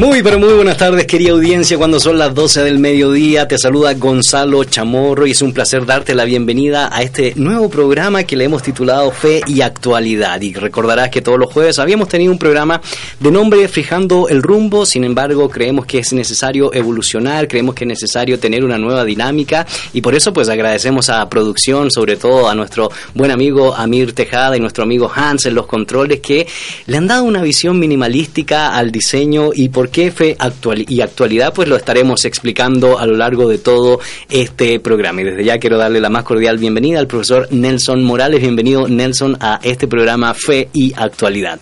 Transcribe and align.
Muy, 0.00 0.22
pero 0.22 0.38
muy 0.38 0.54
buenas 0.54 0.78
tardes, 0.78 1.04
querida 1.04 1.32
audiencia. 1.32 1.76
Cuando 1.76 2.00
son 2.00 2.16
las 2.16 2.34
12 2.34 2.64
del 2.64 2.78
mediodía, 2.78 3.46
te 3.46 3.58
saluda 3.58 3.92
Gonzalo 3.92 4.64
Chamorro 4.64 5.26
y 5.26 5.32
es 5.32 5.42
un 5.42 5.52
placer 5.52 5.84
darte 5.84 6.14
la 6.14 6.24
bienvenida 6.24 6.88
a 6.90 7.02
este 7.02 7.34
nuevo 7.36 7.68
programa 7.68 8.24
que 8.24 8.34
le 8.34 8.44
hemos 8.44 8.62
titulado 8.62 9.10
Fe 9.10 9.42
y 9.46 9.60
Actualidad. 9.60 10.40
Y 10.40 10.54
recordarás 10.54 11.10
que 11.10 11.20
todos 11.20 11.38
los 11.38 11.52
jueves 11.52 11.78
habíamos 11.78 12.08
tenido 12.08 12.32
un 12.32 12.38
programa 12.38 12.80
de 13.20 13.30
nombre 13.30 13.68
Fijando 13.68 14.26
el 14.30 14.42
Rumbo. 14.42 14.86
Sin 14.86 15.04
embargo, 15.04 15.50
creemos 15.50 15.84
que 15.84 15.98
es 15.98 16.14
necesario 16.14 16.72
evolucionar, 16.72 17.46
creemos 17.46 17.74
que 17.74 17.84
es 17.84 17.88
necesario 17.88 18.38
tener 18.38 18.64
una 18.64 18.78
nueva 18.78 19.04
dinámica 19.04 19.66
y 19.92 20.00
por 20.00 20.14
eso, 20.14 20.32
pues 20.32 20.48
agradecemos 20.48 21.10
a 21.10 21.28
producción, 21.28 21.90
sobre 21.90 22.16
todo 22.16 22.48
a 22.48 22.54
nuestro 22.54 22.90
buen 23.14 23.30
amigo 23.30 23.74
Amir 23.74 24.14
Tejada 24.14 24.56
y 24.56 24.60
nuestro 24.60 24.82
amigo 24.82 25.12
Hans 25.14 25.44
en 25.44 25.54
los 25.54 25.66
controles 25.66 26.20
que 26.20 26.46
le 26.86 26.96
han 26.96 27.06
dado 27.06 27.24
una 27.24 27.42
visión 27.42 27.78
minimalística 27.78 28.74
al 28.74 28.90
diseño 28.90 29.50
y 29.54 29.68
por 29.68 29.89
qué 29.90 30.10
fe 30.10 30.36
actual 30.38 30.84
y 30.88 31.00
actualidad, 31.00 31.52
pues 31.54 31.68
lo 31.68 31.76
estaremos 31.76 32.24
explicando 32.24 32.98
a 32.98 33.06
lo 33.06 33.16
largo 33.16 33.48
de 33.48 33.58
todo 33.58 34.00
este 34.28 34.80
programa. 34.80 35.20
Y 35.20 35.24
desde 35.24 35.44
ya 35.44 35.58
quiero 35.58 35.78
darle 35.78 36.00
la 36.00 36.10
más 36.10 36.24
cordial 36.24 36.58
bienvenida 36.58 36.98
al 36.98 37.06
profesor 37.06 37.48
Nelson 37.50 38.02
Morales. 38.04 38.40
Bienvenido, 38.40 38.88
Nelson, 38.88 39.36
a 39.40 39.60
este 39.62 39.88
programa 39.88 40.34
Fe 40.34 40.68
y 40.72 40.92
Actualidad. 40.96 41.60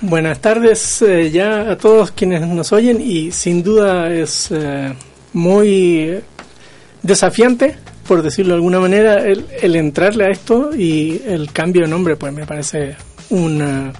Buenas 0.00 0.40
tardes 0.40 1.02
eh, 1.02 1.30
ya 1.30 1.70
a 1.70 1.76
todos 1.76 2.10
quienes 2.10 2.46
nos 2.46 2.72
oyen 2.72 3.00
y 3.00 3.30
sin 3.30 3.62
duda 3.62 4.12
es 4.12 4.50
eh, 4.50 4.92
muy 5.32 6.18
desafiante, 7.02 7.76
por 8.06 8.22
decirlo 8.22 8.54
de 8.54 8.56
alguna 8.56 8.80
manera, 8.80 9.24
el, 9.24 9.46
el 9.60 9.76
entrarle 9.76 10.24
a 10.26 10.30
esto 10.30 10.70
y 10.76 11.22
el 11.24 11.52
cambio 11.52 11.82
de 11.82 11.88
nombre, 11.88 12.16
pues 12.16 12.32
me 12.32 12.46
parece 12.46 12.96
una 13.30 13.92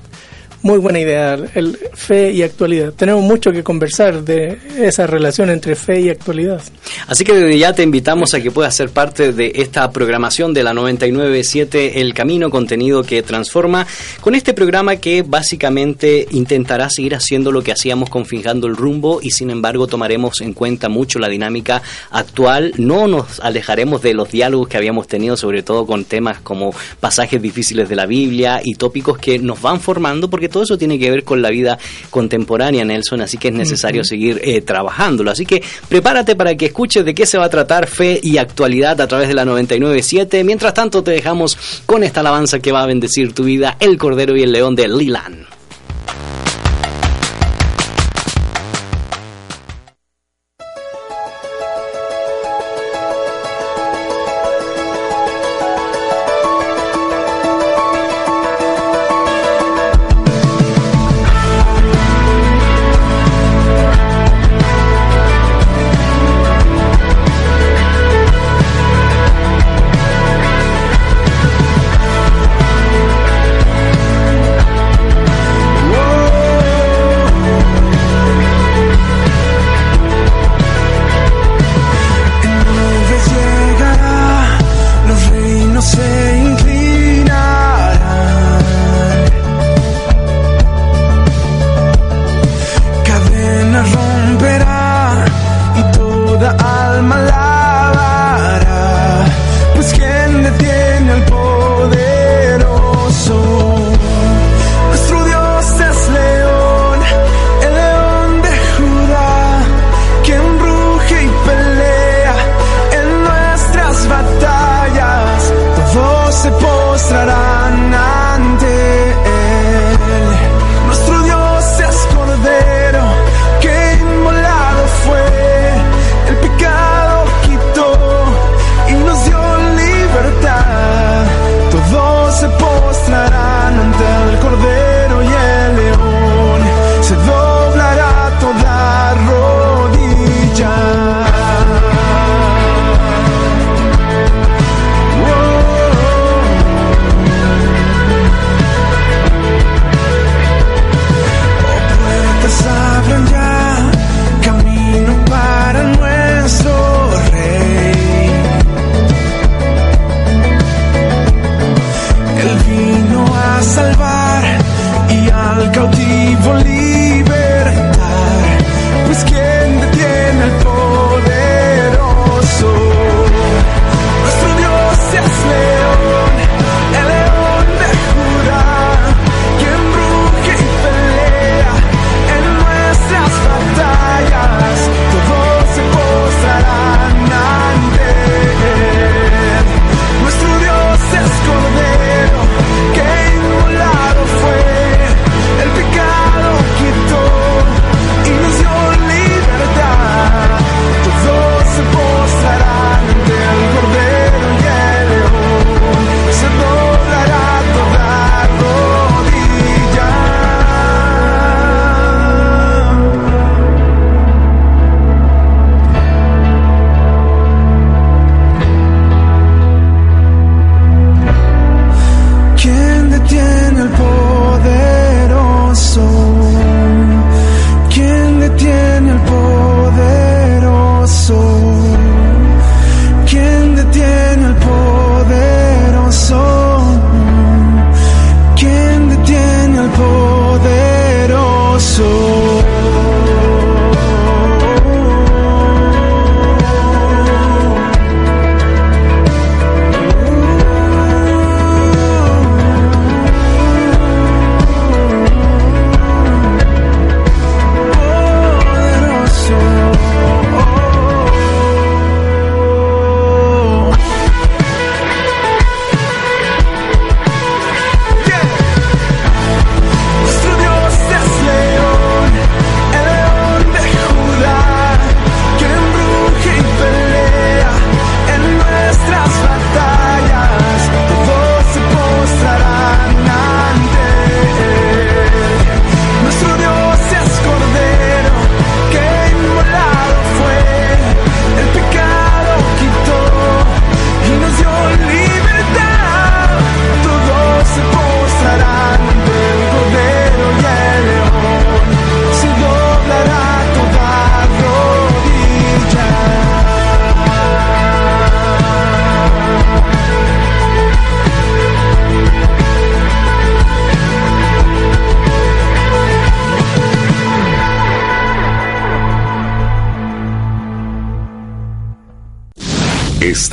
muy 0.62 0.78
buena 0.78 1.00
idea, 1.00 1.34
el 1.54 1.76
fe 1.92 2.30
y 2.30 2.42
actualidad. 2.42 2.92
Tenemos 2.92 3.22
mucho 3.22 3.50
que 3.50 3.64
conversar 3.64 4.22
de 4.22 4.58
esa 4.78 5.06
relación 5.06 5.50
entre 5.50 5.74
fe 5.74 6.00
y 6.00 6.08
actualidad. 6.08 6.62
Así 7.08 7.24
que 7.24 7.34
desde 7.34 7.58
ya 7.58 7.72
te 7.72 7.82
invitamos 7.82 8.32
a 8.34 8.40
que 8.40 8.50
puedas 8.50 8.74
ser 8.74 8.90
parte 8.90 9.32
de 9.32 9.52
esta 9.56 9.90
programación 9.90 10.54
de 10.54 10.62
la 10.62 10.72
997 10.72 12.00
El 12.00 12.14
Camino, 12.14 12.48
contenido 12.48 13.02
que 13.02 13.22
transforma, 13.22 13.86
con 14.20 14.34
este 14.34 14.54
programa 14.54 14.96
que 14.96 15.22
básicamente 15.22 16.28
intentará 16.30 16.88
seguir 16.90 17.16
haciendo 17.16 17.50
lo 17.50 17.62
que 17.62 17.72
hacíamos 17.72 18.08
con 18.08 18.24
Fijando 18.24 18.68
el 18.68 18.76
Rumbo 18.76 19.20
y 19.20 19.32
sin 19.32 19.50
embargo 19.50 19.88
tomaremos 19.88 20.40
en 20.42 20.54
cuenta 20.54 20.88
mucho 20.88 21.18
la 21.18 21.28
dinámica 21.28 21.82
actual. 22.10 22.72
No 22.76 23.08
nos 23.08 23.40
alejaremos 23.40 24.00
de 24.02 24.14
los 24.14 24.30
diálogos 24.30 24.68
que 24.68 24.76
habíamos 24.76 25.08
tenido, 25.08 25.36
sobre 25.36 25.62
todo 25.62 25.86
con 25.86 26.04
temas 26.04 26.40
como 26.40 26.72
pasajes 27.00 27.42
difíciles 27.42 27.88
de 27.88 27.96
la 27.96 28.06
Biblia 28.06 28.60
y 28.62 28.74
tópicos 28.76 29.18
que 29.18 29.40
nos 29.40 29.60
van 29.60 29.80
formando 29.80 30.30
porque 30.30 30.51
todo 30.52 30.62
eso 30.62 30.78
tiene 30.78 30.98
que 30.98 31.10
ver 31.10 31.24
con 31.24 31.42
la 31.42 31.50
vida 31.50 31.78
contemporánea, 32.10 32.84
Nelson, 32.84 33.22
así 33.22 33.38
que 33.38 33.48
es 33.48 33.54
necesario 33.54 34.04
seguir 34.04 34.40
eh, 34.44 34.60
trabajándolo. 34.60 35.30
Así 35.30 35.44
que 35.44 35.62
prepárate 35.88 36.36
para 36.36 36.54
que 36.56 36.66
escuches 36.66 37.04
de 37.04 37.14
qué 37.14 37.26
se 37.26 37.38
va 37.38 37.46
a 37.46 37.50
tratar 37.50 37.86
fe 37.86 38.20
y 38.22 38.38
actualidad 38.38 39.00
a 39.00 39.08
través 39.08 39.28
de 39.28 39.34
la 39.34 39.44
997. 39.44 40.44
Mientras 40.44 40.74
tanto, 40.74 41.02
te 41.02 41.10
dejamos 41.10 41.82
con 41.86 42.04
esta 42.04 42.20
alabanza 42.20 42.60
que 42.60 42.72
va 42.72 42.82
a 42.82 42.86
bendecir 42.86 43.32
tu 43.32 43.44
vida, 43.44 43.76
El 43.80 43.98
Cordero 43.98 44.36
y 44.36 44.42
el 44.42 44.52
León 44.52 44.76
de 44.76 44.88
Lilan. 44.88 45.46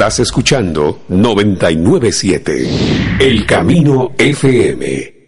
Estás 0.10 0.22
escuchando 0.22 1.02
997 1.10 2.68
El 3.20 3.46
Camino 3.46 4.14
FM. 4.18 5.19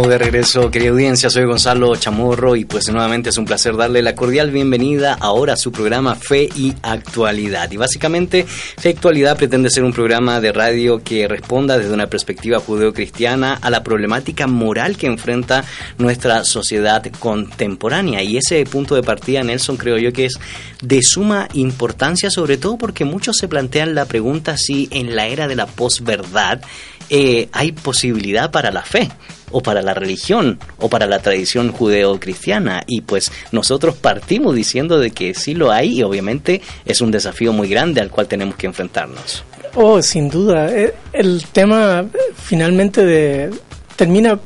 De 0.00 0.18
regreso, 0.18 0.70
querida 0.70 0.90
audiencia. 0.90 1.30
Soy 1.30 1.44
Gonzalo 1.44 1.94
Chamorro 1.94 2.56
y 2.56 2.64
pues 2.64 2.88
nuevamente 2.88 3.28
es 3.28 3.36
un 3.36 3.44
placer 3.44 3.76
darle 3.76 4.02
la 4.02 4.14
cordial 4.16 4.50
bienvenida 4.50 5.16
ahora 5.20 5.52
a 5.52 5.56
su 5.56 5.70
programa 5.70 6.16
Fe 6.16 6.48
y 6.56 6.74
Actualidad. 6.82 7.70
Y 7.70 7.76
básicamente 7.76 8.44
Fe 8.44 8.88
y 8.88 8.92
Actualidad 8.92 9.36
pretende 9.36 9.70
ser 9.70 9.84
un 9.84 9.92
programa 9.92 10.40
de 10.40 10.52
radio 10.52 11.04
que 11.04 11.28
responda 11.28 11.78
desde 11.78 11.92
una 11.92 12.08
perspectiva 12.08 12.58
judeocristiana 12.58 13.54
a 13.54 13.70
la 13.70 13.84
problemática 13.84 14.46
moral 14.46 14.96
que 14.96 15.06
enfrenta 15.06 15.64
nuestra 15.98 16.44
sociedad 16.44 17.04
contemporánea. 17.20 18.22
Y 18.22 18.38
ese 18.38 18.64
punto 18.64 18.96
de 18.96 19.02
partida, 19.02 19.44
Nelson, 19.44 19.76
creo 19.76 19.98
yo 19.98 20.12
que 20.12 20.24
es 20.24 20.40
de 20.82 21.02
suma 21.02 21.46
importancia, 21.52 22.30
sobre 22.30 22.56
todo 22.56 22.78
porque 22.78 23.04
muchos 23.04 23.36
se 23.36 23.48
plantean 23.48 23.94
la 23.94 24.06
pregunta 24.06 24.56
si 24.56 24.88
en 24.90 25.14
la 25.14 25.26
era 25.26 25.46
de 25.46 25.56
la 25.56 25.66
posverdad 25.66 26.62
eh, 27.10 27.48
hay 27.52 27.72
posibilidad 27.72 28.50
para 28.50 28.70
la 28.70 28.82
fe 28.82 29.10
o 29.50 29.60
para 29.62 29.82
la 29.82 29.94
religión 29.94 30.60
o 30.78 30.88
para 30.88 31.08
la 31.08 31.18
tradición 31.18 31.72
judeo-cristiana 31.72 32.84
y 32.86 33.00
pues 33.00 33.32
nosotros 33.50 33.96
partimos 33.96 34.54
diciendo 34.54 35.00
de 35.00 35.10
que 35.10 35.34
sí 35.34 35.54
lo 35.54 35.72
hay 35.72 35.98
y 35.98 36.02
obviamente 36.04 36.62
es 36.84 37.00
un 37.00 37.10
desafío 37.10 37.52
muy 37.52 37.68
grande 37.68 38.00
al 38.00 38.10
cual 38.10 38.28
tenemos 38.28 38.54
que 38.54 38.66
enfrentarnos. 38.66 39.42
Oh, 39.74 40.00
sin 40.00 40.28
duda. 40.28 40.68
Eh, 40.70 40.94
el 41.12 41.44
tema 41.52 42.04
finalmente 42.36 43.04
de, 43.04 43.50
termina 43.96 44.38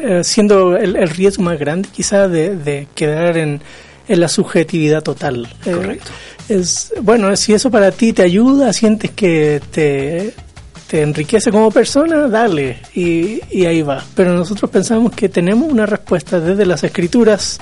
eh, 0.00 0.22
siendo 0.24 0.76
el, 0.76 1.08
riesgo 1.08 1.44
más 1.44 1.58
grande 1.58 1.88
quizá 1.94 2.28
de, 2.28 2.88
quedar 2.94 3.36
en, 3.36 3.60
en, 4.08 4.20
la 4.20 4.28
subjetividad 4.28 5.02
total. 5.02 5.48
Correcto. 5.62 6.10
es, 6.48 6.92
bueno, 7.02 7.34
si 7.36 7.54
eso 7.54 7.70
para 7.70 7.90
ti 7.92 8.12
te 8.12 8.22
ayuda, 8.22 8.72
sientes 8.72 9.12
que 9.12 9.60
te 9.70 10.34
te 10.88 11.02
enriquece 11.02 11.50
como 11.50 11.70
persona, 11.70 12.28
dale, 12.28 12.78
y, 12.94 13.40
y 13.50 13.66
ahí 13.66 13.82
va. 13.82 14.02
Pero 14.14 14.32
nosotros 14.32 14.70
pensamos 14.70 15.12
que 15.12 15.28
tenemos 15.28 15.70
una 15.70 15.86
respuesta 15.86 16.40
desde 16.40 16.64
las 16.64 16.82
escrituras 16.82 17.60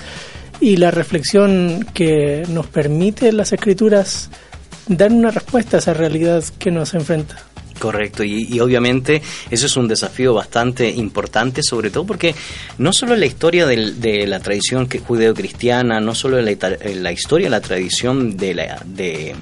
y 0.61 0.77
la 0.77 0.91
reflexión 0.91 1.87
que 1.93 2.45
nos 2.49 2.67
permite 2.67 3.33
las 3.33 3.53
escrituras 3.53 4.31
dar 4.89 5.11
una 5.13 5.31
respuesta 5.31 5.77
a 5.77 5.81
esa 5.81 5.93
realidad 5.93 6.43
que 6.59 6.71
nos 6.71 6.95
enfrenta. 6.95 7.37
Correcto, 7.79 8.25
y, 8.25 8.59
obviamente 8.59 9.21
eso 9.51 9.67
es 9.67 9.77
un 9.77 9.87
desafío 9.87 10.33
bastante 10.33 10.89
importante, 10.89 11.63
sobre 11.63 11.91
todo 11.91 12.07
porque 12.07 12.35
no 12.79 12.93
solo 12.93 13.15
la 13.17 13.27
historia 13.27 13.67
de 13.67 14.27
la 14.27 14.41
tradición 14.41 14.89
judeo-cristiana, 14.89 16.01
no 16.01 16.15
solo 16.15 16.41
la, 16.41 16.57
la 16.95 17.13
historia, 17.13 17.51
la 17.51 17.61
tradición 17.61 18.37
de, 18.37 18.55
la, 18.55 18.83
de 18.87 19.35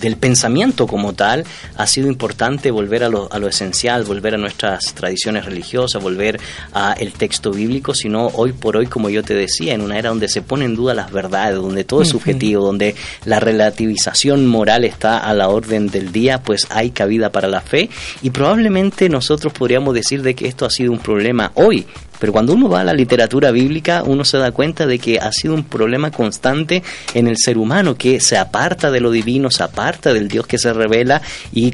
del 0.00 0.16
pensamiento 0.16 0.86
como 0.86 1.12
tal, 1.12 1.44
ha 1.76 1.86
sido 1.86 2.08
importante 2.08 2.70
volver 2.70 3.04
a 3.04 3.08
lo, 3.08 3.32
a 3.32 3.38
lo 3.38 3.48
esencial, 3.48 4.04
volver 4.04 4.34
a 4.34 4.38
nuestras 4.38 4.94
tradiciones 4.94 5.44
religiosas, 5.44 6.02
volver 6.02 6.40
a 6.72 6.92
el 6.92 7.12
texto 7.12 7.50
bíblico, 7.50 7.94
sino 7.94 8.26
hoy 8.34 8.52
por 8.52 8.76
hoy, 8.76 8.86
como 8.86 9.10
yo 9.10 9.22
te 9.22 9.34
decía, 9.34 9.74
en 9.74 9.80
una 9.80 9.98
era 9.98 10.10
donde 10.10 10.28
se 10.28 10.42
pone 10.42 10.64
en 10.64 10.74
duda 10.74 10.94
las 10.94 11.10
verdades, 11.10 11.56
donde 11.56 11.84
todo 11.84 12.02
es 12.02 12.08
subjetivo, 12.08 12.64
donde 12.64 12.94
la 13.24 13.40
relativización 13.40 14.46
moral 14.46 14.84
está 14.84 15.18
a 15.18 15.32
la 15.34 15.48
orden 15.48 15.88
del 15.88 16.12
día, 16.12 16.42
pues 16.42 16.66
hay 16.70 16.90
cabida 16.90 17.30
para 17.30 17.48
la 17.48 17.60
fe. 17.60 17.90
Y 18.22 18.30
probablemente 18.30 19.08
nosotros 19.08 19.52
podríamos 19.52 19.94
decir 19.94 20.22
de 20.22 20.34
que 20.34 20.46
esto 20.48 20.66
ha 20.66 20.70
sido 20.70 20.92
un 20.92 20.98
problema 20.98 21.52
hoy 21.54 21.86
pero 22.18 22.32
cuando 22.32 22.52
uno 22.52 22.68
va 22.68 22.80
a 22.80 22.84
la 22.84 22.94
literatura 22.94 23.50
bíblica, 23.50 24.02
uno 24.04 24.24
se 24.24 24.38
da 24.38 24.52
cuenta 24.52 24.86
de 24.86 24.98
que 24.98 25.18
ha 25.18 25.32
sido 25.32 25.54
un 25.54 25.64
problema 25.64 26.10
constante 26.10 26.82
en 27.14 27.28
el 27.28 27.36
ser 27.38 27.58
humano, 27.58 27.96
que 27.96 28.20
se 28.20 28.36
aparta 28.36 28.90
de 28.90 29.00
lo 29.00 29.10
divino, 29.10 29.50
se 29.50 29.62
aparta 29.62 30.12
del 30.12 30.28
Dios 30.28 30.46
que 30.46 30.58
se 30.58 30.72
revela 30.72 31.22
y, 31.52 31.72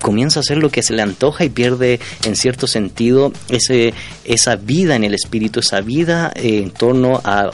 comienza 0.00 0.40
a 0.40 0.42
hacer 0.42 0.58
lo 0.58 0.70
que 0.70 0.82
se 0.82 0.94
le 0.94 1.02
antoja 1.02 1.44
y 1.44 1.48
pierde 1.48 2.00
en 2.24 2.36
cierto 2.36 2.66
sentido 2.66 3.32
ese, 3.48 3.92
esa 4.24 4.56
vida 4.56 4.96
en 4.96 5.04
el 5.04 5.14
espíritu, 5.14 5.60
esa 5.60 5.80
vida 5.80 6.32
eh, 6.34 6.60
en 6.62 6.70
torno 6.70 7.20
a 7.24 7.50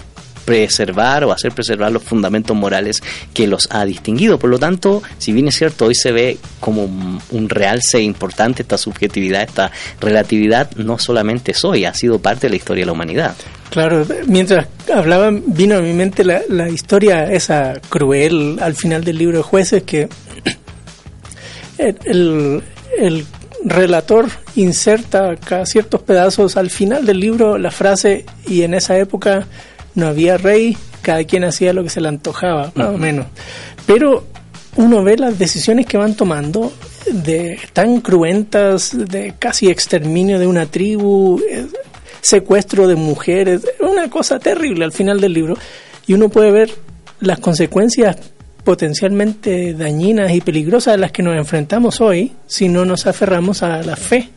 preservar 0.47 1.25
o 1.25 1.33
hacer 1.33 1.53
preservar 1.53 1.93
los 1.93 2.03
fundamentos 2.03 2.57
morales 2.57 3.03
que 3.35 3.47
los 3.47 3.69
ha 3.71 3.85
distinguido. 3.85 4.38
Por 4.38 4.49
lo 4.49 4.59
tanto, 4.59 5.03
si 5.19 5.33
bien 5.33 5.49
es 5.49 5.57
cierto, 5.57 5.87
hoy 5.87 5.95
se 5.95 6.12
ve 6.12 6.38
como 6.61 6.85
un 6.85 7.49
realce 7.50 8.00
importante 8.00 8.62
esta 8.62 8.79
subjetividad, 8.79 9.43
esta 9.43 9.71
relatividad, 10.00 10.71
no 10.76 10.99
solamente 10.99 11.50
es 11.50 11.65
hoy, 11.65 11.85
ha 11.85 11.93
sido 11.93 12.21
parte 12.21 12.47
de 12.47 12.50
la 12.50 12.57
historia 12.57 12.83
de 12.83 12.87
la 12.87 12.93
humanidad. 12.93 13.35
Claro, 13.71 14.07
mientras 14.26 14.69
hablaban, 14.95 15.43
vino 15.47 15.76
a 15.76 15.83
mi 15.83 15.93
mente 15.93 16.25
la, 16.25 16.41
la 16.49 16.71
historia 16.71 17.25
esa 17.31 17.75
cruel 17.88 18.59
al 18.62 18.75
final 18.75 19.05
del 19.05 19.19
libro 19.19 19.38
de 19.38 19.43
jueces 19.43 19.83
que 19.83 20.09
el, 21.79 22.62
el 22.99 23.26
relator 23.65 24.29
inserta 24.55 25.35
ciertos 25.65 26.03
pedazos 26.03 26.57
al 26.57 26.71
final 26.71 27.05
del 27.05 27.19
libro 27.19 27.59
la 27.59 27.73
frase 27.73 28.25
y 28.47 28.62
en 28.62 28.75
esa 28.75 28.97
época 28.97 29.47
no 29.97 30.07
había 30.07 30.37
rey, 30.37 30.76
cada 31.03 31.25
quien 31.25 31.43
hacía 31.43 31.73
lo 31.73 31.83
que 31.83 31.91
se 31.91 32.00
le 32.00 32.09
antojaba, 32.09 32.71
más 32.75 32.88
o 32.88 32.99
menos. 32.99 33.26
Pero 33.87 34.25
uno 34.76 35.03
ve 35.03 35.17
las 35.17 35.38
decisiones 35.38 35.87
que 35.87 35.97
van 35.97 36.15
tomando 36.15 36.73
de 37.11 37.59
tan 37.73 38.00
cruentas, 38.00 38.97
de 38.97 39.35
casi 39.38 39.69
exterminio 39.69 40.38
de 40.38 40.47
una 40.47 40.67
tribu, 40.67 41.41
eh, 41.50 41.67
secuestro 42.21 42.87
de 42.87 42.97
mujeres, 42.97 43.62
una 43.81 44.11
cosa 44.11 44.38
terrible 44.38 44.85
al 44.85 44.93
final 44.93 45.21
del 45.21 45.33
libro. 45.33 45.57
Y 46.07 46.15
uno 46.15 46.29
puede 46.29 46.53
ver 46.53 46.71
las 47.21 47.38
consecuencias 47.38 48.17
potencialmente 48.65 49.75
dañinas 49.75 50.33
y 50.33 50.41
peligrosas 50.41 50.95
a 50.95 50.97
las 50.99 51.12
que 51.12 51.23
nos 51.23 51.37
enfrentamos 51.37 52.00
hoy 52.00 52.33
si 52.47 52.69
no 52.69 52.85
nos 52.85 53.07
aferramos 53.07 53.62
a 53.62 53.83
la 53.83 53.97
fe 53.97 54.29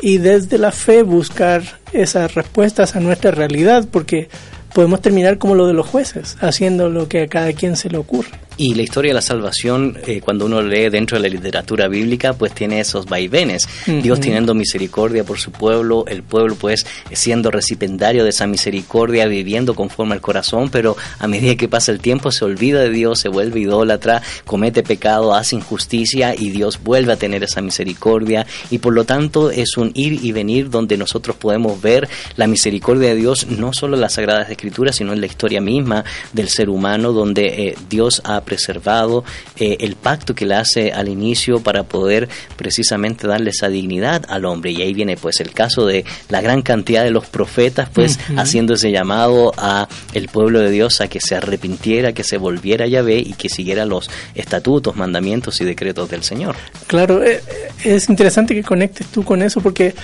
y 0.00 0.18
desde 0.18 0.58
la 0.58 0.70
fe 0.70 1.02
buscar 1.02 1.62
esas 1.92 2.34
respuestas 2.34 2.94
a 2.96 3.00
nuestra 3.00 3.30
realidad, 3.30 3.86
porque 3.90 4.28
podemos 4.74 5.00
terminar 5.00 5.38
como 5.38 5.54
lo 5.54 5.66
de 5.66 5.72
los 5.72 5.86
jueces, 5.86 6.36
haciendo 6.40 6.88
lo 6.88 7.08
que 7.08 7.22
a 7.22 7.28
cada 7.28 7.52
quien 7.52 7.76
se 7.76 7.88
le 7.88 7.98
ocurre. 7.98 8.30
Y 8.62 8.74
la 8.74 8.82
historia 8.82 9.08
de 9.08 9.14
la 9.14 9.22
salvación, 9.22 9.96
eh, 10.06 10.20
cuando 10.20 10.44
uno 10.44 10.60
lee 10.60 10.90
dentro 10.90 11.16
de 11.16 11.22
la 11.22 11.34
literatura 11.34 11.88
bíblica, 11.88 12.34
pues 12.34 12.52
tiene 12.52 12.78
esos 12.78 13.06
vaivenes. 13.06 13.66
Dios 13.86 14.20
teniendo 14.20 14.54
misericordia 14.54 15.24
por 15.24 15.38
su 15.38 15.50
pueblo, 15.50 16.04
el 16.06 16.22
pueblo 16.22 16.56
pues 16.56 16.84
siendo 17.10 17.50
recipendario 17.50 18.22
de 18.22 18.28
esa 18.28 18.46
misericordia, 18.46 19.26
viviendo 19.28 19.74
conforme 19.74 20.12
al 20.12 20.20
corazón, 20.20 20.68
pero 20.68 20.94
a 21.18 21.26
medida 21.26 21.56
que 21.56 21.68
pasa 21.68 21.90
el 21.90 22.00
tiempo 22.00 22.30
se 22.32 22.44
olvida 22.44 22.80
de 22.80 22.90
Dios, 22.90 23.20
se 23.20 23.30
vuelve 23.30 23.60
idólatra, 23.60 24.20
comete 24.44 24.82
pecado, 24.82 25.34
hace 25.34 25.56
injusticia 25.56 26.34
y 26.34 26.50
Dios 26.50 26.80
vuelve 26.84 27.14
a 27.14 27.16
tener 27.16 27.42
esa 27.42 27.62
misericordia. 27.62 28.46
Y 28.70 28.76
por 28.76 28.92
lo 28.92 29.04
tanto 29.04 29.50
es 29.50 29.78
un 29.78 29.90
ir 29.94 30.22
y 30.22 30.32
venir 30.32 30.68
donde 30.68 30.98
nosotros 30.98 31.34
podemos 31.36 31.80
ver 31.80 32.10
la 32.36 32.46
misericordia 32.46 33.08
de 33.08 33.16
Dios 33.16 33.46
no 33.46 33.72
solo 33.72 33.94
en 33.94 34.02
las 34.02 34.12
Sagradas 34.12 34.50
Escrituras, 34.50 34.96
sino 34.96 35.14
en 35.14 35.22
la 35.22 35.26
historia 35.26 35.62
misma 35.62 36.04
del 36.34 36.50
ser 36.50 36.68
humano, 36.68 37.14
donde 37.14 37.68
eh, 37.68 37.74
Dios 37.88 38.20
ha 38.26 38.42
preservado 38.50 39.22
eh, 39.56 39.76
el 39.78 39.94
pacto 39.94 40.34
que 40.34 40.44
le 40.44 40.56
hace 40.56 40.90
al 40.90 41.08
inicio 41.08 41.60
para 41.60 41.84
poder 41.84 42.28
precisamente 42.56 43.28
darle 43.28 43.50
esa 43.50 43.68
dignidad 43.68 44.24
al 44.28 44.44
hombre. 44.44 44.72
Y 44.72 44.82
ahí 44.82 44.92
viene 44.92 45.16
pues 45.16 45.38
el 45.38 45.52
caso 45.52 45.86
de 45.86 46.04
la 46.28 46.40
gran 46.40 46.62
cantidad 46.62 47.04
de 47.04 47.12
los 47.12 47.26
profetas 47.26 47.88
pues 47.94 48.18
haciendo 48.36 48.74
ese 48.74 48.90
llamado 48.90 49.52
a 49.56 49.86
el 50.14 50.26
pueblo 50.26 50.58
de 50.58 50.72
Dios 50.72 51.00
a 51.00 51.06
que 51.06 51.20
se 51.20 51.36
arrepintiera, 51.36 52.12
que 52.12 52.24
se 52.24 52.38
volviera 52.38 52.86
a 52.86 52.88
Yahvé 52.88 53.18
y 53.18 53.34
que 53.34 53.48
siguiera 53.48 53.86
los 53.86 54.10
estatutos, 54.34 54.96
mandamientos 54.96 55.60
y 55.60 55.64
decretos 55.64 56.10
del 56.10 56.24
Señor. 56.24 56.56
Claro, 56.88 57.22
eh, 57.22 57.40
es 57.84 58.08
interesante 58.08 58.54
que 58.54 58.64
conectes 58.64 59.06
tú 59.06 59.22
con 59.22 59.42
eso 59.42 59.60
porque 59.60 59.94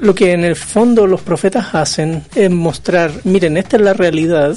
lo 0.00 0.14
que 0.14 0.32
en 0.32 0.44
el 0.44 0.56
fondo 0.56 1.06
los 1.06 1.20
profetas 1.20 1.74
hacen 1.74 2.24
es 2.34 2.50
mostrar, 2.50 3.12
miren, 3.24 3.58
esta 3.58 3.76
es 3.76 3.82
la 3.82 3.92
realidad, 3.92 4.56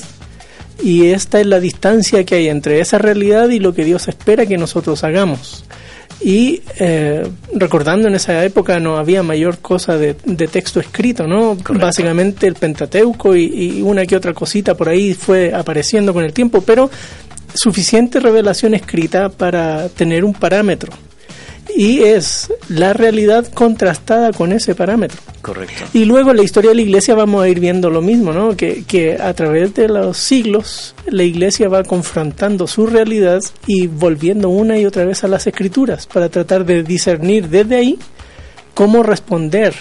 y 0.81 1.07
esta 1.07 1.39
es 1.39 1.45
la 1.45 1.59
distancia 1.59 2.23
que 2.23 2.35
hay 2.35 2.49
entre 2.49 2.79
esa 2.79 2.97
realidad 2.97 3.49
y 3.49 3.59
lo 3.59 3.73
que 3.73 3.85
Dios 3.85 4.07
espera 4.07 4.45
que 4.45 4.57
nosotros 4.57 5.03
hagamos. 5.03 5.65
Y 6.21 6.61
eh, 6.79 7.27
recordando 7.53 8.07
en 8.07 8.15
esa 8.15 8.45
época 8.45 8.79
no 8.79 8.97
había 8.97 9.23
mayor 9.23 9.59
cosa 9.59 9.97
de, 9.97 10.13
texto 10.13 10.79
escrito, 10.79 11.27
¿no? 11.27 11.55
Básicamente 11.55 12.47
el 12.47 12.55
Pentateuco 12.55 13.35
y, 13.35 13.81
una 13.81 14.05
que 14.05 14.15
otra 14.15 14.33
cosita 14.33 14.75
por 14.75 14.87
ahí 14.87 15.13
fue 15.13 15.53
apareciendo 15.53 16.13
con 16.13 16.23
el 16.23 16.31
tiempo, 16.31 16.61
pero 16.61 16.89
suficiente 17.53 18.19
revelación 18.19 18.73
escrita 18.73 19.29
para 19.29 19.89
tener 19.89 20.23
un 20.23 20.33
parámetro 20.33 20.93
y 21.75 22.03
es 22.03 22.51
la 22.69 22.93
realidad 22.93 23.47
contrastada 23.47 24.31
con 24.31 24.51
ese 24.51 24.75
parámetro. 24.75 25.19
Correcto. 25.41 25.83
Y 25.93 26.05
luego 26.05 26.31
en 26.31 26.37
la 26.37 26.43
historia 26.43 26.69
de 26.69 26.75
la 26.75 26.81
iglesia 26.81 27.15
vamos 27.15 27.43
a 27.43 27.49
ir 27.49 27.59
viendo 27.59 27.89
lo 27.89 28.01
mismo, 28.01 28.31
¿no? 28.31 28.55
Que, 28.55 28.83
que 28.85 29.17
a 29.19 29.33
través 29.33 29.73
de 29.73 29.89
los 29.89 30.17
siglos 30.17 30.95
la 31.07 31.23
iglesia 31.23 31.69
va 31.69 31.83
confrontando 31.83 32.67
su 32.67 32.87
realidad 32.87 33.41
y 33.67 33.87
volviendo 33.87 34.49
una 34.49 34.77
y 34.77 34.85
otra 34.85 35.05
vez 35.05 35.23
a 35.23 35.27
las 35.27 35.47
escrituras 35.47 36.07
para 36.07 36.29
tratar 36.29 36.65
de 36.65 36.83
discernir 36.83 37.49
desde 37.49 37.75
ahí 37.75 37.99
cómo 38.73 39.03
responder 39.03 39.73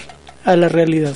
a 0.45 0.55
la 0.55 0.69
realidad. 0.69 1.15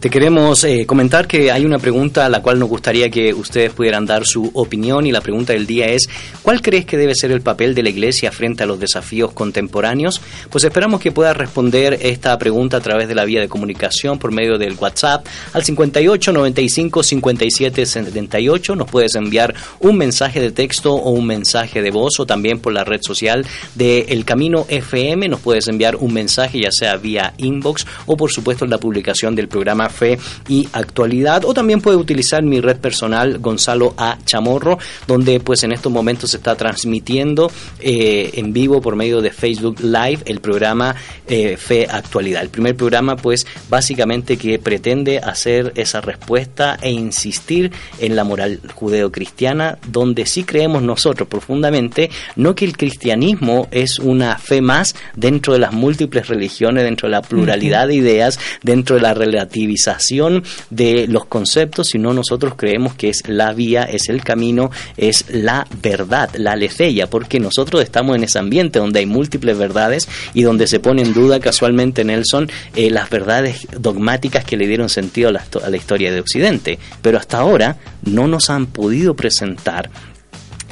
Te 0.00 0.08
queremos 0.08 0.64
eh, 0.64 0.86
comentar 0.86 1.26
que 1.26 1.50
hay 1.50 1.64
una 1.64 1.78
pregunta 1.78 2.24
a 2.24 2.28
la 2.28 2.40
cual 2.40 2.58
nos 2.58 2.68
gustaría 2.68 3.10
que 3.10 3.34
ustedes 3.34 3.72
pudieran 3.72 4.06
dar 4.06 4.24
su 4.24 4.50
opinión 4.54 5.06
y 5.06 5.12
la 5.12 5.20
pregunta 5.20 5.52
del 5.52 5.66
día 5.66 5.88
es 5.88 6.08
¿cuál 6.42 6.62
crees 6.62 6.86
que 6.86 6.96
debe 6.96 7.14
ser 7.14 7.32
el 7.32 7.42
papel 7.42 7.74
de 7.74 7.82
la 7.82 7.90
Iglesia 7.90 8.32
frente 8.32 8.62
a 8.62 8.66
los 8.66 8.80
desafíos 8.80 9.32
contemporáneos? 9.32 10.22
Pues 10.48 10.64
esperamos 10.64 11.00
que 11.00 11.12
puedas 11.12 11.36
responder 11.36 11.98
esta 12.00 12.38
pregunta 12.38 12.78
a 12.78 12.80
través 12.80 13.08
de 13.08 13.14
la 13.14 13.24
vía 13.24 13.40
de 13.40 13.48
comunicación 13.48 14.18
por 14.18 14.32
medio 14.32 14.56
del 14.56 14.74
WhatsApp 14.74 15.26
al 15.52 15.64
58 15.64 16.32
95 16.32 17.02
57 17.02 17.86
78. 17.86 18.76
Nos 18.76 18.90
puedes 18.90 19.14
enviar 19.16 19.54
un 19.80 19.96
mensaje 19.96 20.40
de 20.40 20.50
texto 20.50 20.94
o 20.94 21.10
un 21.10 21.26
mensaje 21.26 21.82
de 21.82 21.90
voz 21.90 22.20
o 22.20 22.26
también 22.26 22.60
por 22.60 22.72
la 22.72 22.84
red 22.84 23.00
social 23.02 23.46
de 23.74 24.06
El 24.08 24.24
Camino 24.24 24.66
FM. 24.68 25.28
Nos 25.28 25.40
puedes 25.40 25.68
enviar 25.68 25.96
un 25.96 26.14
mensaje 26.14 26.60
ya 26.60 26.70
sea 26.70 26.96
vía 26.96 27.34
inbox 27.36 27.86
o 28.06 28.16
por 28.16 28.30
supuesto 28.30 28.59
en 28.64 28.70
la 28.70 28.78
publicación 28.78 29.34
del 29.34 29.48
programa 29.48 29.88
Fe 29.88 30.18
y 30.48 30.68
Actualidad 30.72 31.44
o 31.44 31.54
también 31.54 31.80
puede 31.80 31.96
utilizar 31.96 32.42
mi 32.42 32.60
red 32.60 32.76
personal 32.76 33.38
Gonzalo 33.38 33.94
A. 33.96 34.18
Chamorro 34.24 34.78
donde 35.06 35.40
pues 35.40 35.62
en 35.62 35.72
estos 35.72 35.92
momentos 35.92 36.30
se 36.30 36.36
está 36.36 36.54
transmitiendo 36.54 37.50
eh, 37.80 38.30
en 38.34 38.52
vivo 38.52 38.80
por 38.80 38.96
medio 38.96 39.20
de 39.20 39.30
Facebook 39.30 39.80
Live 39.80 40.20
el 40.26 40.40
programa 40.40 40.94
eh, 41.26 41.56
Fe 41.56 41.86
Actualidad. 41.90 42.42
El 42.42 42.50
primer 42.50 42.76
programa 42.76 43.16
pues 43.16 43.46
básicamente 43.68 44.36
que 44.36 44.58
pretende 44.58 45.18
hacer 45.18 45.72
esa 45.76 46.00
respuesta 46.00 46.78
e 46.80 46.90
insistir 46.90 47.72
en 47.98 48.16
la 48.16 48.24
moral 48.24 48.60
judeocristiana 48.74 49.78
donde 49.86 50.26
sí 50.26 50.44
creemos 50.44 50.82
nosotros 50.82 51.28
profundamente 51.28 52.10
no 52.36 52.54
que 52.54 52.64
el 52.64 52.76
cristianismo 52.76 53.68
es 53.70 53.98
una 53.98 54.38
fe 54.38 54.60
más 54.60 54.94
dentro 55.14 55.52
de 55.52 55.58
las 55.58 55.72
múltiples 55.72 56.28
religiones, 56.28 56.84
dentro 56.84 57.08
de 57.08 57.12
la 57.12 57.22
pluralidad 57.22 57.88
de 57.88 57.94
ideas, 57.94 58.38
dentro 58.62 58.96
de 58.96 59.02
la 59.02 59.14
relativización 59.14 60.42
de 60.70 61.06
los 61.08 61.26
conceptos, 61.26 61.88
sino 61.88 62.12
nosotros 62.12 62.54
creemos 62.56 62.94
que 62.94 63.08
es 63.08 63.28
la 63.28 63.52
vía, 63.52 63.82
es 63.84 64.08
el 64.08 64.22
camino, 64.22 64.70
es 64.96 65.26
la 65.30 65.66
verdad, 65.82 66.30
la 66.34 66.52
aletheia, 66.52 67.08
porque 67.08 67.40
nosotros 67.40 67.82
estamos 67.82 68.16
en 68.16 68.24
ese 68.24 68.38
ambiente 68.38 68.78
donde 68.78 69.00
hay 69.00 69.06
múltiples 69.06 69.58
verdades 69.58 70.08
y 70.34 70.42
donde 70.42 70.66
se 70.66 70.80
pone 70.80 71.02
en 71.02 71.12
duda 71.12 71.40
casualmente 71.40 72.04
Nelson 72.04 72.50
eh, 72.76 72.90
las 72.90 73.10
verdades 73.10 73.66
dogmáticas 73.78 74.44
que 74.44 74.56
le 74.56 74.66
dieron 74.66 74.88
sentido 74.88 75.28
a 75.28 75.32
la, 75.32 75.44
a 75.64 75.70
la 75.70 75.76
historia 75.76 76.12
de 76.12 76.20
Occidente. 76.20 76.78
Pero 77.02 77.18
hasta 77.18 77.38
ahora 77.38 77.76
no 78.02 78.28
nos 78.28 78.50
han 78.50 78.66
podido 78.66 79.14
presentar 79.14 79.90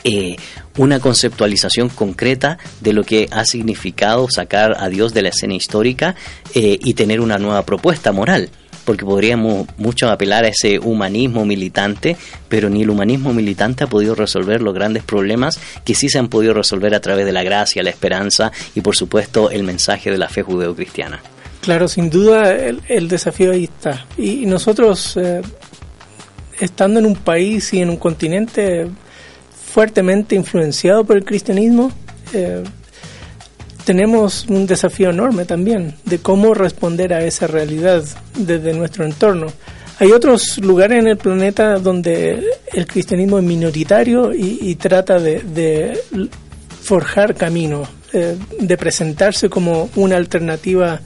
eh, 0.04 0.36
una 0.76 1.00
conceptualización 1.00 1.88
concreta 1.88 2.58
de 2.80 2.92
lo 2.92 3.04
que 3.04 3.28
ha 3.30 3.44
significado 3.44 4.28
sacar 4.30 4.76
a 4.78 4.88
Dios 4.88 5.14
de 5.14 5.22
la 5.22 5.30
escena 5.30 5.54
histórica 5.54 6.14
eh, 6.54 6.78
y 6.80 6.94
tener 6.94 7.20
una 7.20 7.38
nueva 7.38 7.64
propuesta 7.64 8.12
moral. 8.12 8.50
Porque 8.84 9.04
podríamos 9.04 9.66
mucho 9.76 10.08
apelar 10.08 10.44
a 10.44 10.48
ese 10.48 10.78
humanismo 10.78 11.44
militante, 11.44 12.16
pero 12.48 12.70
ni 12.70 12.82
el 12.82 12.90
humanismo 12.90 13.34
militante 13.34 13.84
ha 13.84 13.86
podido 13.86 14.14
resolver 14.14 14.62
los 14.62 14.72
grandes 14.72 15.02
problemas 15.02 15.60
que 15.84 15.94
sí 15.94 16.08
se 16.08 16.18
han 16.18 16.28
podido 16.28 16.54
resolver 16.54 16.94
a 16.94 17.00
través 17.00 17.26
de 17.26 17.32
la 17.32 17.42
gracia, 17.42 17.82
la 17.82 17.90
esperanza 17.90 18.50
y 18.74 18.80
por 18.80 18.96
supuesto 18.96 19.50
el 19.50 19.62
mensaje 19.62 20.10
de 20.10 20.16
la 20.16 20.30
fe 20.30 20.42
judeocristiana. 20.42 21.20
Claro, 21.60 21.86
sin 21.86 22.08
duda 22.08 22.54
el, 22.54 23.08
desafío 23.08 23.52
ahí 23.52 23.64
está. 23.64 24.06
Y 24.16 24.46
nosotros, 24.46 25.18
eh, 25.18 25.42
estando 26.58 27.00
en 27.00 27.06
un 27.06 27.16
país 27.16 27.74
y 27.74 27.82
en 27.82 27.90
un 27.90 27.96
continente 27.96 28.88
fuertemente 29.68 30.34
influenciado 30.34 31.04
por 31.04 31.16
el 31.16 31.24
cristianismo, 31.24 31.92
eh, 32.32 32.64
tenemos 33.84 34.46
un 34.48 34.66
desafío 34.66 35.10
enorme 35.10 35.44
también 35.44 35.94
de 36.04 36.18
cómo 36.18 36.52
responder 36.54 37.14
a 37.14 37.24
esa 37.24 37.46
realidad 37.46 38.04
desde 38.36 38.74
nuestro 38.74 39.04
entorno. 39.04 39.46
Hay 39.98 40.12
otros 40.12 40.58
lugares 40.58 40.98
en 41.00 41.08
el 41.08 41.16
planeta 41.16 41.78
donde 41.78 42.44
el 42.72 42.86
cristianismo 42.86 43.38
es 43.38 43.44
minoritario 43.44 44.32
y, 44.34 44.74
trata 44.76 45.18
de, 45.18 45.98
forjar 46.82 47.34
camino, 47.34 47.82
eh, 48.12 48.36
de 48.60 48.76
presentarse 48.76 49.48
como 49.48 49.90
una 49.96 50.16
alternativa 50.16 51.00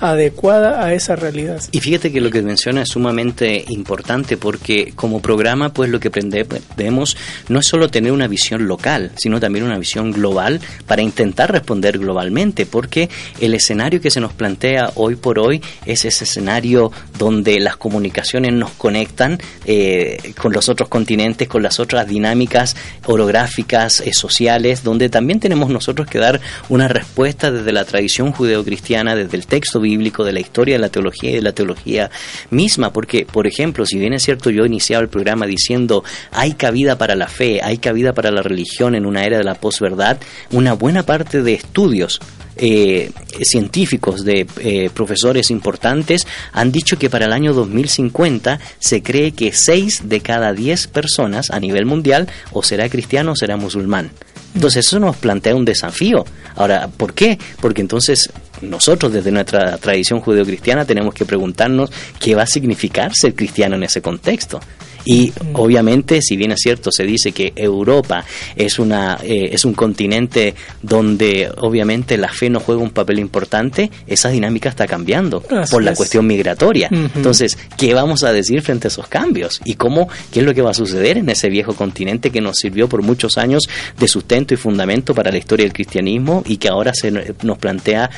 adecuada 0.00 0.84
a 0.84 0.94
esa 0.94 1.16
realidad. 1.16 1.62
Y 1.72 1.80
fíjate 1.80 2.10
que 2.10 2.20
lo 2.20 2.30
que 2.30 2.42
menciona 2.42 2.82
es 2.82 2.88
sumamente 2.88 3.64
importante 3.68 4.36
porque 4.36 4.92
como 4.96 5.20
programa 5.20 5.72
pues 5.72 5.90
lo 5.90 6.00
que 6.00 6.10
debemos 6.10 7.16
no 7.48 7.60
es 7.60 7.66
solo 7.66 7.88
tener 7.88 8.12
una 8.12 8.26
visión 8.26 8.66
local, 8.66 9.12
sino 9.16 9.40
también 9.40 9.64
una 9.64 9.78
visión 9.78 10.12
global 10.12 10.60
para 10.86 11.02
intentar 11.02 11.52
responder 11.52 11.98
globalmente 11.98 12.66
porque 12.66 13.08
el 13.40 13.54
escenario 13.54 14.00
que 14.00 14.10
se 14.10 14.20
nos 14.20 14.32
plantea 14.32 14.92
hoy 14.94 15.16
por 15.16 15.38
hoy 15.38 15.62
es 15.86 16.04
ese 16.04 16.24
escenario 16.24 16.90
donde 17.18 17.60
las 17.60 17.76
comunicaciones 17.76 18.52
nos 18.52 18.70
conectan 18.72 19.38
eh, 19.66 20.32
con 20.40 20.52
los 20.52 20.68
otros 20.68 20.88
continentes, 20.88 21.48
con 21.48 21.62
las 21.62 21.78
otras 21.80 22.06
dinámicas 22.06 22.76
orográficas, 23.06 24.00
eh, 24.00 24.12
sociales, 24.12 24.82
donde 24.82 25.08
también 25.08 25.40
tenemos 25.40 25.70
nosotros 25.70 26.06
que 26.08 26.18
dar 26.18 26.40
una 26.68 26.88
respuesta 26.88 27.50
desde 27.50 27.72
la 27.72 27.84
tradición 27.84 28.32
judeocristiana, 28.32 29.14
desde 29.14 29.36
el 29.36 29.46
texto 29.46 29.80
bíblico, 29.80 29.89
bíblico, 29.90 30.24
de 30.24 30.32
la 30.32 30.40
historia 30.40 30.76
de 30.76 30.80
la 30.80 30.88
teología 30.88 31.30
y 31.30 31.34
de 31.34 31.42
la 31.42 31.52
teología 31.52 32.10
misma, 32.50 32.92
porque, 32.92 33.26
por 33.26 33.46
ejemplo, 33.46 33.86
si 33.86 33.98
bien 33.98 34.12
es 34.12 34.22
cierto, 34.22 34.50
yo 34.50 34.64
he 34.64 34.66
iniciado 34.66 35.02
el 35.02 35.08
programa 35.08 35.46
diciendo 35.46 36.04
hay 36.32 36.54
cabida 36.54 36.96
para 36.98 37.14
la 37.14 37.28
fe, 37.28 37.60
hay 37.62 37.78
cabida 37.78 38.12
para 38.12 38.30
la 38.30 38.42
religión 38.42 38.94
en 38.94 39.06
una 39.06 39.24
era 39.24 39.38
de 39.38 39.44
la 39.44 39.54
posverdad, 39.54 40.18
una 40.50 40.74
buena 40.74 41.04
parte 41.04 41.42
de 41.42 41.54
estudios 41.54 42.20
eh, 42.56 43.10
científicos, 43.42 44.24
de 44.24 44.46
eh, 44.58 44.90
profesores 44.92 45.50
importantes, 45.50 46.26
han 46.52 46.72
dicho 46.72 46.98
que 46.98 47.08
para 47.08 47.26
el 47.26 47.32
año 47.32 47.54
2050 47.54 48.60
se 48.78 49.02
cree 49.02 49.32
que 49.32 49.52
6 49.52 50.08
de 50.08 50.20
cada 50.20 50.52
10 50.52 50.88
personas 50.88 51.50
a 51.50 51.58
nivel 51.58 51.86
mundial 51.86 52.28
o 52.52 52.62
será 52.62 52.88
cristiano 52.88 53.32
o 53.32 53.36
será 53.36 53.56
musulmán. 53.56 54.10
Entonces 54.54 54.86
eso 54.86 54.98
nos 54.98 55.16
plantea 55.16 55.54
un 55.54 55.64
desafío. 55.64 56.24
Ahora, 56.56 56.88
¿por 56.88 57.14
qué? 57.14 57.38
Porque 57.60 57.80
entonces 57.80 58.30
nosotros 58.62 59.12
desde 59.12 59.30
nuestra 59.30 59.78
tradición 59.78 60.20
judeocristiana 60.20 60.84
tenemos 60.84 61.14
que 61.14 61.24
preguntarnos 61.24 61.90
qué 62.18 62.34
va 62.34 62.42
a 62.42 62.46
significar 62.46 63.14
ser 63.14 63.34
cristiano 63.34 63.76
en 63.76 63.84
ese 63.84 64.02
contexto. 64.02 64.60
Y 65.04 65.32
obviamente, 65.54 66.20
si 66.22 66.36
bien 66.36 66.52
es 66.52 66.60
cierto, 66.60 66.90
se 66.92 67.04
dice 67.04 67.32
que 67.32 67.52
Europa 67.56 68.24
es, 68.56 68.78
una, 68.78 69.18
eh, 69.22 69.50
es 69.52 69.64
un 69.64 69.74
continente 69.74 70.54
donde 70.82 71.50
obviamente 71.58 72.16
la 72.16 72.28
fe 72.28 72.50
no 72.50 72.60
juega 72.60 72.82
un 72.82 72.90
papel 72.90 73.18
importante, 73.18 73.90
esa 74.06 74.28
dinámica 74.28 74.68
está 74.68 74.86
cambiando 74.86 75.42
por 75.70 75.82
la 75.82 75.94
cuestión 75.94 76.26
migratoria. 76.26 76.88
Entonces, 76.90 77.58
¿qué 77.76 77.94
vamos 77.94 78.24
a 78.24 78.32
decir 78.32 78.62
frente 78.62 78.86
a 78.86 78.90
esos 78.90 79.08
cambios? 79.08 79.60
¿Y 79.64 79.74
cómo, 79.74 80.08
qué 80.32 80.40
es 80.40 80.46
lo 80.46 80.54
que 80.54 80.62
va 80.62 80.70
a 80.70 80.74
suceder 80.74 81.18
en 81.18 81.28
ese 81.28 81.48
viejo 81.48 81.74
continente 81.74 82.30
que 82.30 82.40
nos 82.40 82.56
sirvió 82.56 82.88
por 82.88 83.02
muchos 83.02 83.38
años 83.38 83.68
de 83.98 84.08
sustento 84.08 84.54
y 84.54 84.56
fundamento 84.56 85.14
para 85.14 85.30
la 85.30 85.38
historia 85.38 85.64
del 85.64 85.72
cristianismo 85.72 86.42
y 86.46 86.56
que 86.58 86.68
ahora 86.68 86.92
se 86.94 87.10
nos 87.10 87.58
plantea 87.58 88.10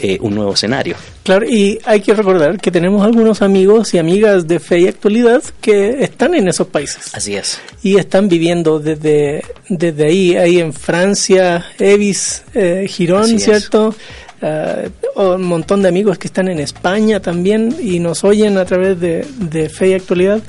eh, 0.00 0.18
un 0.20 0.34
nuevo 0.34 0.54
escenario. 0.54 0.96
Claro, 1.22 1.46
y 1.46 1.78
hay 1.84 2.00
que 2.00 2.14
recordar 2.14 2.58
que 2.58 2.70
tenemos 2.70 3.04
algunos 3.04 3.42
amigos 3.42 3.92
y 3.94 3.98
amigas 3.98 4.46
de 4.46 4.58
fe 4.58 4.80
y 4.80 4.88
actualidad 4.88 5.42
que 5.60 6.02
están 6.02 6.34
en 6.34 6.48
esos 6.48 6.68
países. 6.68 7.14
Así 7.14 7.34
es. 7.34 7.60
Y 7.82 7.96
están 7.96 8.28
viviendo 8.28 8.78
desde, 8.78 9.42
desde 9.68 10.06
ahí, 10.06 10.36
ahí 10.36 10.58
en 10.58 10.72
Francia, 10.72 11.66
Evis, 11.78 12.42
eh, 12.54 12.86
Girón, 12.88 13.38
¿cierto? 13.38 13.94
Uh, 14.42 15.20
un 15.20 15.42
montón 15.42 15.82
de 15.82 15.88
amigos 15.88 16.16
que 16.16 16.28
están 16.28 16.48
en 16.48 16.60
España 16.60 17.20
también 17.20 17.76
y 17.78 17.98
nos 17.98 18.24
oyen 18.24 18.56
a 18.56 18.64
través 18.64 18.98
de, 18.98 19.26
de 19.36 19.68
Fe 19.68 19.88
y 19.88 19.92
Actualidad 19.92 20.40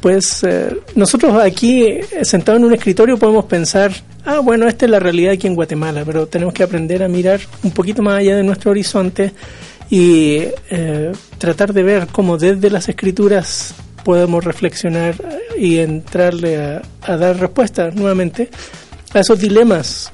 pues 0.00 0.42
eh, 0.44 0.76
nosotros 0.94 1.34
aquí, 1.42 1.84
eh, 1.84 2.04
sentados 2.22 2.60
en 2.60 2.66
un 2.66 2.72
escritorio, 2.72 3.18
podemos 3.18 3.44
pensar, 3.44 3.92
ah, 4.24 4.40
bueno, 4.40 4.66
esta 4.66 4.86
es 4.86 4.90
la 4.90 4.98
realidad 4.98 5.32
aquí 5.32 5.46
en 5.46 5.54
Guatemala, 5.54 6.04
pero 6.04 6.26
tenemos 6.26 6.54
que 6.54 6.62
aprender 6.62 7.02
a 7.02 7.08
mirar 7.08 7.40
un 7.62 7.70
poquito 7.70 8.02
más 8.02 8.18
allá 8.18 8.36
de 8.36 8.42
nuestro 8.42 8.70
horizonte 8.70 9.32
y 9.90 10.44
eh, 10.70 11.12
tratar 11.38 11.72
de 11.72 11.82
ver 11.82 12.06
cómo 12.10 12.38
desde 12.38 12.70
las 12.70 12.88
escrituras 12.88 13.74
podemos 14.04 14.44
reflexionar 14.44 15.14
y 15.58 15.78
entrarle 15.78 16.56
a, 16.56 16.82
a 17.02 17.16
dar 17.16 17.38
respuestas 17.38 17.94
nuevamente 17.94 18.48
a 19.12 19.20
esos 19.20 19.38
dilemas 19.38 20.10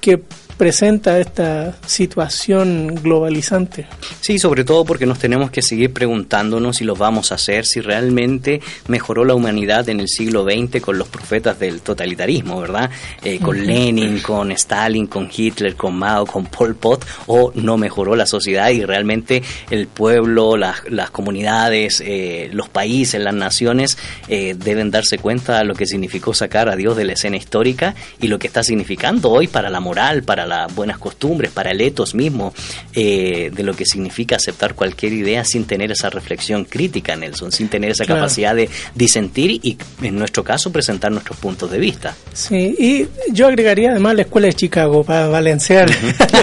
que 0.00 0.20
presenta 0.60 1.18
esta 1.18 1.74
situación 1.86 2.94
globalizante. 2.96 3.86
Sí, 4.20 4.38
sobre 4.38 4.62
todo 4.62 4.84
porque 4.84 5.06
nos 5.06 5.18
tenemos 5.18 5.50
que 5.50 5.62
seguir 5.62 5.90
preguntándonos 5.90 6.76
si 6.76 6.84
lo 6.84 6.94
vamos 6.94 7.32
a 7.32 7.36
hacer, 7.36 7.64
si 7.64 7.80
realmente 7.80 8.60
mejoró 8.86 9.24
la 9.24 9.34
humanidad 9.34 9.88
en 9.88 10.00
el 10.00 10.08
siglo 10.08 10.44
XX 10.44 10.82
con 10.82 10.98
los 10.98 11.08
profetas 11.08 11.58
del 11.58 11.80
totalitarismo, 11.80 12.60
¿verdad? 12.60 12.90
Eh, 13.24 13.38
con 13.38 13.66
Lenin, 13.66 14.20
con 14.20 14.52
Stalin, 14.52 15.06
con 15.06 15.30
Hitler, 15.34 15.76
con 15.76 15.96
Mao, 15.96 16.26
con 16.26 16.44
Pol 16.44 16.74
Pot, 16.74 17.06
o 17.26 17.52
no 17.54 17.78
mejoró 17.78 18.14
la 18.14 18.26
sociedad 18.26 18.68
y 18.68 18.84
realmente 18.84 19.42
el 19.70 19.86
pueblo, 19.86 20.58
las, 20.58 20.82
comunidades, 21.10 22.02
eh, 22.04 22.50
los 22.52 22.68
países, 22.68 23.18
las 23.18 23.32
naciones 23.32 23.96
eh, 24.28 24.54
deben 24.58 24.90
darse 24.90 25.16
cuenta 25.16 25.60
de 25.60 25.64
lo 25.64 25.74
que 25.74 25.86
significó 25.86 26.34
sacar 26.34 26.68
a 26.68 26.76
Dios 26.76 26.98
de 26.98 27.06
la 27.06 27.14
escena 27.14 27.38
histórica 27.38 27.94
y 28.20 28.26
lo 28.26 28.38
que 28.38 28.48
está 28.48 28.62
significando 28.62 29.30
hoy 29.30 29.46
para 29.46 29.70
la 29.70 29.80
moral, 29.80 30.22
para 30.22 30.49
las 30.50 30.74
buenas 30.74 30.98
costumbres, 30.98 31.50
para 31.50 31.70
el 31.70 31.80
etos 31.80 32.14
mismo, 32.14 32.52
eh, 32.94 33.50
de 33.54 33.62
lo 33.62 33.74
que 33.74 33.86
significa 33.86 34.36
aceptar 34.36 34.74
cualquier 34.74 35.12
idea 35.12 35.44
sin 35.44 35.64
tener 35.64 35.90
esa 35.90 36.10
reflexión 36.10 36.64
crítica, 36.64 37.16
Nelson, 37.16 37.52
sin 37.52 37.68
tener 37.68 37.92
esa 37.92 38.04
capacidad 38.04 38.54
de 38.54 38.68
disentir 38.94 39.52
y, 39.62 39.78
en 40.02 40.16
nuestro 40.18 40.44
caso, 40.44 40.70
presentar 40.70 41.12
nuestros 41.12 41.38
puntos 41.38 41.70
de 41.70 41.78
vista. 41.78 42.14
Sí, 42.32 42.74
y 42.78 43.08
yo 43.32 43.46
agregaría 43.46 43.92
además 43.92 44.16
la 44.16 44.22
escuela 44.22 44.48
de 44.48 44.54
Chicago 44.54 45.04
para 45.04 45.28
balancear 45.28 45.88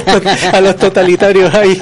a 0.54 0.62
los 0.62 0.78
totalitarios 0.78 1.54
ahí 1.54 1.80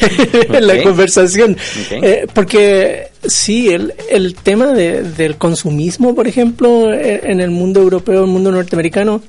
en 0.52 0.66
la 0.66 0.82
conversación. 0.82 1.56
Eh, 1.90 2.26
porque 2.34 3.08
sí, 3.26 3.68
el, 3.70 3.94
el 4.10 4.34
tema 4.34 4.72
del 4.72 5.36
consumismo, 5.36 6.14
por 6.14 6.26
ejemplo, 6.26 6.92
eh, 6.92 7.20
en 7.24 7.40
el 7.40 7.50
mundo 7.50 7.80
europeo, 7.80 8.24
el 8.24 8.30
mundo 8.30 8.50
norteamericano, 8.50 9.22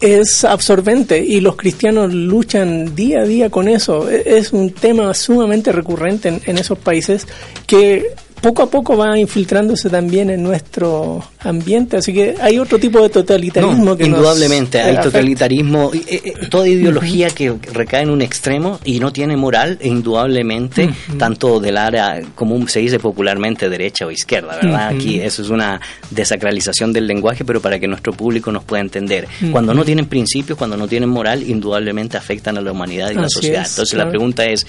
es 0.00 0.44
absorbente 0.44 1.18
y 1.18 1.40
los 1.40 1.56
cristianos 1.56 2.12
luchan 2.12 2.94
día 2.94 3.20
a 3.20 3.24
día 3.24 3.50
con 3.50 3.68
eso. 3.68 4.10
E, 4.10 4.38
es 4.38 4.52
un 4.52 4.70
tema 4.70 5.12
sumamente 5.14 5.72
recurrente 5.72 6.28
en, 6.28 6.40
en 6.46 6.58
esos 6.58 6.78
países 6.78 7.26
que 7.66 8.14
poco 8.40 8.62
a 8.62 8.70
poco 8.70 8.96
va 8.96 9.18
infiltrándose 9.18 9.90
también 9.90 10.30
en 10.30 10.42
nuestro 10.42 11.22
ambiente, 11.40 11.96
así 11.96 12.12
que 12.12 12.34
hay 12.40 12.58
otro 12.58 12.78
tipo 12.78 13.02
de 13.02 13.08
totalitarismo 13.08 13.96
que 13.96 14.04
indudablemente 14.04 14.80
hay 14.80 15.00
totalitarismo, 15.00 15.90
eh, 15.94 16.20
eh, 16.24 16.32
toda 16.48 16.68
ideología 16.68 17.30
que 17.30 17.54
recae 17.72 18.02
en 18.02 18.10
un 18.10 18.22
extremo 18.22 18.78
y 18.84 19.00
no 19.00 19.12
tiene 19.12 19.36
moral, 19.36 19.78
indudablemente, 19.82 20.90
tanto 21.18 21.60
del 21.60 21.76
área, 21.76 22.20
como 22.34 22.66
se 22.68 22.80
dice 22.80 22.98
popularmente, 22.98 23.68
derecha 23.68 24.06
o 24.06 24.10
izquierda, 24.10 24.56
¿verdad? 24.56 24.88
Aquí 24.88 25.20
eso 25.20 25.42
es 25.42 25.50
una 25.50 25.80
desacralización 26.10 26.92
del 26.92 27.06
lenguaje, 27.06 27.44
pero 27.44 27.60
para 27.60 27.78
que 27.78 27.88
nuestro 27.88 28.12
público 28.12 28.50
nos 28.52 28.64
pueda 28.64 28.82
entender. 28.82 29.26
Cuando 29.50 29.74
no 29.74 29.84
tienen 29.84 30.06
principios, 30.06 30.58
cuando 30.58 30.76
no 30.76 30.88
tienen 30.88 31.08
moral, 31.08 31.42
indudablemente 31.42 32.16
afectan 32.16 32.58
a 32.58 32.60
la 32.60 32.72
humanidad 32.72 33.10
y 33.10 33.14
la 33.14 33.28
sociedad. 33.28 33.66
Entonces 33.68 33.94
la 33.94 34.08
pregunta 34.08 34.44
es, 34.44 34.66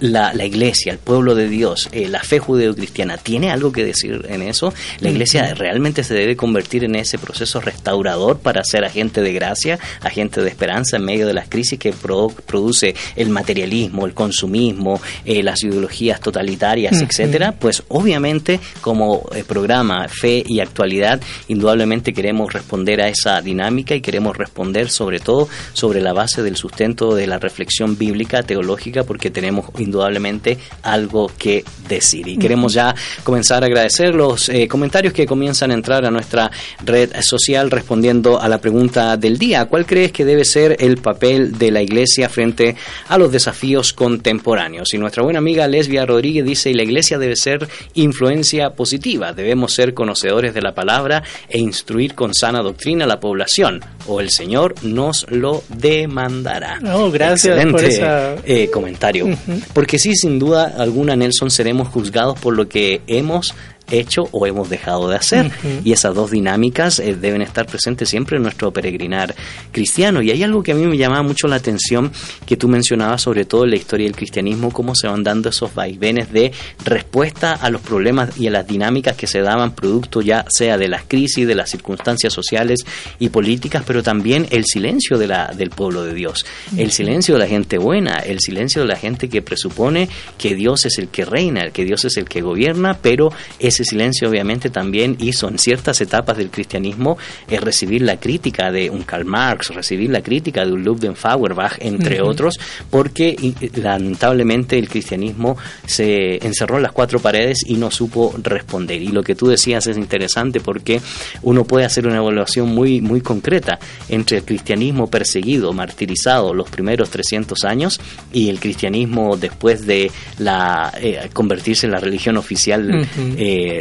la, 0.00 0.32
la, 0.34 0.44
iglesia, 0.44 0.92
el 0.92 0.98
pueblo 0.98 1.34
de 1.34 1.48
Dios, 1.48 1.88
eh, 1.92 2.08
la 2.08 2.22
fe 2.22 2.38
judeocristiana, 2.38 3.16
¿tiene 3.16 3.50
algo 3.50 3.72
que 3.72 3.84
decir 3.84 4.26
en 4.28 4.42
eso? 4.42 4.72
¿La 5.00 5.10
iglesia 5.10 5.54
realmente 5.54 6.04
se 6.04 6.14
debe 6.14 6.36
convertir 6.36 6.84
en 6.84 6.94
ese 6.94 7.18
proceso 7.18 7.60
restaurador 7.60 8.38
para 8.38 8.64
ser 8.64 8.84
agente 8.84 9.20
de 9.20 9.32
gracia, 9.32 9.78
agente 10.00 10.42
de 10.42 10.48
esperanza 10.48 10.96
en 10.96 11.04
medio 11.04 11.26
de 11.26 11.34
las 11.34 11.48
crisis 11.48 11.78
que 11.78 11.92
produce 11.92 12.94
el 13.16 13.30
materialismo, 13.30 14.06
el 14.06 14.14
consumismo, 14.14 15.00
eh, 15.24 15.42
las 15.42 15.62
ideologías 15.62 16.20
totalitarias, 16.20 17.00
etcétera? 17.00 17.52
Pues 17.52 17.82
obviamente 17.88 18.60
como 18.80 19.28
eh, 19.34 19.44
programa 19.44 20.08
Fe 20.08 20.42
y 20.46 20.60
Actualidad, 20.60 21.20
indudablemente 21.48 22.12
queremos 22.12 22.52
responder 22.52 23.00
a 23.00 23.08
esa 23.08 23.40
dinámica 23.40 23.94
y 23.94 24.00
queremos 24.00 24.36
responder 24.36 24.90
sobre 24.90 25.20
todo 25.20 25.48
sobre 25.72 26.00
la 26.00 26.12
base 26.12 26.42
del 26.42 26.56
sustento 26.56 27.14
de 27.14 27.26
la 27.26 27.38
reflexión 27.38 27.96
bíblica, 27.96 28.42
teológica, 28.42 29.04
porque 29.04 29.30
tenemos 29.30 29.67
indudablemente 29.78 30.58
algo 30.82 31.30
que 31.36 31.64
decir. 31.88 32.28
Y 32.28 32.38
queremos 32.38 32.72
ya 32.72 32.94
comenzar 33.24 33.62
a 33.62 33.66
agradecer 33.66 34.14
los 34.14 34.48
eh, 34.48 34.68
comentarios 34.68 35.12
que 35.12 35.26
comienzan 35.26 35.70
a 35.70 35.74
entrar 35.74 36.04
a 36.04 36.10
nuestra 36.10 36.50
red 36.84 37.10
social 37.20 37.70
respondiendo 37.70 38.40
a 38.40 38.48
la 38.48 38.58
pregunta 38.58 39.16
del 39.16 39.38
día. 39.38 39.66
¿Cuál 39.66 39.86
crees 39.86 40.12
que 40.12 40.24
debe 40.24 40.44
ser 40.44 40.76
el 40.80 40.98
papel 40.98 41.58
de 41.58 41.70
la 41.70 41.82
iglesia 41.82 42.28
frente 42.28 42.76
a 43.08 43.18
los 43.18 43.32
desafíos 43.32 43.92
contemporáneos? 43.92 44.92
Y 44.94 44.98
nuestra 44.98 45.22
buena 45.22 45.38
amiga 45.38 45.66
Lesbia 45.66 46.06
Rodríguez 46.06 46.44
dice, 46.44 46.70
y 46.70 46.74
la 46.74 46.82
iglesia 46.82 47.18
debe 47.18 47.36
ser 47.36 47.68
influencia 47.94 48.70
positiva, 48.70 49.32
debemos 49.32 49.72
ser 49.72 49.94
conocedores 49.94 50.54
de 50.54 50.62
la 50.62 50.74
palabra 50.74 51.22
e 51.48 51.58
instruir 51.58 52.14
con 52.14 52.34
sana 52.34 52.62
doctrina 52.62 53.04
a 53.04 53.08
la 53.08 53.20
población, 53.20 53.80
o 54.06 54.20
el 54.20 54.30
Señor 54.30 54.74
nos 54.82 55.26
lo 55.30 55.62
demandará. 55.68 56.80
Oh, 56.92 57.10
gracias 57.10 57.64
por 57.66 57.84
esa... 57.84 58.36
Eh, 58.44 58.70
comentario. 58.70 59.26
Porque 59.72 59.98
sí, 59.98 60.14
sin 60.14 60.38
duda 60.38 60.74
alguna, 60.78 61.16
Nelson, 61.16 61.50
seremos 61.50 61.88
juzgados 61.88 62.38
por 62.38 62.54
lo 62.54 62.68
que 62.68 63.02
hemos 63.06 63.54
hecho 63.90 64.28
o 64.32 64.46
hemos 64.46 64.68
dejado 64.68 65.08
de 65.08 65.16
hacer. 65.16 65.50
Y 65.84 65.92
esas 65.92 66.14
dos 66.14 66.30
dinámicas 66.30 66.98
eh, 66.98 67.14
deben 67.14 67.42
estar 67.42 67.66
presentes 67.66 68.08
siempre 68.08 68.36
en 68.36 68.42
nuestro 68.42 68.72
peregrinar 68.72 69.34
cristiano. 69.72 70.22
Y 70.22 70.30
hay 70.30 70.42
algo 70.42 70.62
que 70.62 70.72
a 70.72 70.74
mí 70.74 70.86
me 70.86 70.96
llamaba 70.96 71.22
mucho 71.22 71.48
la 71.48 71.56
atención 71.56 72.12
que 72.46 72.56
tú 72.56 72.68
mencionabas, 72.68 73.22
sobre 73.22 73.44
todo 73.44 73.64
en 73.64 73.70
la 73.70 73.76
historia 73.76 74.06
del 74.06 74.16
cristianismo, 74.16 74.70
cómo 74.70 74.94
se 74.94 75.08
van 75.08 75.22
dando 75.22 75.48
esos 75.48 75.74
vaivenes 75.74 76.32
de 76.32 76.52
respuesta 76.84 77.54
a 77.54 77.70
los 77.70 77.80
problemas 77.80 78.38
y 78.38 78.46
a 78.46 78.50
las 78.50 78.66
dinámicas 78.66 79.16
que 79.16 79.26
se 79.26 79.40
daban 79.40 79.74
producto 79.74 80.20
ya 80.20 80.44
sea 80.48 80.76
de 80.76 80.88
las 80.88 81.04
crisis, 81.06 81.46
de 81.46 81.54
las 81.54 81.70
circunstancias 81.70 82.32
sociales 82.32 82.80
y 83.18 83.28
políticas, 83.28 83.82
pero 83.86 84.02
también 84.02 84.46
el 84.50 84.64
silencio 84.64 85.18
de 85.18 85.26
la, 85.26 85.52
del 85.54 85.70
pueblo 85.70 86.04
de 86.04 86.14
Dios, 86.14 86.44
el 86.76 86.90
silencio 86.90 87.34
de 87.34 87.40
la 87.40 87.46
gente 87.46 87.78
buena, 87.78 88.18
el 88.18 88.40
silencio 88.40 88.82
de 88.82 88.88
la 88.88 88.96
gente 88.96 89.28
que 89.28 89.42
presupone 89.42 90.08
que 90.36 90.54
Dios 90.54 90.86
es 90.86 90.98
el 90.98 91.08
que 91.08 91.24
reina, 91.24 91.70
que 91.70 91.84
Dios 91.84 92.04
es 92.04 92.16
el 92.16 92.28
que 92.28 92.40
gobierna, 92.40 92.98
pero 93.00 93.32
es 93.58 93.77
ese 93.78 93.90
silencio 93.90 94.28
obviamente 94.28 94.70
también 94.70 95.16
hizo 95.20 95.48
en 95.48 95.56
ciertas 95.56 96.00
etapas 96.00 96.36
del 96.36 96.50
cristianismo 96.50 97.16
es 97.48 97.60
recibir 97.60 98.02
la 98.02 98.18
crítica 98.18 98.72
de 98.72 98.90
un 98.90 99.02
Karl 99.02 99.24
Marx, 99.24 99.68
recibir 99.68 100.10
la 100.10 100.20
crítica 100.20 100.64
de 100.64 100.72
un 100.72 100.82
Ludwig 100.82 101.14
Feuerbach, 101.14 101.76
entre 101.78 102.20
otros, 102.20 102.58
porque 102.90 103.36
lamentablemente 103.76 104.78
el 104.78 104.88
cristianismo 104.88 105.56
se 105.86 106.44
encerró 106.44 106.78
en 106.78 106.82
las 106.82 106.92
cuatro 106.92 107.20
paredes 107.20 107.60
y 107.66 107.74
no 107.74 107.90
supo 107.90 108.34
responder. 108.42 109.00
Y 109.00 109.08
lo 109.08 109.22
que 109.22 109.36
tú 109.36 109.46
decías 109.46 109.86
es 109.86 109.96
interesante 109.96 110.58
porque 110.58 111.00
uno 111.42 111.64
puede 111.64 111.84
hacer 111.84 112.06
una 112.06 112.16
evaluación 112.16 112.74
muy, 112.74 113.00
muy 113.00 113.20
concreta 113.20 113.78
entre 114.08 114.38
el 114.38 114.44
cristianismo 114.44 115.08
perseguido, 115.08 115.72
martirizado 115.72 116.52
los 116.52 116.68
primeros 116.68 117.10
300 117.10 117.64
años 117.64 118.00
y 118.32 118.48
el 118.48 118.58
cristianismo 118.58 119.36
después 119.36 119.86
de 119.86 120.10
la 120.38 120.92
eh, 121.00 121.30
convertirse 121.32 121.86
en 121.86 121.92
la 121.92 122.00
religión 122.00 122.36
oficial 122.36 123.06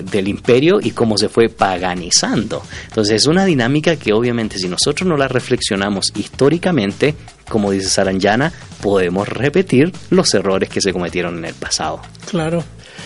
del 0.04 0.28
imperio 0.28 0.80
y 0.82 0.92
cómo 0.92 1.18
se 1.18 1.30
fue 1.30 1.50
paganizando. 1.50 2.64
Entonces 2.88 3.16
es 3.16 3.28
una 3.28 3.46
dinámica 3.46 3.96
que 3.96 4.14
obviamente 4.14 4.60
si 4.60 4.68
nosotros 4.68 5.08
no 5.08 5.18
la 5.18 5.28
reflexionamos 5.28 6.12
históricamente, 6.16 7.16
como 7.50 7.72
dice 7.72 7.90
Saranjana, 7.90 8.52
podemos 8.82 9.28
repetir 9.28 9.92
los 10.10 10.34
errores 10.34 10.70
que 10.70 10.82
se 10.82 10.94
cometieron 10.94 11.38
en 11.40 11.46
el 11.46 11.54
pasado. 11.54 12.02
Claro. 12.30 12.64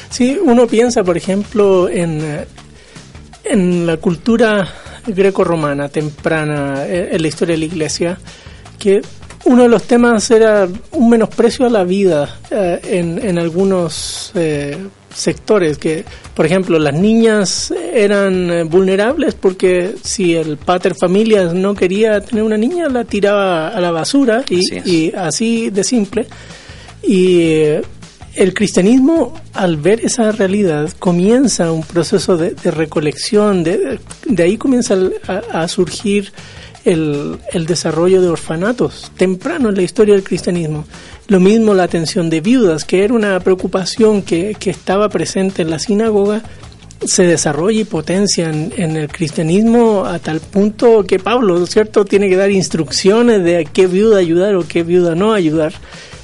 Sí, 0.10 0.38
uno 0.41 0.67
piensa, 0.67 1.04
por 1.04 1.17
ejemplo, 1.17 1.89
en, 1.89 2.46
en 3.44 3.86
la 3.86 3.98
cultura 3.98 4.67
greco-romana 5.08 5.89
temprana, 5.89 6.86
eh, 6.86 7.10
en 7.12 7.22
la 7.22 7.28
historia 7.28 7.54
de 7.54 7.60
la 7.60 7.65
iglesia, 7.65 8.17
que 8.78 9.02
uno 9.46 9.63
de 9.63 9.70
los 9.70 9.84
temas 9.84 10.30
era 10.32 10.67
un 10.91 11.10
menosprecio 11.10 11.65
a 11.65 11.70
la 11.70 11.84
vida 11.84 12.39
eh, 12.50 12.80
en, 12.84 13.20
en, 13.26 13.39
algunos 13.39 14.32
eh, 14.36 14.78
sectores 15.13 15.78
que, 15.78 16.06
por 16.36 16.45
ejemplo, 16.45 16.80
las 16.80 16.93
niñas 16.93 17.74
eran 17.93 18.50
eh, 18.50 18.63
vulnerables 18.63 19.36
porque 19.36 19.95
si 20.04 20.36
el 20.36 20.58
pater 20.58 20.95
familias 20.95 21.54
no 21.54 21.76
quería 21.76 22.21
tener 22.21 22.43
una 22.43 22.58
niña, 22.58 22.89
la 22.89 23.04
tiraba 23.04 23.69
a 23.69 23.80
la 23.80 23.91
basura 23.91 24.43
y 24.50 25.13
así, 25.15 25.69
de 25.69 25.84
simple. 25.84 26.28
Y 27.04 27.41
eh, 27.41 27.82
el 28.36 28.54
cristianismo, 28.54 29.34
al 29.54 29.78
ver 29.78 30.06
esa 30.06 30.32
realidad, 30.32 30.89
comienza 31.00 31.71
un 31.71 31.84
proceso 31.84 32.38
de, 32.38 32.54
recolección, 32.71 33.63
de, 33.63 34.00
de, 34.26 34.43
ahí 34.43 34.58
comienza 34.58 34.95
a, 35.52 35.67
surgir 35.67 36.32
el, 36.86 37.39
desarrollo 37.67 38.22
de 38.22 38.30
orfanatos 38.30 39.12
temprano 39.17 39.70
en 39.70 39.76
la 39.76 39.82
historia 39.82 40.15
del 40.15 40.24
cristianismo. 40.24 40.86
Lo 41.28 41.39
mismo 41.39 41.74
la 41.74 41.84
atención 41.84 42.30
de 42.30 42.41
viudas, 42.41 42.86
que 42.86 43.04
era 43.04 43.13
una 43.13 43.39
preocupación 43.39 44.22
que, 44.22 44.56
que 44.60 44.70
estaba 44.70 45.10
presente 45.10 45.62
en 45.62 45.70
la 45.70 45.80
sinagoga, 45.80 46.44
se 47.06 47.24
desarrolla 47.24 47.82
y 47.82 47.86
potencia 47.86 48.50
en, 48.50 48.96
el 48.96 49.08
cristianismo 49.08 50.06
a 50.06 50.20
tal 50.20 50.39
punto 50.39 51.04
que 51.04 51.20
Pablo, 51.20 51.65
¿cierto?, 51.65 52.06
tiene 52.06 52.30
que 52.30 52.36
dar 52.36 52.52
instrucciones 52.52 53.44
de 53.44 53.67
qué 53.72 53.88
viuda 53.88 54.17
ayudar 54.17 54.56
o 54.56 54.67
qué 54.67 54.84
viuda 54.84 55.15
no 55.15 55.34
ayudar. 55.34 55.74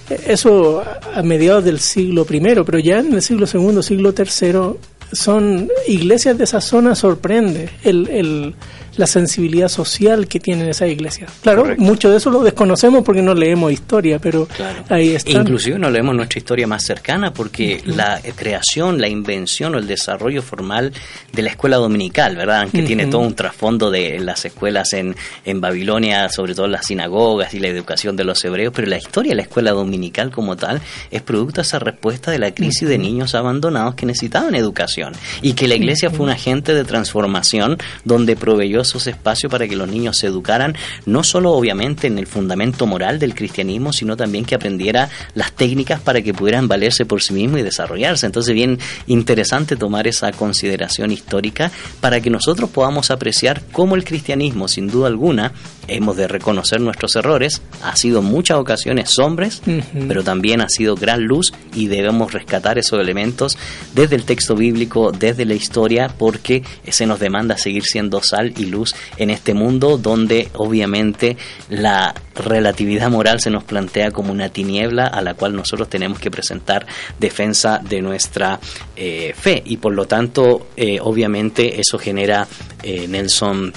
Eso 0.10 0.84
a 1.14 1.22
mediados 1.24 1.66
del 1.66 1.80
siglo 1.80 2.26
I, 2.30 2.40
pero 2.66 2.80
ya 2.80 3.00
en 3.00 3.14
el 3.14 3.22
siglo 3.22 3.48
II, 3.52 3.82
siglo 3.82 4.14
III, 4.16 4.78
son 5.12 5.70
iglesias 5.88 6.38
de 6.38 6.44
esa 6.44 6.62
zona 6.62 6.94
sorprende 6.94 7.70
el, 7.84 8.08
el 8.10 8.56
la 8.98 9.08
sensibilidad 9.08 9.70
social 9.70 10.28
que 10.28 10.40
tienen 10.40 10.68
esas 10.70 10.90
iglesias. 10.90 11.32
Claro, 11.42 11.66
mucho 11.78 12.10
de 12.10 12.18
eso 12.18 12.30
lo 12.30 12.44
desconocemos 12.44 13.04
porque 13.04 13.22
no 13.22 13.34
leemos 13.34 13.72
historia, 13.72 14.20
pero 14.20 14.48
ahí 14.90 15.16
está. 15.16 15.32
Inclusive 15.32 15.80
no 15.80 15.90
leemos 15.90 16.16
nuestra 16.16 16.40
historia 16.40 16.68
más 16.68 16.84
cercana 16.84 17.32
porque 17.34 17.82
la 17.86 18.20
creación, 18.36 19.00
la 19.00 19.08
invención 19.08 19.76
o 19.76 19.78
el 19.78 19.88
desarrollo 19.88 20.42
formal 20.42 20.92
de 21.32 21.42
la 21.42 21.50
escuela 21.52 21.78
dominical, 21.78 22.36
¿verdad? 22.36 22.62
Aunque 22.62 22.84
tiene 22.84 23.06
todo 23.08 23.22
un 23.22 23.36
trasfondo 23.36 23.92
de 23.92 24.20
las 24.20 24.44
escuelas 24.46 24.94
en, 24.94 25.16
en 25.46 25.62
Babilonia, 25.62 26.30
sobre 26.30 26.56
todo 26.56 26.68
las 26.68 26.88
sinagogas 26.88 27.54
y 27.54 27.60
la 27.60 27.68
educación 27.68 28.16
de 28.16 28.24
los 28.24 28.44
hebreos, 28.44 28.74
pero 28.76 28.88
la 28.88 28.98
historia 28.98 29.32
de 29.32 29.36
la 29.36 29.42
escuela 29.44 29.72
dominical 29.72 30.32
como 30.32 30.56
tal 30.56 30.82
es 31.12 31.22
producto 31.22 31.62
de 31.62 31.68
esa 31.68 31.80
respuesta 31.80 32.32
de 32.32 32.40
la 32.40 32.52
crisis 32.54 32.88
de 32.88 32.98
niños 32.98 33.36
abandonados 33.36 33.96
que 33.96 34.06
necesitaban 34.06 34.56
educación 34.56 35.14
y 35.42 35.54
que 35.54 35.68
la 35.68 35.76
iglesia 35.76 36.10
fue 36.10 36.26
un 36.26 36.32
agente 36.32 36.74
de 36.74 36.84
transformación 36.84 37.78
donde 38.04 38.36
proveyó 38.36 38.84
esos 38.88 39.08
espacios 39.08 39.52
para 39.52 39.68
que 39.68 39.76
los 39.76 39.88
niños 39.88 40.18
se 40.18 40.28
educaran, 40.28 40.76
no 41.06 41.24
solo 41.24 41.52
obviamente 41.52 42.08
en 42.08 42.18
el 42.18 42.28
fundamento 42.28 42.86
moral 42.86 43.20
del 43.20 43.36
cristianismo, 43.36 43.94
sino 43.94 44.18
también 44.18 44.46
que 44.46 44.56
aprendiera 44.56 45.10
las 45.36 45.52
técnicas 45.52 46.00
para 46.02 46.22
que 46.22 46.34
pudieran 46.34 46.68
valerse 46.68 47.06
por 47.06 47.22
sí 47.22 47.34
mismos 47.34 47.60
y 47.60 47.64
desarrollarse. 47.64 48.26
Entonces, 48.26 48.54
bien 48.54 48.80
interesante 49.08 49.76
tomar 49.76 50.08
esa 50.08 50.32
consideración 50.32 51.12
histórica 51.12 51.72
para 52.02 52.22
que 52.22 52.30
nosotros 52.30 52.70
podamos 52.70 53.12
apreciar 53.12 53.62
cómo 53.72 53.96
el 53.96 54.04
cristianismo, 54.04 54.68
sin 54.68 54.88
duda 54.88 55.08
alguna, 55.08 55.54
hemos 55.88 56.18
de 56.18 56.28
reconocer 56.28 56.82
nuestros 56.82 57.16
errores, 57.16 57.62
ha 57.84 57.96
sido 57.96 58.20
en 58.20 58.26
muchas 58.26 58.58
ocasiones 58.58 59.10
sombres, 59.10 59.62
pero 60.08 60.24
también 60.24 60.62
ha 60.62 60.70
sido 60.70 60.96
gran 60.96 61.24
luz 61.24 61.54
y 61.74 61.88
debemos 61.88 62.34
rescatar 62.34 62.78
esos 62.78 63.00
elementos 63.00 63.58
desde 63.94 64.16
el 64.16 64.26
texto 64.26 64.56
bíblico, 64.56 65.12
desde 65.12 65.46
la 65.46 65.54
historia, 65.54 66.12
porque 66.18 66.64
se 66.88 67.06
nos 67.06 67.20
demanda 67.20 67.58
seguir 67.58 67.84
siendo 67.84 68.22
sal 68.22 68.54
y 68.58 68.66
luz 68.66 68.77
en 69.18 69.30
este 69.30 69.54
mundo 69.54 69.98
donde 69.98 70.50
obviamente 70.54 71.38
la 71.70 72.14
relatividad 72.36 73.10
moral 73.10 73.40
se 73.40 73.50
nos 73.50 73.64
plantea 73.64 74.12
como 74.12 74.32
una 74.32 74.50
tiniebla 74.50 75.08
a 75.08 75.22
la 75.22 75.34
cual 75.34 75.56
nosotros 75.56 75.90
tenemos 75.90 76.20
que 76.20 76.32
presentar 76.32 76.86
defensa 77.20 77.80
de 77.84 78.02
nuestra 78.02 78.60
eh, 78.96 79.34
fe. 79.36 79.62
Y 79.66 79.78
por 79.78 79.94
lo 79.94 80.06
tanto 80.06 80.68
eh, 80.78 81.00
obviamente 81.02 81.80
eso 81.80 81.98
genera 81.98 82.48
eh, 82.84 83.08
Nelson 83.08 83.74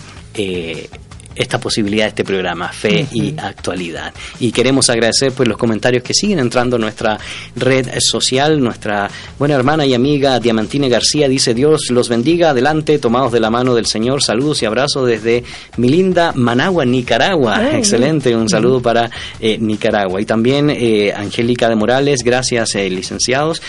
esta 1.41 1.59
posibilidad 1.59 2.05
de 2.05 2.09
este 2.11 2.25
programa, 2.25 2.69
Fe 2.69 3.07
y 3.13 3.35
Actualidad. 3.39 4.13
Y 4.39 4.53
queremos 4.53 4.91
agradecer 4.91 5.33
pues 5.33 5.49
los 5.49 5.57
comentarios 5.57 6.03
que 6.03 6.13
siguen 6.13 6.39
entrando 6.39 6.77
en 6.77 6.83
nuestra 6.83 7.19
red 7.57 7.89
social. 7.99 8.61
Nuestra 8.61 9.11
buena 9.39 9.55
hermana 9.55 9.87
y 9.87 9.95
amiga 9.95 10.39
Diamantine 10.39 10.89
García 10.89 11.29
dice 11.29 11.55
Dios 11.55 11.91
los 11.91 12.09
bendiga, 12.09 12.51
adelante, 12.51 12.99
tomados 12.99 13.33
de 13.33 13.41
la 13.41 13.51
mano 13.51 13.75
del 13.75 13.87
Señor. 13.87 14.23
Saludos 14.23 14.63
y 14.63 14.67
abrazos 14.67 15.07
desde 15.07 15.45
mi 15.77 15.89
linda 15.89 16.33
Managua, 16.35 16.85
Nicaragua. 16.85 17.71
Excelente, 17.77 18.35
un 18.37 18.49
saludo 18.49 18.83
para 18.83 19.11
eh, 19.41 19.57
Nicaragua. 19.59 20.21
Y 20.21 20.27
también 20.27 20.71
eh, 20.71 21.13
Angélica 21.15 21.69
de 21.69 21.77
Morales, 21.77 22.23
gracias 22.23 22.75
eh, 22.75 22.91
licenciados. 22.91 23.63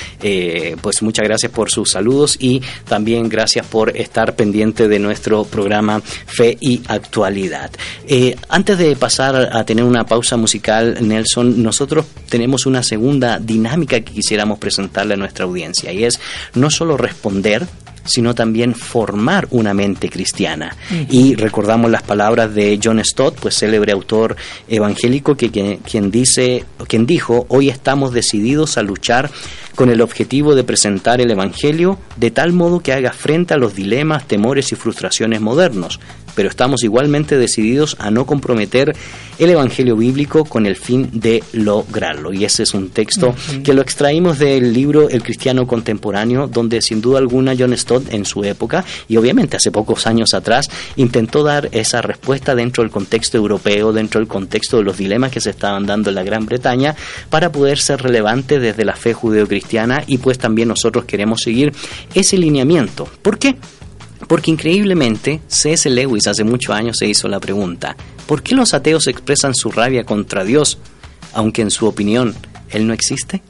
pues 0.82 1.02
muchas 1.02 1.26
gracias 1.26 1.52
por 1.52 1.70
sus 1.70 1.92
saludos 1.92 2.36
y 2.40 2.62
también 2.88 3.30
gracias 3.30 3.66
por 3.66 3.96
estar 3.96 4.36
pendiente 4.36 4.88
de 4.88 5.00
nuestro 5.00 5.46
programa 5.46 6.02
Fe 6.02 6.58
y 6.60 6.82
Actualidad. 6.88 7.61
Eh, 8.08 8.36
antes 8.50 8.78
de 8.78 8.96
pasar 8.96 9.50
a 9.56 9.64
tener 9.64 9.84
una 9.84 10.06
pausa 10.06 10.38
musical, 10.38 10.98
Nelson, 11.02 11.62
nosotros 11.62 12.06
tenemos 12.30 12.66
una 12.66 12.84
segunda 12.84 13.40
dinámica 13.40 14.00
que 14.02 14.14
quisiéramos 14.14 14.60
presentarle 14.60 15.14
a 15.14 15.18
nuestra 15.18 15.46
audiencia 15.46 15.92
y 15.92 16.04
es 16.04 16.20
no 16.54 16.70
solo 16.70 16.98
responder, 16.98 17.68
sino 18.04 18.34
también 18.34 18.74
formar 18.76 19.48
una 19.52 19.74
mente 19.74 20.10
cristiana. 20.10 20.76
Y 21.10 21.36
recordamos 21.36 21.92
las 21.92 22.04
palabras 22.04 22.54
de 22.54 22.80
John 22.84 23.04
Stott, 23.04 23.40
pues 23.40 23.56
célebre 23.56 23.92
autor 23.92 24.36
evangélico, 24.68 25.36
que 25.36 25.52
quien, 25.52 26.12
dice, 26.12 26.66
quien 26.88 27.06
dijo, 27.06 27.46
hoy 27.50 27.70
estamos 27.70 28.12
decididos 28.14 28.78
a 28.78 28.84
luchar 28.84 29.30
con 29.76 29.90
el 29.90 30.02
objetivo 30.02 30.56
de 30.56 30.64
presentar 30.64 31.22
el 31.22 31.32
Evangelio 31.32 31.98
de 32.18 32.32
tal 32.32 32.52
modo 32.52 32.82
que 32.82 32.94
haga 32.94 33.14
frente 33.14 33.54
a 33.54 33.58
los 33.58 33.74
dilemas, 33.74 34.28
temores 34.28 34.72
y 34.72 34.76
frustraciones 34.76 35.40
modernos, 35.40 36.00
pero 36.36 36.50
estamos 36.50 36.84
igualmente 36.84 37.38
decididos 37.38 37.96
a 38.00 38.12
no 38.12 38.26
comprometer 38.26 38.96
el 39.40 39.50
Evangelio 39.50 39.96
bíblico 39.96 40.46
con 40.46 40.66
el 40.66 40.76
fin 40.76 41.10
de 41.14 41.44
lograrlo. 41.54 42.34
Y 42.34 42.46
ese 42.46 42.64
es 42.64 42.74
un 42.74 42.90
texto 42.90 43.34
que 43.64 43.74
lo 43.74 43.82
extraímos 43.82 44.38
del 44.38 44.74
libro 44.74 45.10
El 45.10 45.24
Cristiano 45.24 45.66
Contemporáneo, 45.66 46.48
donde 46.48 46.82
sin 46.82 47.02
duda 47.02 47.20
alguna 47.20 47.56
John 47.58 47.76
Stott 47.76 48.14
en 48.14 48.26
su 48.26 48.44
época, 48.44 48.86
y 49.08 49.18
obviamente 49.18 49.58
hace 49.58 49.72
pocos 49.72 50.06
años 50.06 50.34
atrás, 50.34 50.70
intentó 50.96 51.44
dar 51.44 51.70
esa 51.72 52.02
respuesta 52.02 52.54
dentro 52.54 52.84
del 52.84 52.92
contexto 52.92 53.38
europeo, 53.38 53.92
dentro 53.94 54.20
del 54.20 54.28
contexto 54.28 54.78
de 54.78 54.84
los 54.84 54.98
dilemas 54.98 55.32
que 55.32 55.42
se 55.42 55.50
estaban 55.50 55.86
dando 55.86 56.10
en 56.10 56.16
la 56.16 56.24
Gran 56.24 56.46
Bretaña, 56.46 56.96
para 57.30 57.52
poder 57.52 57.80
ser 57.80 58.02
relevante 58.02 58.60
desde 58.60 58.86
la 58.86 58.96
fe 58.96 59.14
judeocristiana 59.14 60.04
y 60.08 60.18
pues 60.18 60.38
también 60.38 60.68
nosotros 60.68 61.06
queremos 61.06 61.42
seguir 61.42 61.74
ese 62.14 62.38
lineamiento. 62.38 63.08
¿Por 63.22 63.38
qué? 63.38 63.56
Porque 64.28 64.52
increíblemente, 64.52 65.42
C.S. 65.48 65.90
Lewis 65.90 66.28
hace 66.28 66.44
muchos 66.44 66.76
años 66.76 66.98
se 67.00 67.08
hizo 67.08 67.28
la 67.28 67.40
pregunta, 67.40 67.96
¿por 68.28 68.44
qué 68.44 68.56
los 68.56 68.74
ateos 68.74 69.08
expresan 69.08 69.56
su 69.56 69.72
rabia 69.72 70.06
contra 70.06 70.44
Dios, 70.44 70.78
aunque 71.34 71.62
en 71.62 71.72
su 71.72 71.88
opinión 71.88 72.36
Él 72.70 72.88
no 72.88 72.94
existe? 72.94 73.42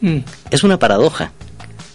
Mm. 0.00 0.18
Es 0.50 0.64
una 0.64 0.78
paradoja 0.78 1.32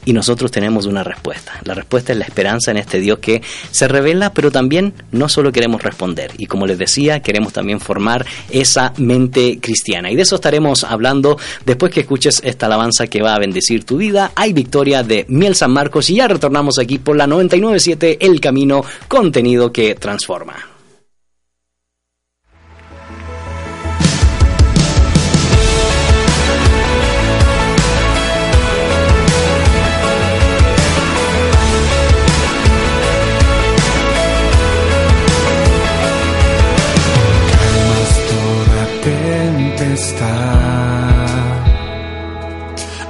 y 0.08 0.14
nosotros 0.14 0.52
tenemos 0.52 0.86
una 0.86 1.04
respuesta. 1.04 1.60
La 1.66 1.74
respuesta 1.74 2.14
es 2.14 2.18
la 2.18 2.24
esperanza 2.24 2.72
en 2.72 2.78
este 2.78 3.02
Dios 3.02 3.20
que 3.20 3.42
se 3.72 3.90
revela, 3.90 4.32
pero 4.32 4.52
también 4.52 4.94
no 5.12 5.28
solo 5.28 5.52
queremos 5.52 5.84
responder. 5.84 6.32
Y 6.38 6.46
como 6.46 6.66
les 6.66 6.78
decía, 6.78 7.20
queremos 7.20 7.52
también 7.52 7.82
formar 7.82 8.26
esa 8.50 8.94
mente 8.96 9.60
cristiana. 9.62 10.10
Y 10.10 10.16
de 10.16 10.22
eso 10.22 10.36
estaremos 10.36 10.86
hablando 10.86 11.38
después 11.66 11.92
que 11.92 12.00
escuches 12.00 12.42
esta 12.46 12.68
alabanza 12.68 13.08
que 13.08 13.22
va 13.22 13.36
a 13.36 13.40
bendecir 13.40 13.84
tu 13.84 13.98
vida. 13.98 14.32
Hay 14.36 14.54
victoria 14.54 15.04
de 15.04 15.26
Miel 15.28 15.56
San 15.56 15.72
Marcos 15.72 16.10
y 16.10 16.16
ya 16.16 16.30
retornamos 16.30 16.80
aquí 16.80 17.00
por 17.00 17.18
la 17.18 17.28
997 17.28 18.26
El 18.26 18.40
Camino, 18.40 18.86
contenido 19.10 19.74
que 19.74 19.96
transforma. 19.96 20.77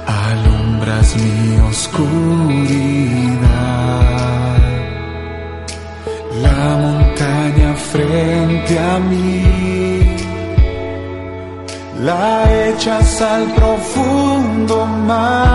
Alumbras 0.06 1.16
mi 1.16 1.58
oscuridad. 1.68 2.08
La 6.40 6.76
montaña 6.84 7.74
frente 7.92 8.78
a 8.78 8.98
mí. 9.00 10.16
La 12.00 12.68
echas 12.68 13.20
al 13.20 13.44
profundo 13.52 14.86
mar. 14.86 15.47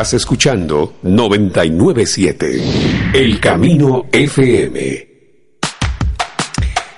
Estás 0.00 0.14
escuchando 0.14 0.94
997 1.02 2.62
El 3.12 3.38
Camino 3.38 4.06
FM. 4.10 5.10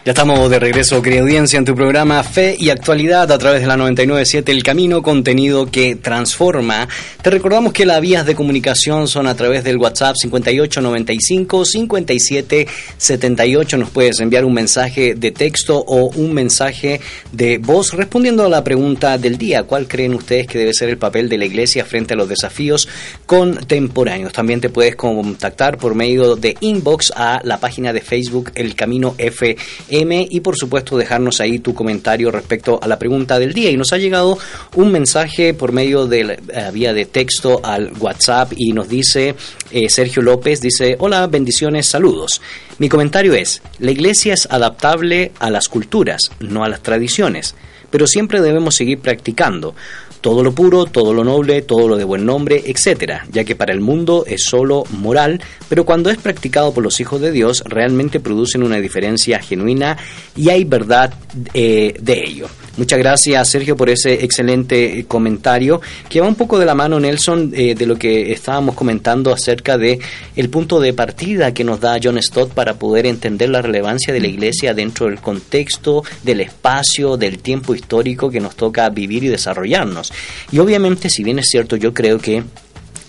Ya 0.05 0.11
estamos 0.12 0.49
de 0.49 0.59
regreso, 0.61 1.03
querida 1.03 1.23
audiencia, 1.23 1.59
en 1.59 1.65
tu 1.65 1.77
programa 1.77 2.23
Fe 2.23 2.57
y 2.57 2.71
Actualidad 2.71 3.31
a 3.33 3.38
través 3.38 3.61
de 3.61 3.67
la 3.67 3.77
997 3.77 4.53
El 4.53 4.62
Camino, 4.62 5.01
contenido 5.01 5.67
que 5.71 5.97
transforma. 5.97 6.88
Te 7.22 7.30
recordamos 7.30 7.72
que 7.72 7.87
las 7.87 8.00
vías 8.00 8.26
de 8.26 8.35
comunicación 8.35 9.06
son 9.06 9.28
a 9.28 9.37
través 9.37 9.62
del 9.62 9.76
WhatsApp 9.76 10.16
5895 10.16 11.64
5778. 11.64 13.78
Nos 13.78 13.90
puedes 13.90 14.18
enviar 14.18 14.44
un 14.44 14.52
mensaje 14.52 15.14
de 15.14 15.30
texto 15.30 15.78
o 15.78 16.11
un 16.16 16.35
mensaje 16.35 17.00
de 17.30 17.58
voz 17.58 17.92
respondiendo 17.92 18.44
a 18.44 18.48
la 18.48 18.64
pregunta 18.64 19.18
del 19.18 19.38
día. 19.38 19.62
¿Cuál 19.62 19.87
creen 19.87 20.14
ustedes 20.14 20.48
que 20.48 20.58
debe 20.58 20.74
ser 20.74 20.88
el 20.88 20.98
papel 20.98 21.28
de 21.28 21.38
la 21.38 21.44
Iglesia 21.44 21.85
frente 21.85 22.14
a 22.14 22.16
los 22.16 22.28
desafíos 22.28 22.88
contemporáneos? 23.24 24.32
También 24.32 24.61
te 24.61 24.68
puedes 24.68 24.96
contactar 24.96 25.78
por 25.78 25.94
medio 25.94 26.35
de 26.35 26.56
inbox 26.58 27.12
a 27.14 27.40
la 27.44 27.61
página 27.61 27.92
de 27.92 28.00
Facebook 28.00 28.50
El 28.56 28.74
Camino 28.74 29.14
F 29.16 29.56
y 29.88 30.40
por 30.40 30.56
supuesto 30.56 30.98
dejarnos 30.98 31.40
ahí 31.40 31.61
tu 31.61 31.72
comentario 31.72 32.32
respecto 32.32 32.80
a 32.82 32.88
la 32.88 32.98
pregunta 32.98 33.38
del 33.38 33.52
día. 33.52 33.70
Y 33.70 33.76
nos 33.76 33.92
ha 33.92 33.98
llegado 33.98 34.38
un 34.74 34.90
mensaje 34.90 35.54
por 35.54 35.70
medio 35.70 36.08
de 36.08 36.24
la 36.24 36.32
eh, 36.32 36.70
vía 36.72 36.92
de 36.92 37.12
texto 37.12 37.61
al 37.62 37.92
WhatsApp 38.01 38.53
y 38.57 38.72
nos 38.72 38.88
dice 38.88 39.37
eh, 39.70 39.88
Sergio 39.88 40.22
López, 40.22 40.61
dice, 40.61 40.96
hola, 40.98 41.27
bendiciones, 41.29 41.87
saludos. 41.87 42.40
Mi 42.79 42.88
comentario 42.88 43.35
es, 43.35 43.62
la 43.79 43.92
iglesia 43.92 44.35
es 44.35 44.48
adaptable 44.51 45.31
a 45.38 45.51
las 45.51 45.68
culturas, 45.68 46.22
no 46.40 46.64
a 46.64 46.68
las 46.68 46.83
tradiciones, 46.83 47.55
pero 47.90 48.07
siempre 48.07 48.40
debemos 48.40 48.75
seguir 48.75 48.98
practicando 48.98 49.75
todo 50.22 50.44
lo 50.44 50.55
puro, 50.55 50.87
todo 50.87 51.12
lo 51.12 51.25
noble, 51.25 51.62
todo 51.62 51.88
lo 51.88 51.96
de 51.96 52.05
buen 52.05 52.25
nombre, 52.25 52.62
etcétera, 52.66 53.27
ya 53.31 53.44
que 53.44 53.57
para 53.57 53.75
el 53.75 53.81
mundo 53.81 54.25
es 54.27 54.44
solo 54.44 54.85
moral, 54.90 55.42
pero 55.68 55.85
cuando 55.85 56.11
es 56.11 56.16
practicado 56.16 56.72
por 56.72 56.85
los 56.85 57.01
hijos 57.01 57.20
de 57.20 57.33
Dios 57.33 57.62
realmente 57.66 58.20
producen 58.20 58.62
una 58.62 58.79
diferencia 58.79 59.40
genuina 59.40 59.98
y 60.37 60.48
hay 60.48 60.64
verdad 60.64 61.12
eh, 61.53 61.94
de 62.01 62.25
ello. 62.25 62.46
Muchas 62.76 62.98
gracias 62.98 63.50
Sergio 63.50 63.76
por 63.76 63.90
ese 63.90 64.24
excelente 64.24 65.04
comentario 65.06 65.82
que 66.08 66.22
va 66.22 66.28
un 66.28 66.35
poco 66.35 66.58
de 66.58 66.64
la 66.64 66.74
mano 66.74 66.98
Nelson 66.98 67.52
eh, 67.54 67.74
de 67.74 67.85
lo 67.85 67.96
que 67.96 68.32
estábamos 68.32 68.74
comentando 68.74 69.30
acerca 69.30 69.76
de 69.76 69.98
el 70.37 70.48
punto 70.48 70.80
de 70.80 70.94
partida 70.94 71.52
que 71.52 71.64
nos 71.64 71.80
da 71.80 71.98
John 72.02 72.20
Stott 72.22 72.52
para 72.54 72.74
poder 72.74 73.04
entender 73.04 73.50
la 73.50 73.61
relevancia 73.61 74.14
de 74.14 74.20
la 74.20 74.26
iglesia 74.26 74.72
dentro 74.72 75.06
del 75.06 75.20
contexto, 75.20 76.02
del 76.22 76.40
espacio, 76.40 77.18
del 77.18 77.40
tiempo 77.40 77.74
histórico 77.74 78.30
que 78.30 78.40
nos 78.40 78.56
toca 78.56 78.88
vivir 78.88 79.24
y 79.24 79.28
desarrollarnos. 79.28 80.11
Y 80.50 80.58
obviamente, 80.58 81.11
si 81.11 81.22
bien 81.22 81.38
es 81.38 81.48
cierto, 81.50 81.76
yo 81.76 81.92
creo 81.92 82.18
que 82.18 82.42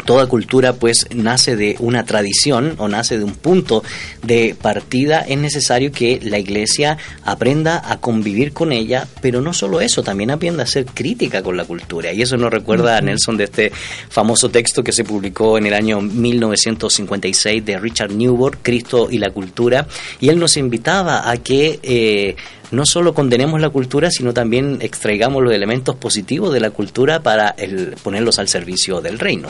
toda 0.06 0.28
cultura 0.28 0.74
pues 0.74 1.08
nace 1.14 1.56
de 1.56 1.76
una 1.80 2.06
tradición 2.06 2.76
o 2.78 2.88
nace 2.88 3.18
de 3.18 3.24
un 3.24 3.36
punto 3.36 3.84
de 4.22 4.56
partida, 4.60 5.22
es 5.22 5.38
necesario 5.38 5.92
que 5.92 6.20
la 6.24 6.40
iglesia 6.40 6.98
aprenda 7.24 7.82
a 7.86 8.00
convivir 8.00 8.54
con 8.54 8.72
ella, 8.72 9.08
pero 9.22 9.42
no 9.42 9.54
solo 9.54 9.82
eso, 9.82 10.04
también 10.04 10.32
aprenda 10.32 10.64
a 10.64 10.68
ser 10.68 10.86
crítica 10.86 11.42
con 11.42 11.58
la 11.58 11.66
cultura. 11.66 12.12
Y 12.14 12.22
eso 12.22 12.38
nos 12.38 12.52
recuerda 12.52 12.98
a 12.98 13.02
Nelson 13.02 13.38
de 13.38 13.46
este 13.46 13.72
famoso 14.10 14.50
texto 14.50 14.84
que 14.84 14.92
se 14.92 15.04
publicó 15.04 15.58
en 15.58 15.66
el 15.66 15.74
año 15.74 16.02
1956 16.02 17.66
de 17.66 17.80
Richard 17.80 18.12
Newborn, 18.12 18.60
Cristo 18.62 19.08
y 19.10 19.18
la 19.18 19.32
cultura, 19.32 19.88
y 20.20 20.30
él 20.30 20.40
nos 20.40 20.58
invitaba 20.58 21.30
a 21.30 21.38
que 21.38 21.80
eh, 21.84 22.36
no 22.74 22.86
solo 22.86 23.14
condenemos 23.14 23.62
la 23.62 23.70
cultura, 23.70 24.10
sino 24.10 24.34
también 24.34 24.80
extraigamos 24.82 25.44
los 25.44 25.54
elementos 25.54 25.96
positivos 25.96 26.52
de 26.52 26.60
la 26.60 26.72
cultura 26.72 27.22
para 27.22 27.50
el, 27.50 27.96
ponerlos 28.02 28.40
al 28.40 28.48
servicio 28.48 29.00
del 29.00 29.20
reino. 29.20 29.50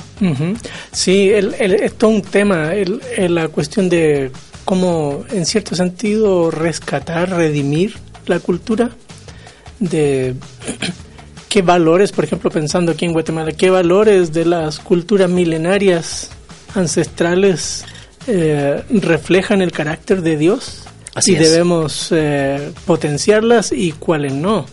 Sí, 0.92 1.30
el, 1.30 1.54
es 1.54 1.94
un 2.04 2.22
tema, 2.22 2.74
la 3.18 3.48
cuestión 3.48 3.88
de 3.88 4.30
cómo, 4.66 5.24
en 5.32 5.46
cierto 5.46 5.76
sentido, 5.76 6.52
rescatar, 6.52 7.30
redimir 7.30 7.96
la 8.26 8.40
cultura, 8.40 8.92
de 9.80 10.36
qué 11.50 11.62
valores, 11.62 12.12
por 12.12 12.26
ejemplo, 12.26 12.52
pensando 12.52 12.92
aquí 12.92 13.06
en 13.06 13.14
Guatemala, 13.14 13.54
qué 13.54 13.70
valores 13.70 14.34
de 14.34 14.46
las 14.46 14.80
culturas 14.80 15.30
milenarias 15.30 16.30
ancestrales 16.76 17.86
eh, 18.28 18.84
reflejan 18.90 19.62
el 19.62 19.72
carácter 19.72 20.22
de 20.22 20.38
Dios 20.38 20.83
y 21.26 21.36
debemos 21.36 22.10
eh, 22.12 22.72
potenciarlas 22.86 23.72
y 23.72 23.92
cuáles 23.94 24.34
no. 24.34 24.66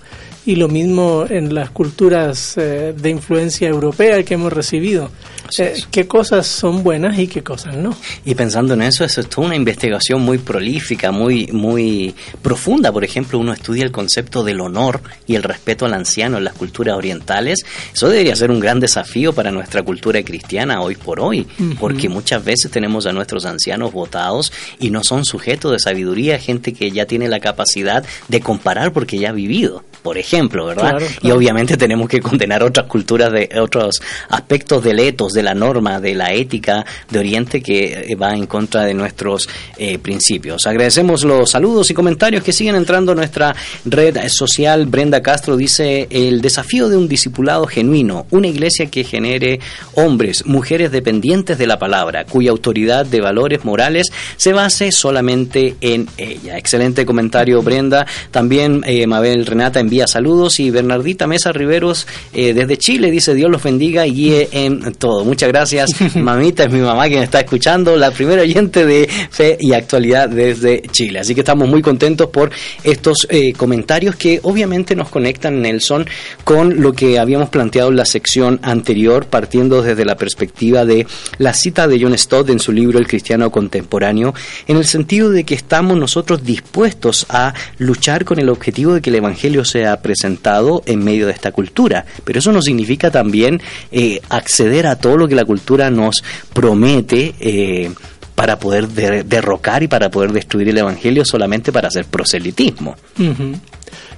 Y 0.50 0.56
lo 0.56 0.66
mismo 0.66 1.26
en 1.30 1.54
las 1.54 1.70
culturas 1.70 2.56
eh, 2.56 2.92
de 3.00 3.08
influencia 3.08 3.68
europea 3.68 4.24
que 4.24 4.34
hemos 4.34 4.52
recibido. 4.52 5.08
Eh, 5.56 5.80
qué 5.92 6.08
cosas 6.08 6.44
son 6.44 6.82
buenas 6.82 7.16
y 7.20 7.28
qué 7.28 7.44
cosas 7.44 7.76
no. 7.76 7.96
Y 8.24 8.34
pensando 8.34 8.74
en 8.74 8.82
eso, 8.82 9.04
eso 9.04 9.20
es 9.20 9.28
toda 9.28 9.46
una 9.46 9.54
investigación 9.54 10.22
muy 10.22 10.38
prolífica, 10.38 11.12
muy, 11.12 11.46
muy 11.52 12.16
profunda. 12.42 12.90
Por 12.90 13.04
ejemplo, 13.04 13.38
uno 13.38 13.52
estudia 13.52 13.84
el 13.84 13.92
concepto 13.92 14.42
del 14.42 14.60
honor 14.60 15.00
y 15.24 15.36
el 15.36 15.44
respeto 15.44 15.86
al 15.86 15.94
anciano 15.94 16.38
en 16.38 16.42
las 16.42 16.54
culturas 16.54 16.96
orientales. 16.96 17.64
Eso 17.94 18.08
debería 18.08 18.34
ser 18.34 18.50
un 18.50 18.58
gran 18.58 18.80
desafío 18.80 19.32
para 19.32 19.52
nuestra 19.52 19.84
cultura 19.84 20.20
cristiana 20.24 20.82
hoy 20.82 20.96
por 20.96 21.20
hoy, 21.20 21.46
porque 21.78 22.08
muchas 22.08 22.44
veces 22.44 22.72
tenemos 22.72 23.06
a 23.06 23.12
nuestros 23.12 23.44
ancianos 23.44 23.92
votados 23.92 24.52
y 24.80 24.90
no 24.90 25.04
son 25.04 25.24
sujetos 25.24 25.70
de 25.70 25.78
sabiduría, 25.78 26.40
gente 26.40 26.72
que 26.72 26.90
ya 26.90 27.06
tiene 27.06 27.28
la 27.28 27.38
capacidad 27.38 28.04
de 28.26 28.40
comparar 28.40 28.92
porque 28.92 29.16
ya 29.16 29.28
ha 29.28 29.32
vivido 29.32 29.84
por 30.02 30.18
ejemplo, 30.18 30.66
¿verdad? 30.66 31.00
Y 31.22 31.30
obviamente 31.30 31.76
tenemos 31.76 32.08
que 32.08 32.20
condenar 32.20 32.62
otras 32.62 32.86
culturas 32.86 33.32
de 33.32 33.48
otros 33.60 34.00
aspectos 34.28 34.82
del 34.82 34.98
etos, 34.98 35.32
de 35.32 35.42
la 35.42 35.54
norma, 35.54 36.00
de 36.00 36.14
la 36.14 36.32
ética 36.32 36.84
de 37.08 37.18
Oriente 37.18 37.62
que 37.62 38.06
eh, 38.08 38.14
va 38.14 38.34
en 38.34 38.46
contra 38.46 38.84
de 38.84 38.94
nuestros 38.94 39.48
eh, 39.76 39.98
principios. 39.98 40.66
Agradecemos 40.66 41.24
los 41.24 41.50
saludos 41.50 41.90
y 41.90 41.94
comentarios 41.94 42.42
que 42.42 42.52
siguen 42.52 42.76
entrando 42.76 43.12
a 43.12 43.14
nuestra 43.14 43.54
red 43.84 44.16
social. 44.28 44.86
Brenda 44.86 45.22
Castro 45.22 45.56
dice, 45.56 46.08
el 46.10 46.40
desafío 46.40 46.88
de 46.88 46.96
un 46.96 47.08
discipulado 47.08 47.66
genuino, 47.66 48.26
una 48.30 48.48
iglesia 48.48 48.86
que 48.86 49.04
genere 49.04 49.60
hombres, 49.94 50.46
mujeres 50.46 50.90
dependientes 50.92 51.58
de 51.58 51.66
la 51.66 51.78
palabra, 51.78 52.24
cuya 52.24 52.50
autoridad 52.50 53.06
de 53.06 53.20
valores 53.20 53.64
morales 53.64 54.10
se 54.36 54.52
base 54.52 54.92
solamente 54.92 55.76
en 55.80 56.08
ella. 56.16 56.56
Excelente 56.56 57.04
comentario, 57.04 57.62
Brenda. 57.62 58.06
También 58.30 58.82
eh, 58.86 59.06
Mabel 59.06 59.46
Renata 59.46 59.80
envía 59.90 60.06
saludos 60.06 60.60
y 60.60 60.70
Bernardita 60.70 61.26
Mesa 61.26 61.50
Riveros 61.50 62.06
desde 62.32 62.76
Chile 62.76 63.10
dice 63.10 63.34
Dios 63.34 63.50
los 63.50 63.60
bendiga 63.60 64.06
y 64.06 64.12
guíe 64.12 64.48
en 64.52 64.92
todo. 64.94 65.24
Muchas 65.24 65.48
gracias, 65.48 65.90
mamita, 66.14 66.64
es 66.64 66.72
mi 66.72 66.78
mamá 66.78 67.08
quien 67.08 67.24
está 67.24 67.40
escuchando, 67.40 67.96
la 67.96 68.12
primera 68.12 68.42
oyente 68.42 68.86
de 68.86 69.08
Fe 69.30 69.56
y 69.58 69.72
Actualidad 69.72 70.28
desde 70.28 70.82
Chile. 70.92 71.18
Así 71.18 71.34
que 71.34 71.40
estamos 71.40 71.68
muy 71.68 71.82
contentos 71.82 72.28
por 72.28 72.50
estos 72.84 73.26
eh, 73.30 73.52
comentarios 73.54 74.14
que 74.14 74.38
obviamente 74.44 74.94
nos 74.94 75.08
conectan, 75.08 75.60
Nelson, 75.60 76.06
con 76.44 76.80
lo 76.80 76.92
que 76.92 77.18
habíamos 77.18 77.48
planteado 77.48 77.90
en 77.90 77.96
la 77.96 78.04
sección 78.04 78.60
anterior, 78.62 79.26
partiendo 79.26 79.82
desde 79.82 80.04
la 80.04 80.16
perspectiva 80.16 80.84
de 80.84 81.06
la 81.38 81.52
cita 81.52 81.88
de 81.88 82.00
John 82.00 82.16
Stott 82.16 82.50
en 82.50 82.60
su 82.60 82.70
libro 82.70 82.98
El 82.98 83.08
Cristiano 83.08 83.50
Contemporáneo, 83.50 84.34
en 84.68 84.76
el 84.76 84.84
sentido 84.84 85.30
de 85.30 85.44
que 85.44 85.54
estamos 85.54 85.96
nosotros 85.96 86.44
dispuestos 86.44 87.26
a 87.28 87.54
luchar 87.78 88.24
con 88.24 88.38
el 88.38 88.48
objetivo 88.48 88.94
de 88.94 89.00
que 89.00 89.10
el 89.10 89.16
Evangelio 89.16 89.64
sea 89.64 89.79
presentado 90.02 90.82
en 90.86 91.02
medio 91.04 91.26
de 91.26 91.32
esta 91.32 91.52
cultura. 91.52 92.04
Pero 92.24 92.38
eso 92.38 92.52
no 92.52 92.62
significa 92.62 93.10
también 93.10 93.60
eh, 93.90 94.20
acceder 94.28 94.86
a 94.86 94.96
todo 94.96 95.16
lo 95.16 95.28
que 95.28 95.34
la 95.34 95.44
cultura 95.44 95.90
nos 95.90 96.22
promete 96.52 97.34
eh, 97.40 97.92
para 98.34 98.58
poder 98.58 98.88
derrocar 98.88 99.82
y 99.82 99.88
para 99.88 100.10
poder 100.10 100.32
destruir 100.32 100.70
el 100.70 100.78
Evangelio 100.78 101.24
solamente 101.24 101.72
para 101.72 101.88
hacer 101.88 102.06
proselitismo. 102.06 102.96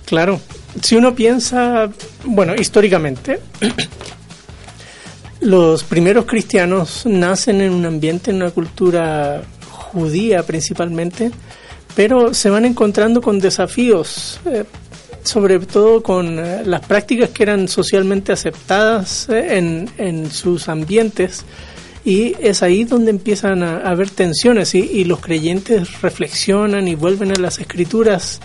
Claro, 0.06 0.40
si 0.80 0.96
uno 0.96 1.14
piensa, 1.14 1.90
bueno, 2.24 2.54
históricamente, 2.54 3.40
los 5.40 5.82
primeros 5.82 6.24
cristianos 6.24 7.04
nacen 7.04 7.60
en 7.60 7.72
un 7.72 7.84
ambiente, 7.84 8.30
en 8.30 8.36
una 8.36 8.50
cultura 8.50 9.42
judía 9.68 10.44
principalmente, 10.44 11.30
pero 11.94 12.32
se 12.32 12.48
van 12.48 12.64
encontrando 12.64 13.20
con 13.20 13.38
desafíos. 13.38 14.40
Eh, 14.46 14.64
sobre 15.24 15.58
todo 15.60 16.02
con 16.02 16.38
eh, 16.38 16.62
las 16.64 16.84
prácticas 16.86 17.30
que 17.30 17.44
eran 17.44 17.68
socialmente 17.68 18.32
aceptadas 18.32 19.28
eh, 19.28 19.58
en, 19.58 19.88
en, 19.98 20.30
sus 20.30 20.68
ambientes 20.68 21.44
y 22.04 22.34
es 22.40 22.62
ahí 22.62 22.84
donde 22.84 23.10
empiezan 23.10 23.62
a, 23.62 23.78
haber 23.78 24.10
tensiones 24.10 24.74
y, 24.74 25.04
los 25.04 25.20
creyentes 25.20 26.02
reflexionan 26.02 26.88
y 26.88 26.96
vuelven 26.96 27.30
a 27.30 27.36
las 27.36 27.60
escrituras. 27.60 28.40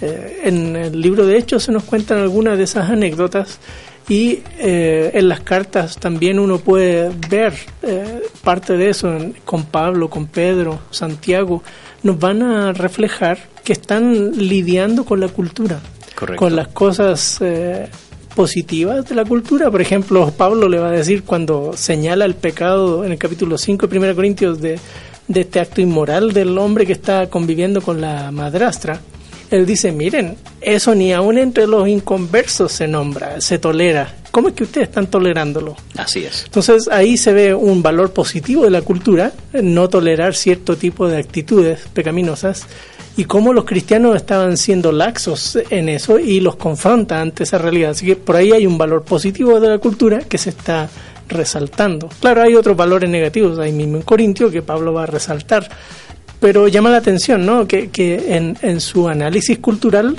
Eh, 0.00 0.40
en 0.44 0.76
el 0.76 1.00
libro 1.00 1.26
de 1.26 1.36
Hechos 1.36 1.64
se 1.64 1.72
nos 1.72 1.84
cuentan 1.84 2.18
algunas 2.18 2.56
de 2.56 2.64
esas 2.64 2.88
anécdotas 2.90 3.60
y 4.08 4.40
en 4.58 5.28
las 5.28 5.40
cartas 5.40 5.96
también 5.96 6.40
uno 6.40 6.58
puede 6.58 7.10
ver 7.30 7.54
parte 8.42 8.76
de 8.76 8.90
eso 8.90 9.16
con 9.44 9.64
Pablo, 9.64 10.10
con 10.10 10.26
Pedro, 10.26 10.80
Santiago, 10.90 11.62
nos 12.02 12.18
van 12.18 12.42
a 12.42 12.72
reflejar 12.72 13.38
que 13.62 13.72
están 13.72 14.32
lidiando 14.36 15.04
con 15.04 15.20
la 15.20 15.28
cultura 15.28 15.80
con 16.36 16.56
las 16.56 16.68
cosas 16.68 17.38
eh, 17.40 17.88
positivas 18.34 19.08
de 19.08 19.14
la 19.14 19.24
cultura. 19.24 19.70
Por 19.70 19.80
ejemplo, 19.80 20.32
Pablo 20.36 20.68
le 20.68 20.78
va 20.78 20.88
a 20.88 20.92
decir 20.92 21.24
cuando 21.24 21.72
señala 21.76 22.24
el 22.24 22.34
pecado 22.34 23.04
en 23.04 23.12
el 23.12 23.18
capítulo 23.18 23.58
5 23.58 23.86
de 23.86 23.98
1 23.98 24.14
Corintios 24.14 24.60
de, 24.60 24.78
de 25.28 25.40
este 25.40 25.60
acto 25.60 25.80
inmoral 25.80 26.32
del 26.32 26.56
hombre 26.58 26.86
que 26.86 26.92
está 26.92 27.28
conviviendo 27.28 27.82
con 27.82 28.00
la 28.00 28.30
madrastra. 28.30 29.00
Él 29.50 29.66
dice, 29.66 29.92
miren, 29.92 30.36
eso 30.62 30.94
ni 30.94 31.12
aún 31.12 31.36
entre 31.36 31.66
los 31.66 31.86
inconversos 31.86 32.72
se 32.72 32.88
nombra, 32.88 33.38
se 33.42 33.58
tolera. 33.58 34.14
¿Cómo 34.30 34.48
es 34.48 34.54
que 34.54 34.64
ustedes 34.64 34.88
están 34.88 35.08
tolerándolo? 35.08 35.76
Así 35.94 36.24
es. 36.24 36.44
Entonces 36.46 36.88
ahí 36.90 37.18
se 37.18 37.34
ve 37.34 37.54
un 37.54 37.82
valor 37.82 38.14
positivo 38.14 38.64
de 38.64 38.70
la 38.70 38.80
cultura, 38.80 39.32
no 39.52 39.90
tolerar 39.90 40.34
cierto 40.34 40.76
tipo 40.76 41.06
de 41.06 41.18
actitudes 41.18 41.80
pecaminosas, 41.92 42.66
y 43.16 43.24
cómo 43.24 43.52
los 43.52 43.64
cristianos 43.64 44.16
estaban 44.16 44.56
siendo 44.56 44.90
laxos 44.90 45.58
en 45.70 45.88
eso 45.88 46.18
y 46.18 46.40
los 46.40 46.56
confronta 46.56 47.20
ante 47.20 47.44
esa 47.44 47.58
realidad. 47.58 47.90
Así 47.90 48.06
que 48.06 48.16
por 48.16 48.36
ahí 48.36 48.52
hay 48.52 48.66
un 48.66 48.78
valor 48.78 49.02
positivo 49.02 49.60
de 49.60 49.68
la 49.68 49.78
cultura 49.78 50.20
que 50.20 50.38
se 50.38 50.50
está 50.50 50.88
resaltando. 51.28 52.08
Claro, 52.20 52.42
hay 52.42 52.54
otros 52.54 52.76
valores 52.76 53.08
negativos 53.10 53.58
ahí 53.58 53.72
mismo 53.72 53.96
en 53.96 54.02
Corintio 54.02 54.50
que 54.50 54.62
Pablo 54.62 54.92
va 54.92 55.04
a 55.04 55.06
resaltar, 55.06 55.68
pero 56.40 56.68
llama 56.68 56.90
la 56.90 56.98
atención 56.98 57.44
¿no? 57.44 57.66
que, 57.66 57.90
que 57.90 58.36
en, 58.36 58.56
en 58.62 58.80
su 58.80 59.08
análisis 59.08 59.58
cultural 59.58 60.16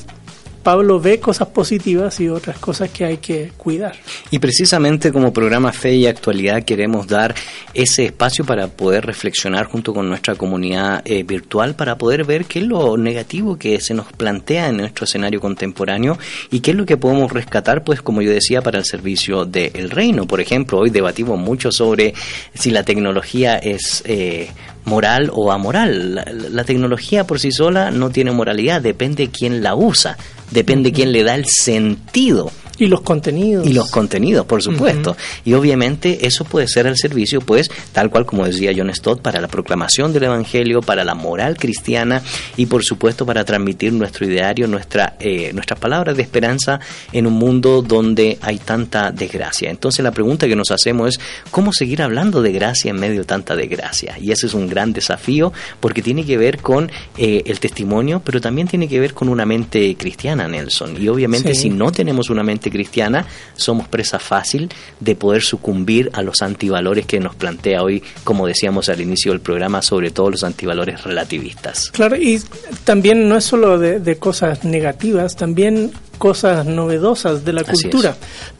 Pablo 0.63 0.99
ve 0.99 1.19
cosas 1.19 1.49
positivas 1.49 2.19
y 2.21 2.29
otras 2.29 2.57
cosas 2.57 2.89
que 2.89 3.03
hay 3.03 3.17
que 3.17 3.51
cuidar. 3.57 3.95
Y 4.31 4.39
precisamente 4.39 5.11
como 5.11 5.33
programa 5.33 5.73
Fe 5.73 5.95
y 5.95 6.07
Actualidad 6.07 6.63
queremos 6.63 7.07
dar 7.07 7.35
ese 7.73 8.05
espacio 8.05 8.45
para 8.45 8.67
poder 8.67 9.05
reflexionar 9.05 9.65
junto 9.65 9.93
con 9.93 10.07
nuestra 10.07 10.35
comunidad 10.35 11.01
eh, 11.05 11.23
virtual 11.23 11.75
para 11.75 11.97
poder 11.97 12.23
ver 12.23 12.45
qué 12.45 12.59
es 12.59 12.65
lo 12.65 12.97
negativo 12.97 13.57
que 13.57 13.79
se 13.81 13.93
nos 13.93 14.07
plantea 14.13 14.69
en 14.69 14.77
nuestro 14.77 15.03
escenario 15.03 15.41
contemporáneo 15.41 16.17
y 16.49 16.61
qué 16.61 16.71
es 16.71 16.77
lo 16.77 16.85
que 16.85 16.97
podemos 16.97 17.31
rescatar, 17.31 17.83
pues 17.83 18.01
como 18.01 18.21
yo 18.21 18.31
decía, 18.31 18.61
para 18.61 18.79
el 18.79 18.85
servicio 18.85 19.45
del 19.45 19.89
reino. 19.89 20.25
Por 20.25 20.39
ejemplo, 20.39 20.79
hoy 20.79 20.89
debatimos 20.89 21.37
mucho 21.37 21.71
sobre 21.71 22.13
si 22.53 22.71
la 22.71 22.83
tecnología 22.83 23.57
es... 23.57 24.01
Eh, 24.05 24.49
moral 24.85 25.31
o 25.33 25.51
amoral. 25.53 26.15
La, 26.15 26.25
la, 26.25 26.63
tecnología 26.65 27.25
por 27.25 27.39
sí 27.39 27.53
sola 27.53 27.89
no 27.89 28.09
tiene 28.09 28.31
moralidad, 28.31 28.81
depende 28.81 29.27
de 29.27 29.31
quién 29.31 29.63
la 29.63 29.75
usa, 29.75 30.17
depende 30.53 30.89
de 30.89 30.95
quién 30.95 31.11
le 31.11 31.23
da 31.23 31.35
el 31.35 31.45
sentido. 31.45 32.51
Y 32.83 32.87
los 32.87 33.01
contenidos. 33.01 33.65
Y 33.65 33.73
los 33.73 33.89
contenidos, 33.89 34.45
por 34.45 34.61
supuesto. 34.61 35.11
Uh 35.11 35.13
-huh. 35.13 35.41
Y 35.45 35.53
obviamente 35.53 36.25
eso 36.27 36.43
puede 36.43 36.67
ser 36.67 36.87
al 36.87 36.97
servicio, 36.97 37.41
pues, 37.41 37.69
tal 37.91 38.09
cual 38.09 38.25
como 38.25 38.45
decía 38.45 38.73
John 38.75 38.93
Stott, 38.93 39.21
para 39.21 39.39
la 39.39 39.47
proclamación 39.47 40.11
del 40.13 40.23
Evangelio, 40.23 40.81
para 40.81 41.03
la 41.03 41.15
moral 41.15 41.57
cristiana 41.57 42.21
y, 42.57 42.65
por 42.65 42.83
supuesto, 42.83 43.25
para 43.25 43.45
transmitir 43.45 43.93
nuestro 43.93 44.25
ideario, 44.25 44.67
nuestra, 44.67 45.15
eh, 45.19 45.51
nuestras 45.53 45.79
palabras 45.79 46.17
de 46.17 46.23
esperanza 46.23 46.79
en 47.11 47.27
un 47.27 47.33
mundo 47.33 47.81
donde 47.81 48.37
hay 48.41 48.57
tanta 48.57 49.11
desgracia. 49.11 49.69
Entonces 49.69 50.03
la 50.03 50.11
pregunta 50.11 50.47
que 50.47 50.55
nos 50.55 50.71
hacemos 50.71 51.09
es, 51.09 51.19
¿cómo 51.51 51.71
seguir 51.73 52.01
hablando 52.01 52.41
de 52.41 52.51
gracia 52.51 52.91
en 52.91 52.99
medio 52.99 53.19
de 53.19 53.25
tanta 53.25 53.55
desgracia? 53.55 54.17
Y 54.19 54.31
ese 54.31 54.47
es 54.47 54.53
un 54.53 54.67
gran 54.67 54.93
desafío 54.93 55.53
porque 55.79 56.01
tiene 56.01 56.25
que 56.25 56.37
ver 56.37 56.59
con 56.59 56.91
eh, 57.17 57.43
el 57.45 57.59
testimonio, 57.59 58.21
pero 58.23 58.41
también 58.41 58.67
tiene 58.67 58.87
que 58.87 58.99
ver 58.99 59.13
con 59.13 59.29
una 59.29 59.45
mente 59.45 59.95
cristiana, 59.95 60.47
Nelson. 60.47 61.01
Y 61.01 61.07
obviamente 61.07 61.53
sí. 61.55 61.63
si 61.63 61.69
no 61.69 61.91
tenemos 61.91 62.29
una 62.29 62.43
mente 62.43 62.69
cristiana, 62.73 63.25
somos 63.55 63.87
presa 63.87 64.19
fácil 64.19 64.69
de 64.99 65.15
poder 65.15 65.41
sucumbir 65.41 66.09
a 66.11 66.21
los 66.21 66.41
antivalores 66.41 67.05
que 67.05 67.21
nos 67.21 67.35
plantea 67.35 67.81
hoy, 67.81 68.03
como 68.25 68.45
decíamos 68.45 68.89
al 68.89 68.99
inicio 68.99 69.31
del 69.31 69.39
programa, 69.39 69.81
sobre 69.81 70.11
todo 70.11 70.29
los 70.31 70.43
antivalores 70.43 71.03
relativistas. 71.03 71.89
Claro, 71.91 72.17
y 72.17 72.41
también 72.83 73.29
no 73.29 73.37
es 73.37 73.45
solo 73.45 73.79
de, 73.79 74.01
de 74.01 74.17
cosas 74.17 74.65
negativas, 74.65 75.37
también 75.37 75.93
cosas 76.17 76.65
novedosas 76.65 77.43
de 77.43 77.53
la 77.53 77.63
cultura. 77.63 78.15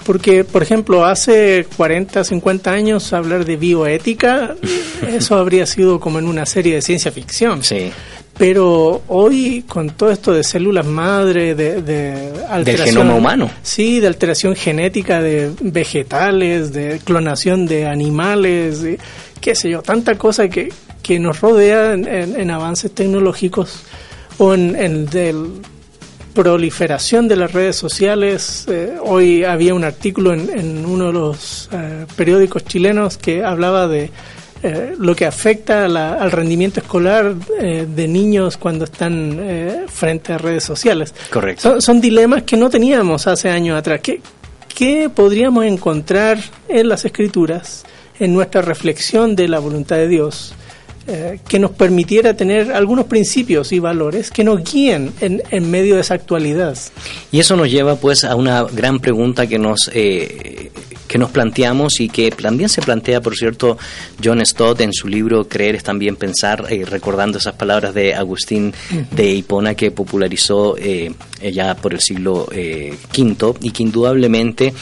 Porque, 0.05 0.43
por 0.43 0.63
ejemplo, 0.63 1.05
hace 1.05 1.65
40, 1.77 2.23
50 2.23 2.71
años 2.71 3.13
hablar 3.13 3.45
de 3.45 3.55
bioética, 3.55 4.55
eso 5.07 5.37
habría 5.37 5.65
sido 5.65 5.99
como 5.99 6.19
en 6.19 6.27
una 6.27 6.45
serie 6.45 6.75
de 6.75 6.81
ciencia 6.81 7.11
ficción. 7.11 7.63
Sí. 7.63 7.91
Pero 8.37 9.03
hoy, 9.09 9.63
con 9.67 9.91
todo 9.91 10.09
esto 10.09 10.33
de 10.33 10.43
células 10.43 10.85
madre, 10.85 11.53
de, 11.53 11.81
de 11.81 12.31
alteración. 12.49 12.65
Del 12.65 13.03
genoma 13.03 13.15
humano. 13.15 13.51
Sí, 13.61 13.99
de 13.99 14.07
alteración 14.07 14.55
genética 14.55 15.21
de 15.21 15.51
vegetales, 15.61 16.73
de 16.73 16.99
clonación 17.03 17.67
de 17.67 17.85
animales, 17.85 18.81
de, 18.81 18.97
qué 19.39 19.53
sé 19.55 19.69
yo, 19.69 19.83
tanta 19.83 20.17
cosa 20.17 20.49
que, 20.49 20.73
que 21.03 21.19
nos 21.19 21.41
rodea 21.41 21.93
en, 21.93 22.07
en, 22.07 22.39
en 22.39 22.49
avances 22.49 22.91
tecnológicos 22.91 23.83
o 24.39 24.55
en, 24.55 24.75
en 24.75 25.05
del 25.05 25.47
proliferación 26.33 27.27
de 27.27 27.35
las 27.35 27.53
redes 27.53 27.75
sociales. 27.75 28.65
Eh, 28.67 28.95
hoy 29.03 29.43
había 29.43 29.75
un 29.75 29.83
artículo 29.83 30.33
en, 30.33 30.49
en 30.49 30.85
uno 30.85 31.07
de 31.07 31.13
los 31.13 31.69
eh, 31.71 32.07
periódicos 32.15 32.65
chilenos 32.65 33.17
que 33.17 33.43
hablaba 33.43 33.87
de 33.87 34.09
eh, 34.63 34.95
lo 34.97 35.15
que 35.15 35.25
afecta 35.25 35.87
la, 35.87 36.13
al 36.13 36.31
rendimiento 36.31 36.79
escolar 36.79 37.35
eh, 37.59 37.85
de 37.87 38.07
niños 38.07 38.57
cuando 38.57 38.85
están 38.85 39.37
eh, 39.39 39.85
frente 39.87 40.33
a 40.33 40.37
redes 40.37 40.63
sociales. 40.63 41.13
Correcto. 41.29 41.61
Son, 41.61 41.81
son, 41.81 42.01
dilemas 42.01 42.43
que 42.43 42.57
no 42.57 42.69
teníamos 42.69 43.27
hace 43.27 43.49
años 43.49 43.77
atrás. 43.77 43.99
¿Qué, 44.01 44.21
¿Qué 44.73 45.09
podríamos 45.13 45.65
encontrar 45.65 46.39
en 46.67 46.87
las 46.87 47.05
escrituras, 47.05 47.85
en 48.19 48.33
nuestra 48.33 48.61
reflexión 48.61 49.35
de 49.35 49.47
la 49.47 49.59
voluntad 49.59 49.97
de 49.97 50.07
Dios? 50.07 50.55
Eh, 51.05 51.39
que 51.49 51.59
nos 51.59 51.71
permitiera 51.71 52.33
tener 52.33 52.71
algunos 52.71 53.07
principios 53.07 53.73
y 53.73 53.79
valores 53.79 54.31
que 54.31 54.41
nos 54.41 54.63
guíen 54.63 55.11
en, 55.19 55.43
en, 55.51 55.69
medio 55.69 55.95
de 55.95 56.01
esa 56.01 56.13
actualidad. 56.13 56.77
Y 57.29 57.41
eso 57.41 57.57
nos 57.57 57.69
lleva 57.69 57.97
pues 57.97 58.23
a 58.23 58.37
una 58.37 58.63
gran 58.63 58.99
pregunta 58.99 59.45
que 59.45 59.59
nos 59.59 59.91
eh, 59.93 60.71
que 61.13 61.19
nos 61.19 61.29
planteamos 61.29 61.99
y 61.99 62.09
que 62.09 62.31
también 62.31 62.69
se 62.69 62.81
plantea, 62.81 63.21
por 63.21 63.35
cierto, 63.35 63.77
John 64.23 64.43
Stott 64.43 64.81
en 64.81 64.91
su 64.91 65.07
libro 65.07 65.47
Creer 65.47 65.75
es 65.75 65.83
también 65.83 66.15
pensar, 66.15 66.65
eh, 66.71 66.85
recordando 66.85 67.37
esas 67.37 67.53
palabras 67.53 67.93
de 67.93 68.15
Agustín 68.15 68.73
de 69.11 69.29
Hipona 69.31 69.75
que 69.75 69.91
popularizó 69.91 70.75
ya 71.51 71.75
por 71.75 71.93
el 71.93 71.99
siglo 71.99 72.47
V 72.49 73.55
y 73.61 73.71
que 73.71 73.83
indudablemente 73.83 74.73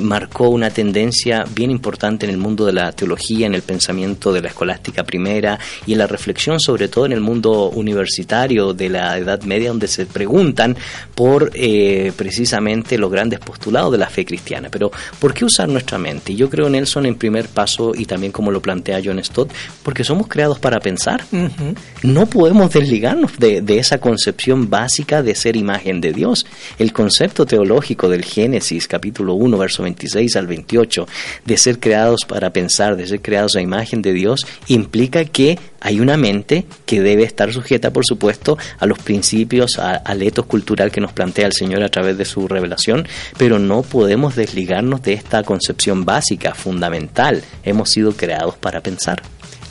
marcó 0.00 0.48
una 0.48 0.70
tendencia 0.70 1.44
bien 1.54 1.70
importante 1.70 2.24
en 2.24 2.30
el 2.30 2.38
mundo 2.38 2.64
de 2.64 2.72
la 2.72 2.92
teología, 2.92 3.46
en 3.46 3.54
el 3.54 3.62
pensamiento 3.62 4.32
de 4.32 4.40
la 4.40 4.48
escolástica 4.48 5.04
primera 5.04 5.58
y 5.86 5.92
en 5.92 5.98
la 5.98 6.06
reflexión, 6.06 6.58
sobre 6.60 6.88
todo 6.88 7.06
en 7.06 7.12
el 7.12 7.20
mundo 7.20 7.70
universitario 7.70 8.72
de 8.74 8.88
la 8.88 9.18
Edad 9.18 9.42
Media, 9.42 9.68
donde 9.68 9.88
se 9.88 10.06
preguntan 10.06 10.76
por 11.14 11.50
eh, 11.54 12.12
precisamente 12.16 12.98
los 12.98 13.10
grandes 13.10 13.40
postulados 13.40 13.92
de 13.92 13.98
la 13.98 14.08
fe 14.08 14.24
cristiana. 14.24 14.68
Pero, 14.70 14.90
¿por 15.18 15.34
qué 15.34 15.44
usar 15.44 15.68
nuestra 15.68 15.98
mente? 15.98 16.34
Yo 16.34 16.48
creo, 16.48 16.68
Nelson, 16.68 17.06
en 17.06 17.16
primer 17.16 17.48
paso, 17.48 17.92
y 17.94 18.04
también 18.04 18.32
como 18.32 18.50
lo 18.50 18.60
plantea 18.60 19.00
John 19.04 19.22
Stott, 19.22 19.52
porque 19.82 20.04
somos 20.04 20.28
creados 20.28 20.58
para 20.58 20.80
pensar. 20.80 21.24
Uh 21.32 21.36
-huh. 21.36 21.76
No 22.02 22.26
podemos 22.26 22.72
desligarnos 22.72 23.38
de, 23.38 23.60
de 23.60 23.78
esa 23.78 23.98
concepción 23.98 24.68
básica 24.68 25.22
de 25.22 25.34
ser 25.34 25.56
imagen 25.56 25.87
de 25.96 26.12
Dios. 26.12 26.46
El 26.78 26.92
concepto 26.92 27.46
teológico 27.46 28.08
del 28.08 28.24
Génesis, 28.24 28.86
capítulo 28.86 29.34
1, 29.34 29.56
verso 29.56 29.82
26 29.82 30.36
al 30.36 30.46
28, 30.46 31.08
de 31.44 31.56
ser 31.56 31.80
creados 31.80 32.24
para 32.26 32.52
pensar, 32.52 32.96
de 32.96 33.06
ser 33.06 33.22
creados 33.22 33.56
a 33.56 33.62
imagen 33.62 34.02
de 34.02 34.12
Dios, 34.12 34.46
implica 34.68 35.24
que 35.24 35.58
hay 35.80 36.00
una 36.00 36.16
mente 36.16 36.66
que 36.86 37.00
debe 37.00 37.22
estar 37.22 37.52
sujeta, 37.52 37.92
por 37.92 38.04
supuesto, 38.04 38.58
a 38.78 38.86
los 38.86 38.98
principios, 38.98 39.78
a, 39.78 39.92
al 39.92 40.22
etos 40.22 40.46
cultural 40.46 40.90
que 40.90 41.00
nos 41.00 41.12
plantea 41.12 41.46
el 41.46 41.52
Señor 41.52 41.82
a 41.82 41.88
través 41.88 42.18
de 42.18 42.24
su 42.24 42.46
revelación, 42.46 43.08
pero 43.38 43.58
no 43.58 43.82
podemos 43.82 44.36
desligarnos 44.36 45.02
de 45.02 45.14
esta 45.14 45.42
concepción 45.42 46.04
básica, 46.04 46.54
fundamental. 46.54 47.42
Hemos 47.64 47.90
sido 47.90 48.12
creados 48.12 48.56
para 48.56 48.80
pensar. 48.82 49.22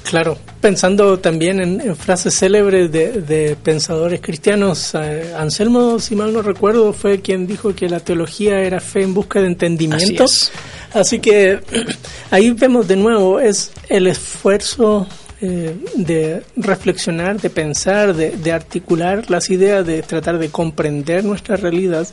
Claro, 0.08 0.38
pensando 0.62 1.20
también 1.20 1.60
en, 1.60 1.82
en 1.82 1.95
frases 1.97 2.34
célebres 2.34 2.89
de, 2.93 3.22
de, 3.22 3.58
pensadores 3.62 4.22
cristianos, 4.22 4.95
eh, 4.95 5.34
Anselmo, 5.38 5.99
si 5.99 6.16
mal 6.16 6.32
no 6.32 6.41
recuerdo, 6.41 6.93
fue 6.93 7.20
quien 7.20 7.45
dijo 7.45 7.76
que 7.76 7.89
la 7.89 7.99
teología 7.99 8.62
era 8.62 8.80
fe 8.80 9.01
en 9.01 9.14
busca 9.14 9.41
de 9.41 9.47
entendimiento. 9.47 10.24
Así, 10.24 10.49
Así 10.93 11.20
que 11.20 11.60
ahí 12.32 12.51
vemos 12.51 12.88
de 12.88 12.95
nuevo, 12.95 13.41
es 13.41 13.74
el 13.89 14.08
esfuerzo 14.08 15.08
eh, 15.41 15.76
de 15.95 16.41
reflexionar, 16.55 17.41
de 17.41 17.49
pensar, 17.49 18.14
de, 18.14 18.32
de, 18.32 18.51
articular 18.53 19.30
las 19.30 19.49
ideas, 19.49 19.86
de 19.86 20.03
tratar 20.03 20.38
de 20.38 20.47
comprender 20.47 21.26
nuestra 21.26 21.58
realidad, 21.58 22.08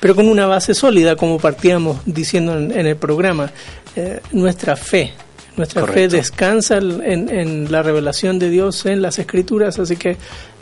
pero 0.00 0.14
con 0.14 0.30
una 0.30 0.46
base 0.46 0.74
sólida, 0.74 1.14
como 1.14 1.38
partíamos 1.38 1.98
diciendo 2.06 2.56
en, 2.56 2.72
en 2.72 2.86
el 2.86 2.96
programa, 2.96 3.52
eh, 3.96 4.20
nuestra 4.32 4.76
fe. 4.76 5.12
Nuestra 5.56 5.82
Correcto. 5.82 6.10
fe 6.10 6.16
descansa 6.16 6.78
en, 6.78 7.28
en, 7.28 7.70
la 7.70 7.82
revelación 7.82 8.38
de 8.38 8.50
Dios 8.50 8.86
en 8.86 9.02
las 9.02 9.18
escrituras, 9.18 9.78
así 9.78 9.96
que 9.96 10.16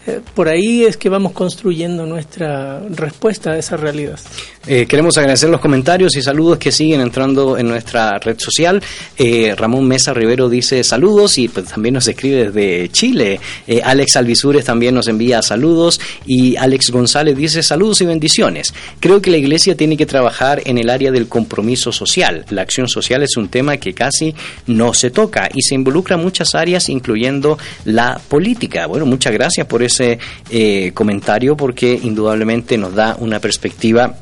eh, 0.06 0.20
por 0.34 0.48
ahí 0.48 0.84
es 0.84 0.96
que 0.96 1.08
vamos 1.08 1.32
construyendo 1.32 2.06
nuestra 2.06 2.80
respuesta 2.88 3.52
a 3.52 3.58
esa 3.58 3.76
realidad. 3.76 4.18
Eh, 4.66 4.86
queremos 4.86 5.16
agradecer 5.16 5.48
los 5.48 5.60
comentarios 5.60 6.16
y 6.16 6.22
saludos 6.22 6.58
que 6.58 6.72
siguen 6.72 7.00
entrando 7.00 7.56
en 7.56 7.68
nuestra 7.68 8.18
red 8.18 8.38
social. 8.38 8.82
Eh, 9.16 9.54
Ramón 9.56 9.86
Mesa 9.86 10.12
Rivero 10.12 10.48
dice 10.48 10.82
saludos 10.82 11.38
y 11.38 11.48
pues, 11.48 11.66
también 11.66 11.94
nos 11.94 12.08
escribe 12.08 12.50
desde 12.50 12.88
Chile. 12.90 13.40
Alex 13.84 14.16
Alvisures 14.16 14.64
también 14.64 14.94
nos 14.94 15.06
envía 15.08 15.40
saludos 15.42 16.00
y 16.26 16.56
Alex 16.56 16.90
González 16.90 17.36
dice 17.36 17.62
saludos 17.62 18.00
y 18.00 18.06
bendiciones. 18.06 18.74
Creo 18.98 19.22
que 19.22 19.30
la 19.30 19.36
iglesia 19.36 19.76
tiene 19.76 19.96
que 19.96 20.06
trabajar 20.06 20.62
en 20.64 20.78
el 20.78 20.90
área 20.90 21.12
del 21.12 21.28
compromiso 21.28 21.92
social. 21.92 22.44
La 22.50 22.62
acción 22.62 22.88
social 22.88 23.22
es 23.22 23.36
un 23.36 23.48
tema 23.48 23.76
que 23.76 23.94
casi 23.94 24.34
no 24.66 24.94
se 24.94 25.10
toca 25.10 25.48
y 25.52 25.62
se 25.62 25.74
involucra 25.74 26.16
en 26.16 26.22
muchas 26.22 26.54
áreas, 26.54 26.88
incluyendo 26.88 27.58
la 27.84 28.20
política. 28.28 28.86
Bueno, 28.86 29.06
muchas 29.06 29.32
gracias 29.32 29.66
por 29.66 29.82
ese 29.92 30.18
eh, 30.50 30.90
comentario 30.94 31.56
porque 31.56 31.98
indudablemente 32.02 32.78
nos 32.78 32.94
da 32.94 33.16
una 33.20 33.38
perspectiva 33.38 34.14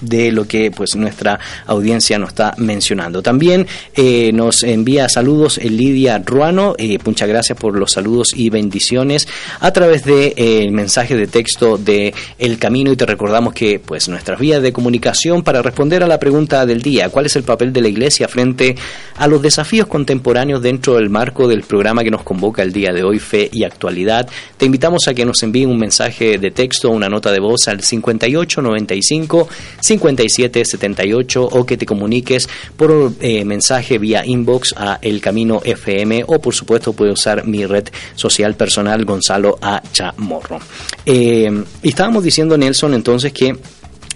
de 0.00 0.32
lo 0.32 0.46
que 0.46 0.70
pues 0.70 0.96
nuestra 0.96 1.38
audiencia 1.66 2.18
nos 2.18 2.30
está 2.30 2.54
mencionando. 2.58 3.22
También 3.22 3.66
eh, 3.94 4.32
nos 4.32 4.62
envía 4.62 5.08
saludos 5.08 5.58
Lidia 5.58 6.18
Ruano, 6.18 6.74
eh, 6.78 6.98
muchas 7.04 7.28
gracias 7.28 7.58
por 7.58 7.78
los 7.78 7.92
saludos 7.92 8.28
y 8.34 8.50
bendiciones 8.50 9.28
a 9.60 9.72
través 9.72 10.04
de 10.04 10.34
eh, 10.36 10.70
mensaje 10.70 11.16
de 11.16 11.26
texto 11.26 11.78
de 11.78 12.14
El 12.38 12.58
Camino 12.58 12.92
y 12.92 12.96
te 12.96 13.06
recordamos 13.06 13.54
que 13.54 13.78
pues 13.78 14.08
nuestras 14.08 14.38
vías 14.38 14.62
de 14.62 14.72
comunicación 14.72 15.42
para 15.42 15.62
responder 15.62 16.02
a 16.02 16.06
la 16.06 16.18
pregunta 16.18 16.66
del 16.66 16.82
día, 16.82 17.08
¿cuál 17.08 17.26
es 17.26 17.36
el 17.36 17.42
papel 17.42 17.72
de 17.72 17.80
la 17.80 17.88
Iglesia 17.88 18.28
frente 18.28 18.76
a 19.16 19.26
los 19.26 19.42
desafíos 19.42 19.86
contemporáneos 19.86 20.62
dentro 20.62 20.96
del 20.96 21.10
marco 21.10 21.48
del 21.48 21.62
programa 21.62 22.02
que 22.02 22.10
nos 22.10 22.22
convoca 22.22 22.62
el 22.62 22.72
día 22.72 22.92
de 22.92 23.02
hoy, 23.02 23.18
Fe 23.18 23.48
y 23.52 23.64
Actualidad? 23.64 24.28
Te 24.56 24.66
invitamos 24.66 25.08
a 25.08 25.14
que 25.14 25.24
nos 25.24 25.42
envíen 25.42 25.70
un 25.70 25.78
mensaje 25.78 26.38
de 26.38 26.50
texto 26.50 26.90
una 26.90 27.08
nota 27.08 27.30
de 27.30 27.40
voz 27.40 27.68
al 27.68 27.82
5895 27.82 29.48
5778 29.86 31.44
o 31.44 31.64
que 31.64 31.76
te 31.76 31.86
comuniques 31.86 32.48
por 32.76 33.12
eh, 33.20 33.44
mensaje 33.44 33.98
vía 33.98 34.26
inbox 34.26 34.74
a 34.76 34.98
El 35.00 35.20
Camino 35.20 35.60
FM 35.64 36.24
o 36.26 36.40
por 36.40 36.54
supuesto 36.54 36.92
puedes 36.92 37.14
usar 37.14 37.46
mi 37.46 37.64
red 37.66 37.88
social 38.14 38.54
personal 38.54 39.04
Gonzalo 39.04 39.58
A. 39.62 39.82
Chamorro. 39.92 40.58
Eh, 41.04 41.64
y 41.82 41.88
estábamos 41.88 42.24
diciendo 42.24 42.58
Nelson 42.58 42.94
entonces 42.94 43.32
que 43.32 43.56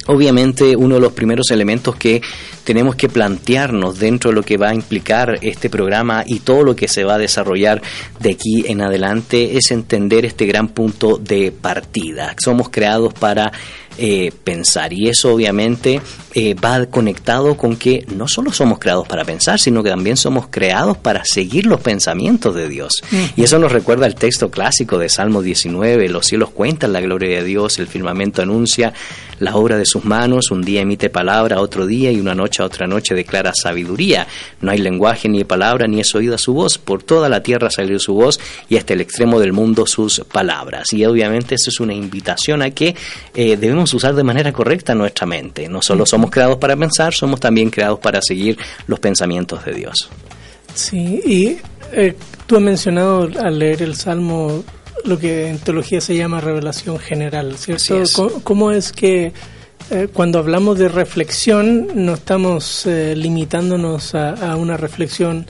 Obviamente 0.06 0.74
uno 0.74 0.96
de 0.96 1.00
los 1.00 1.12
primeros 1.12 1.50
elementos 1.50 1.94
que 1.94 2.20
tenemos 2.64 2.96
que 2.96 3.08
plantearnos 3.08 3.98
dentro 3.98 4.30
de 4.30 4.34
lo 4.34 4.42
que 4.42 4.56
va 4.56 4.70
a 4.70 4.74
implicar 4.74 5.38
este 5.40 5.70
programa 5.70 6.24
y 6.26 6.40
todo 6.40 6.64
lo 6.64 6.74
que 6.74 6.88
se 6.88 7.04
va 7.04 7.14
a 7.14 7.18
desarrollar 7.18 7.80
de 8.18 8.30
aquí 8.30 8.64
en 8.66 8.80
adelante 8.80 9.56
es 9.56 9.70
entender 9.70 10.24
este 10.24 10.46
gran 10.46 10.68
punto 10.68 11.16
de 11.16 11.52
partida. 11.52 12.34
Somos 12.38 12.70
creados 12.70 13.14
para 13.14 13.52
eh, 13.98 14.32
pensar. 14.44 14.92
Y 14.92 15.08
eso 15.08 15.34
obviamente 15.34 16.00
eh, 16.34 16.54
va 16.54 16.86
conectado 16.86 17.56
con 17.56 17.76
que 17.76 18.06
no 18.14 18.28
solo 18.28 18.52
somos 18.52 18.78
creados 18.78 19.06
para 19.06 19.24
pensar, 19.24 19.58
sino 19.58 19.82
que 19.82 19.90
también 19.90 20.16
somos 20.16 20.48
creados 20.48 20.96
para 20.96 21.22
seguir 21.24 21.66
los 21.66 21.80
pensamientos 21.80 22.54
de 22.54 22.68
Dios. 22.68 23.02
Y 23.36 23.42
eso 23.42 23.58
nos 23.58 23.72
recuerda 23.72 24.06
el 24.06 24.14
texto 24.14 24.50
clásico 24.50 24.98
de 24.98 25.08
Salmo 25.08 25.42
19, 25.42 26.08
los 26.08 26.26
cielos 26.26 26.50
cuentan 26.50 26.92
la 26.92 27.00
gloria 27.00 27.38
de 27.38 27.44
Dios, 27.44 27.78
el 27.78 27.88
firmamento 27.88 28.42
anuncia 28.42 28.92
la 29.40 29.56
obra 29.56 29.76
de 29.76 29.86
sus 29.86 30.04
manos, 30.04 30.50
un 30.50 30.62
día 30.62 30.82
emite 30.82 31.10
palabra, 31.10 31.60
otro 31.60 31.86
día 31.86 32.12
y 32.12 32.20
una 32.20 32.34
noche 32.34 32.62
a 32.62 32.66
otra 32.66 32.86
noche 32.86 33.14
declara 33.14 33.52
sabiduría. 33.54 34.26
No 34.60 34.70
hay 34.70 34.78
lenguaje 34.78 35.28
ni 35.28 35.42
palabra, 35.44 35.86
ni 35.88 36.00
es 36.00 36.14
oída 36.14 36.38
su 36.38 36.54
voz. 36.54 36.78
Por 36.78 37.02
toda 37.02 37.28
la 37.28 37.42
tierra 37.42 37.70
salió 37.70 37.98
su 37.98 38.14
voz 38.14 38.38
y 38.68 38.76
hasta 38.76 38.92
el 38.92 39.00
extremo 39.00 39.40
del 39.40 39.52
mundo 39.52 39.86
sus 39.86 40.20
palabras. 40.20 40.92
Y 40.92 41.04
obviamente 41.04 41.56
eso 41.56 41.70
es 41.70 41.80
una 41.80 41.94
invitación 41.94 42.62
a 42.62 42.70
que 42.70 42.94
eh, 43.34 43.56
debemos 43.56 43.92
usar 43.94 44.14
de 44.14 44.22
manera 44.22 44.52
correcta 44.52 44.94
nuestra 44.94 45.26
mente. 45.26 45.68
No 45.68 45.82
solo 45.82 46.06
somos 46.06 46.30
creados 46.30 46.58
para 46.58 46.76
pensar, 46.76 47.14
somos 47.14 47.40
también 47.40 47.70
creados 47.70 47.98
para 47.98 48.20
seguir 48.22 48.58
los 48.86 49.00
pensamientos 49.00 49.64
de 49.64 49.72
Dios. 49.72 50.10
Sí, 50.74 51.20
y 51.24 51.58
eh, 51.92 52.14
tú 52.46 52.56
has 52.56 52.62
mencionado 52.62 53.28
al 53.40 53.58
leer 53.58 53.82
el 53.82 53.96
Salmo 53.96 54.62
lo 55.04 55.18
que 55.18 55.48
en 55.48 55.58
teología 55.58 56.00
se 56.00 56.16
llama 56.16 56.40
revelación 56.40 56.98
general, 56.98 57.56
¿cierto? 57.56 58.40
¿Cómo, 58.42 58.72
es 58.72 58.92
que 58.92 59.32
eh, 59.90 60.08
cuando 60.12 60.38
hablamos 60.38 60.78
de 60.78 60.88
reflexión 60.88 61.88
no 61.94 62.14
estamos 62.14 62.86
eh, 62.86 63.14
limitándonos 63.16 64.14
a, 64.14 64.54
una 64.56 64.76
reflexión 64.76 65.46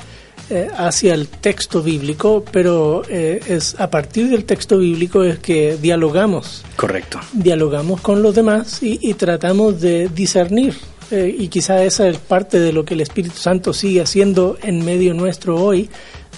eh, 0.48 0.68
hacia 0.76 1.14
el 1.14 1.28
texto 1.28 1.82
bíblico, 1.82 2.44
pero 2.50 3.02
eh, 3.08 3.40
es 3.46 3.78
a 3.78 3.90
partir 3.90 4.30
del 4.30 4.44
texto 4.44 4.78
bíblico 4.78 5.22
es 5.22 5.38
que 5.38 5.76
dialogamos. 5.76 6.64
Correcto. 6.76 7.20
Dialogamos 7.32 8.00
con 8.00 8.22
los 8.22 8.34
demás 8.34 8.82
y, 8.82 9.14
tratamos 9.14 9.80
de 9.80 10.08
discernir. 10.08 10.74
Y 11.12 11.48
quizá 11.48 11.82
esa 11.82 12.06
es 12.08 12.18
parte 12.18 12.60
de 12.60 12.72
lo 12.72 12.84
que 12.84 12.94
el 12.94 13.00
Espíritu 13.00 13.36
Santo 13.36 13.72
sigue 13.72 14.00
haciendo 14.00 14.56
en 14.62 14.84
medio 14.84 15.12
nuestro 15.12 15.56
hoy, 15.56 15.90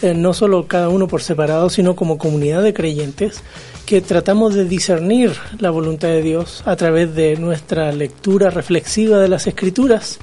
no 0.03 0.35
solo 0.35 0.67
cada 0.67 0.89
uno 0.89 1.09
por 1.09 1.23
separado, 1.23 1.71
sino 1.71 1.95
como 1.97 2.19
comunidad 2.19 2.63
de 2.63 2.75
creyentes, 2.75 3.43
que 3.87 4.01
tratamos 4.01 4.55
de 4.55 4.65
discernir 4.65 5.33
la 5.59 5.71
voluntad 5.71 6.09
de 6.09 6.23
Dios 6.23 6.63
a 6.67 6.77
través 6.77 7.15
de 7.15 7.37
nuestra 7.37 7.93
lectura 7.93 8.51
reflexiva 8.51 9.19
de 9.19 9.29
las 9.29 9.47
Escrituras 9.47 10.19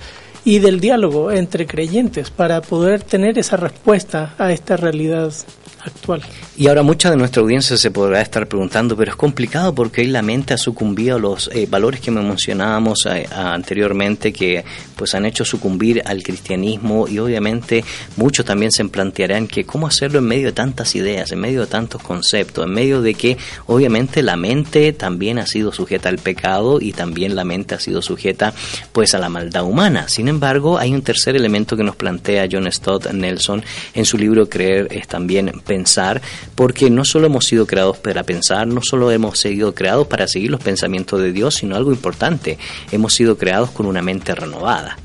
y 0.45 0.59
del 0.59 0.79
diálogo 0.79 1.31
entre 1.31 1.67
creyentes 1.67 2.31
para 2.31 2.61
poder 2.61 3.03
tener 3.03 3.37
esa 3.37 3.57
respuesta 3.57 4.35
a 4.37 4.51
esta 4.51 4.77
realidad 4.77 5.33
actual. 5.83 6.21
Y 6.57 6.67
ahora 6.67 6.83
mucha 6.83 7.09
de 7.09 7.17
nuestra 7.17 7.41
audiencia 7.41 7.77
se 7.77 7.91
podrá 7.91 8.21
estar 8.21 8.47
preguntando, 8.47 8.95
pero 8.97 9.11
es 9.11 9.17
complicado 9.17 9.73
porque 9.73 10.03
la 10.05 10.21
mente 10.21 10.53
ha 10.53 10.57
sucumbido 10.57 11.15
a 11.15 11.19
los 11.19 11.49
eh, 11.53 11.67
valores 11.69 11.99
que 12.01 12.11
me 12.11 12.21
mencionábamos 12.21 13.05
eh, 13.05 13.27
anteriormente 13.31 14.33
que 14.33 14.63
pues 14.95 15.15
han 15.15 15.25
hecho 15.25 15.45
sucumbir 15.45 16.01
al 16.05 16.23
cristianismo 16.23 17.07
y 17.07 17.19
obviamente 17.19 17.83
muchos 18.17 18.45
también 18.45 18.71
se 18.71 18.85
plantearán 18.85 19.47
que 19.47 19.63
cómo 19.63 19.87
hacerlo 19.87 20.19
en 20.19 20.25
medio 20.25 20.47
de 20.47 20.51
tantas 20.53 20.95
ideas, 20.95 21.31
en 21.31 21.39
medio 21.39 21.61
de 21.61 21.67
tantos 21.67 22.01
conceptos, 22.01 22.65
en 22.65 22.73
medio 22.73 23.01
de 23.01 23.13
que 23.13 23.37
obviamente 23.67 24.21
la 24.21 24.35
mente 24.35 24.93
también 24.93 25.39
ha 25.39 25.45
sido 25.45 25.71
sujeta 25.71 26.09
al 26.09 26.17
pecado 26.17 26.79
y 26.81 26.91
también 26.91 27.35
la 27.35 27.45
mente 27.45 27.75
ha 27.75 27.79
sido 27.79 28.01
sujeta 28.01 28.53
pues 28.91 29.13
a 29.13 29.19
la 29.19 29.29
maldad 29.29 29.63
humana. 29.63 30.07
Sin 30.09 30.27
embargo, 30.27 30.77
hay 30.77 30.93
un 30.93 31.01
tercer 31.01 31.35
elemento 31.35 31.77
que 31.77 31.83
nos 31.83 31.95
plantea 31.95 32.47
John 32.51 32.69
Stott 32.71 33.11
Nelson 33.11 33.63
en 33.93 34.05
su 34.05 34.17
libro 34.17 34.49
Creer 34.49 34.87
es 34.91 35.07
también 35.07 35.51
pensar, 35.65 35.78
porque 36.55 36.89
no 36.89 37.05
solo 37.05 37.27
hemos 37.27 37.45
sido 37.45 37.65
creados 37.65 37.97
para 37.97 38.23
pensar, 38.23 38.67
no 38.67 38.81
solo 38.81 39.11
hemos 39.11 39.39
sido 39.39 39.73
creados 39.73 40.07
para 40.07 40.27
seguir 40.27 40.51
los 40.51 40.61
pensamientos 40.61 41.21
de 41.21 41.31
Dios, 41.31 41.55
sino 41.55 41.75
algo 41.75 41.91
importante, 41.91 42.57
hemos 42.91 43.13
sido 43.13 43.37
creados 43.37 43.71
con 43.71 43.85
una 43.85 44.01
mente 44.01 44.35
renovada. 44.35 44.97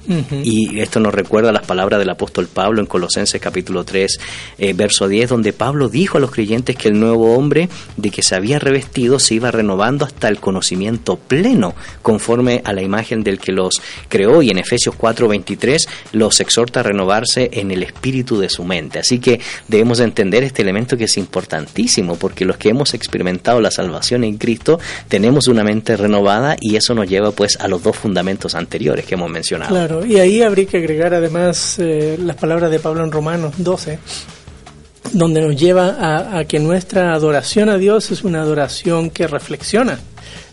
Y 0.43 0.81
esto 0.81 1.01
nos 1.01 1.15
recuerda 1.15 1.53
las 1.53 1.67
palabras 1.67 1.99
del 1.99 2.11
apóstol 2.11 2.47
Pablo 2.47 2.81
en 2.81 2.87
Colosenses 2.87 3.41
capítulo 3.41 3.85
3, 3.85 4.21
eh, 4.59 4.73
verso 4.75 5.09
10, 5.09 5.31
donde 5.31 5.53
Pablo 5.53 5.89
dijo 5.89 6.19
a 6.19 6.21
los 6.21 6.31
creyentes 6.31 6.77
que 6.77 6.89
el 6.89 6.99
nuevo 6.99 7.35
hombre 7.35 7.69
de 7.97 8.11
que 8.11 8.23
se 8.23 8.35
había 8.35 8.59
revestido 8.59 9.19
se 9.19 9.35
iba 9.35 9.51
renovando 9.51 10.05
hasta 10.05 10.29
el 10.29 10.41
conocimiento 10.41 11.17
pleno, 11.17 11.75
conforme 12.03 12.63
a 12.65 12.73
la 12.73 12.83
imagen 12.83 13.23
del 13.23 13.39
que 13.39 13.53
los 13.53 13.81
creó. 14.09 14.43
Y 14.43 14.51
en 14.51 14.59
Efesios 14.59 14.95
4:23 14.97 15.89
los 16.13 16.41
exhorta 16.41 16.81
a 16.81 16.83
renovarse 16.83 17.51
en 17.53 17.71
el 17.71 17.83
espíritu 17.83 18.39
de 18.39 18.49
su 18.49 18.65
mente. 18.65 18.99
Así 18.99 19.19
que 19.19 19.41
debemos 19.69 20.01
entender 20.01 20.45
este 20.55 20.63
elemento 20.63 20.97
que 20.97 21.05
es 21.05 21.17
importantísimo, 21.19 22.15
porque 22.15 22.45
los 22.45 22.57
que 22.57 22.69
hemos 22.69 22.95
experimentado 22.95 23.61
la 23.61 23.73
salvación 23.73 24.23
en 24.23 24.39
Cristo 24.39 24.79
tenemos 25.09 25.49
una 25.49 25.65
mente 25.65 25.97
renovada 25.97 26.57
y 26.61 26.77
eso 26.77 26.95
nos 26.95 27.09
lleva 27.09 27.33
pues 27.33 27.57
a 27.59 27.67
los 27.67 27.83
dos 27.83 27.97
fundamentos 27.97 28.55
anteriores 28.55 29.05
que 29.05 29.15
hemos 29.15 29.29
mencionado. 29.29 29.75
Claro, 29.75 30.07
y 30.07 30.21
ahí 30.21 30.43
habría 30.43 30.67
que 30.67 30.77
agregar 30.77 31.13
además 31.13 31.77
eh, 31.81 32.17
las 32.21 32.37
palabras 32.37 32.71
de 32.71 32.79
Pablo 32.79 33.03
en 33.03 33.11
Romanos 33.11 33.55
12 33.59 33.99
donde 35.13 35.41
nos 35.41 35.57
lleva 35.57 35.89
a, 35.89 36.39
a, 36.39 36.45
que 36.45 36.61
nuestra 36.61 37.15
adoración 37.15 37.69
a 37.69 37.77
Dios 37.77 38.13
es 38.13 38.23
una 38.23 38.41
adoración 38.41 39.11
que 39.11 39.27
reflexiona. 39.27 39.99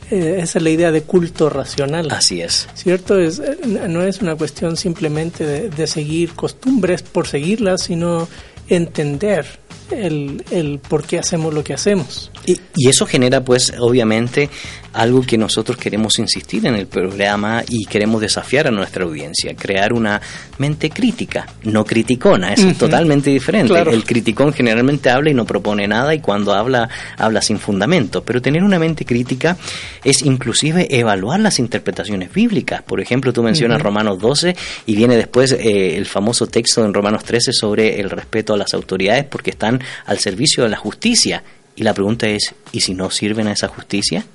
Eh, 0.09 0.39
esa 0.41 0.57
es 0.57 0.63
la 0.63 0.69
idea 0.71 0.91
de 0.91 1.03
culto 1.03 1.49
racional. 1.49 2.09
Así 2.11 2.41
es. 2.41 2.67
¿Cierto? 2.73 3.17
Es, 3.19 3.39
eh, 3.39 3.57
no 3.65 4.01
es 4.03 4.21
una 4.21 4.35
cuestión 4.35 4.77
simplemente 4.77 5.45
de, 5.45 5.69
de 5.69 5.87
seguir 5.87 6.33
costumbres 6.33 7.01
por 7.01 7.27
seguirlas, 7.27 7.83
sino 7.83 8.27
entender 8.67 9.45
el, 9.91 10.43
el 10.51 10.79
por 10.79 11.03
qué 11.05 11.19
hacemos 11.19 11.53
lo 11.53 11.63
que 11.63 11.73
hacemos. 11.73 12.31
Y, 12.45 12.59
y, 12.75 12.89
eso 12.89 13.05
genera, 13.05 13.43
pues, 13.43 13.73
obviamente, 13.79 14.49
algo 14.93 15.21
que 15.21 15.37
nosotros 15.37 15.77
queremos 15.77 16.19
insistir 16.19 16.65
en 16.65 16.75
el 16.75 16.87
programa 16.87 17.63
y 17.67 17.85
queremos 17.85 18.21
desafiar 18.21 18.67
a 18.67 18.71
nuestra 18.71 19.05
audiencia, 19.05 19.55
crear 19.55 19.93
una 19.93 20.21
mente 20.57 20.89
crítica, 20.89 21.47
no 21.63 21.85
criticona, 21.85 22.53
es 22.53 22.77
totalmente 22.77 23.29
diferente. 23.29 23.73
El 23.79 24.03
criticón 24.03 24.53
generalmente 24.53 25.09
habla 25.09 25.29
y 25.29 25.33
no 25.33 25.45
propone 25.45 25.87
nada 25.87 26.13
y 26.13 26.19
cuando 26.19 26.53
habla, 26.53 26.89
habla 27.17 27.41
sin 27.41 27.59
fundamento, 27.59 28.23
pero 28.23 28.41
tener 28.41 28.63
una 28.63 28.79
mente 28.79 29.05
crítica 29.05 29.57
es 30.03 30.21
inclusive 30.23 30.87
evaluar 30.89 31.39
las 31.39 31.59
interpretaciones 31.59 32.33
bíblicas. 32.33 32.81
Por 32.83 33.01
ejemplo, 33.01 33.33
tú 33.33 33.43
mencionas 33.43 33.81
Romanos 33.81 34.19
12 34.19 34.55
y 34.85 34.95
viene 34.95 35.15
después 35.15 35.53
eh, 35.53 35.97
el 35.97 36.05
famoso 36.05 36.47
texto 36.47 36.83
en 36.83 36.93
Romanos 36.93 37.23
13 37.23 37.53
sobre 37.53 37.99
el 37.99 38.09
respeto 38.09 38.53
a 38.53 38.57
las 38.57 38.73
autoridades 38.73 39.25
porque 39.25 39.51
están 39.51 39.80
al 40.05 40.19
servicio 40.19 40.63
de 40.63 40.69
la 40.69 40.77
justicia 40.77 41.43
Y 41.75 41.83
la 41.83 41.93
pregunta 41.93 42.27
es, 42.27 42.53
¿y 42.71 42.81
si 42.81 42.93
no 42.93 43.09
sirven 43.09 43.47
a 43.47 43.53
esa 43.53 43.67
justicia? 43.67 44.25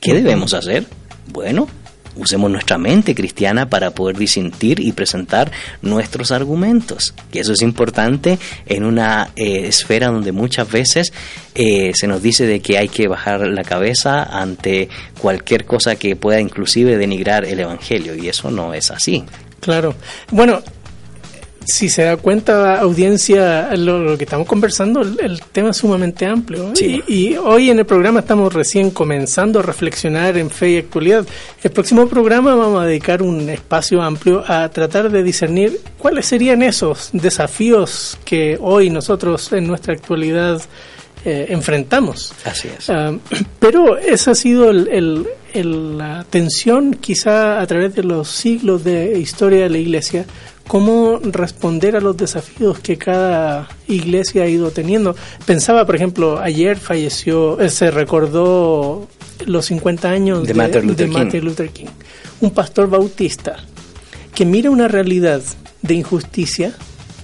¿Qué 0.00 0.14
debemos 0.14 0.52
hacer? 0.52 0.84
Bueno, 1.28 1.68
usemos 2.16 2.50
nuestra 2.50 2.78
mente 2.78 3.14
cristiana 3.14 3.68
para 3.68 3.92
poder 3.92 4.16
disentir 4.16 4.80
y 4.80 4.92
presentar 4.92 5.50
nuestros 5.82 6.30
argumentos. 6.30 7.14
Que 7.30 7.40
eso 7.40 7.52
es 7.52 7.62
importante 7.62 8.38
en 8.66 8.84
una 8.84 9.30
eh, 9.36 9.66
esfera 9.66 10.08
donde 10.08 10.32
muchas 10.32 10.70
veces 10.70 11.12
eh, 11.54 11.92
se 11.94 12.06
nos 12.06 12.22
dice 12.22 12.46
de 12.46 12.60
que 12.60 12.78
hay 12.78 12.88
que 12.88 13.08
bajar 13.08 13.40
la 13.46 13.64
cabeza 13.64 14.22
ante 14.22 14.88
cualquier 15.20 15.64
cosa 15.64 15.96
que 15.96 16.16
pueda 16.16 16.40
inclusive 16.40 16.96
denigrar 16.96 17.44
el 17.44 17.60
Evangelio 17.60 18.14
y 18.14 18.28
eso 18.28 18.50
no 18.50 18.74
es 18.74 18.90
así. 18.90 19.24
Claro. 19.60 19.94
Bueno, 20.30 20.62
si 21.66 21.88
se 21.88 22.02
da 22.02 22.16
cuenta, 22.16 22.80
audiencia, 22.80 23.74
lo, 23.76 24.16
que 24.16 24.24
estamos 24.24 24.46
conversando, 24.46 25.02
el, 25.02 25.40
tema 25.52 25.70
es 25.70 25.76
sumamente 25.76 26.26
amplio. 26.26 26.72
Y, 26.80 27.36
hoy 27.36 27.70
en 27.70 27.78
el 27.78 27.86
programa 27.86 28.20
estamos 28.20 28.52
recién 28.52 28.90
comenzando 28.90 29.60
a 29.60 29.62
reflexionar 29.62 30.36
en 30.36 30.50
fe 30.50 30.70
y 30.70 30.78
actualidad. 30.78 31.26
El 31.62 31.70
próximo 31.70 32.08
programa 32.08 32.54
vamos 32.54 32.82
a 32.82 32.86
dedicar 32.86 33.22
un 33.22 33.48
espacio 33.48 34.02
amplio 34.02 34.44
a 34.46 34.68
tratar 34.68 35.10
de 35.10 35.22
discernir 35.22 35.80
cuáles 35.98 36.26
serían 36.26 36.62
esos 36.62 37.10
desafíos 37.12 38.18
que 38.24 38.58
hoy 38.60 38.90
nosotros 38.90 39.52
en 39.52 39.66
nuestra 39.66 39.94
actualidad 39.94 40.60
eh, 41.24 41.46
enfrentamos. 41.48 42.34
Así 42.44 42.68
es. 42.68 42.90
Ah, 42.90 43.16
pero 43.58 43.96
esa 43.96 44.32
ha 44.32 44.34
sido 44.34 44.72
la 44.72 46.26
tensión 46.28 46.94
quizá 46.94 47.60
a 47.60 47.66
través 47.66 47.94
de 47.94 48.02
los 48.02 48.28
siglos 48.28 48.84
de 48.84 49.18
historia 49.18 49.62
de 49.62 49.70
la 49.70 49.78
Iglesia 49.78 50.26
cómo 50.66 51.20
responder 51.22 51.96
a 51.96 52.00
los 52.00 52.16
desafíos 52.16 52.78
que 52.78 52.96
cada 52.96 53.68
iglesia 53.86 54.44
ha 54.44 54.46
ido 54.48 54.70
teniendo. 54.70 55.14
Pensaba, 55.46 55.84
por 55.86 55.96
ejemplo, 55.96 56.38
ayer 56.38 56.76
falleció, 56.76 57.60
eh, 57.60 57.68
se 57.68 57.90
recordó 57.90 59.08
los 59.46 59.66
50 59.66 60.08
años 60.08 60.46
de, 60.46 60.54
Martin, 60.54 60.86
Luther, 60.86 61.70
King. 61.70 61.86
un 62.40 62.50
pastor 62.50 62.88
bautista 62.88 63.56
que 64.34 64.44
mira 64.44 64.70
una 64.70 64.88
realidad 64.88 65.42
de 65.82 65.94
injusticia, 65.94 66.72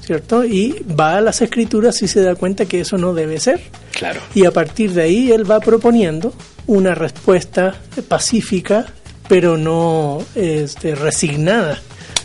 ¿cierto? 0.04 0.44
Y 0.44 0.84
va 0.98 1.16
a 1.16 1.20
las 1.20 1.40
escrituras 1.40 2.02
y 2.02 2.08
se 2.08 2.20
da 2.22 2.34
cuenta 2.34 2.66
que 2.66 2.80
eso 2.80 2.98
no 2.98 3.14
debe 3.14 3.40
ser. 3.40 3.60
Claro. 3.92 4.20
Y 4.34 4.44
a 4.44 4.50
partir 4.50 4.92
de 4.92 5.02
ahí 5.02 5.32
él 5.32 5.50
va 5.50 5.60
proponiendo 5.60 6.32
una 6.66 6.94
respuesta 6.94 7.74
pacífica, 8.08 8.86
pero 9.28 9.56
no 9.56 10.22
este, 10.34 10.94
resignada 10.94 11.80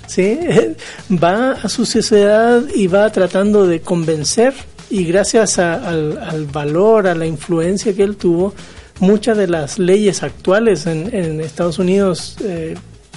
¿sí? 0.07 0.39
va 1.11 1.51
a 1.51 1.69
su 1.69 1.85
sociedad 1.85 2.63
y 2.73 2.87
va 2.87 3.09
tratando 3.11 3.65
de 3.67 3.81
convencer 3.81 4.53
y 4.89 5.05
gracias 5.05 5.59
al, 5.59 6.47
valor, 6.51 7.07
a 7.07 7.15
la 7.15 7.25
influencia 7.25 7.93
que 7.93 8.03
él 8.03 8.17
tuvo, 8.17 8.53
muchas 8.99 9.37
de 9.37 9.47
las 9.47 9.79
leyes 9.79 10.23
actuales 10.23 10.85
en, 10.85 11.41
Estados 11.41 11.79
Unidos 11.79 12.37
eh, 12.43 12.75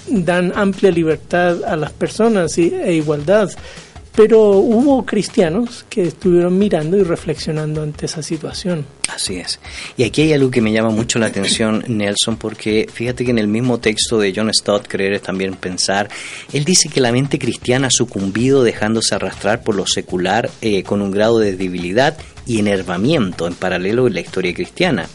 dan 0.09 0.53
amplia 0.57 0.91
libertad 0.91 1.63
a 1.65 1.77
las 1.77 1.93
personas 1.93 2.57
e 2.59 2.93
igualdad. 2.93 3.51
Pero 4.19 4.41
hubo 4.51 5.07
cristianos 5.07 5.87
que 5.89 6.03
estuvieron 6.03 6.59
mirando 6.59 6.97
y 6.97 7.05
reflexionando 7.05 7.85
ante 7.85 8.07
esa 8.07 8.21
situación. 8.21 8.85
Así 9.15 9.37
es. 9.37 9.61
Y 9.97 10.03
aquí 10.03 10.23
hay 10.23 10.33
algo 10.33 10.51
que 10.51 10.61
me 10.61 10.73
llama 10.73 10.91
mucho 10.91 11.21
la 11.21 11.27
atención, 11.27 11.85
Nelson, 11.89 12.37
porque 12.37 12.89
fíjate 12.93 13.25
que 13.25 13.31
en 13.31 13.39
el 13.39 13.47
mismo 13.47 13.79
texto 13.79 14.19
de 14.19 14.33
John 14.35 14.53
Stott, 14.53 14.89
Creer 14.89 15.13
es 15.13 15.23
también 15.23 15.55
pensar, 15.55 16.09
él 16.53 16.65
dice 16.65 16.89
que 16.89 17.01
la 17.01 17.13
mente 17.13 17.39
cristiana 17.39 17.87
ha 17.87 17.91
sucumbido 17.93 18.65
dejándose 18.65 19.15
arrastrar 19.15 19.63
por 19.63 19.77
lo 19.77 19.87
secular 19.87 20.51
eh, 20.63 20.83
con 20.83 21.01
un 21.01 21.13
grado 21.13 21.39
de 21.39 21.55
debilidad 21.55 22.19
y 22.45 22.59
enervamiento 22.59 23.47
en 23.47 23.55
paralelo 23.55 24.09
en 24.09 24.15
la 24.15 24.21
historia 24.21 24.53
cristiana. 24.53 25.09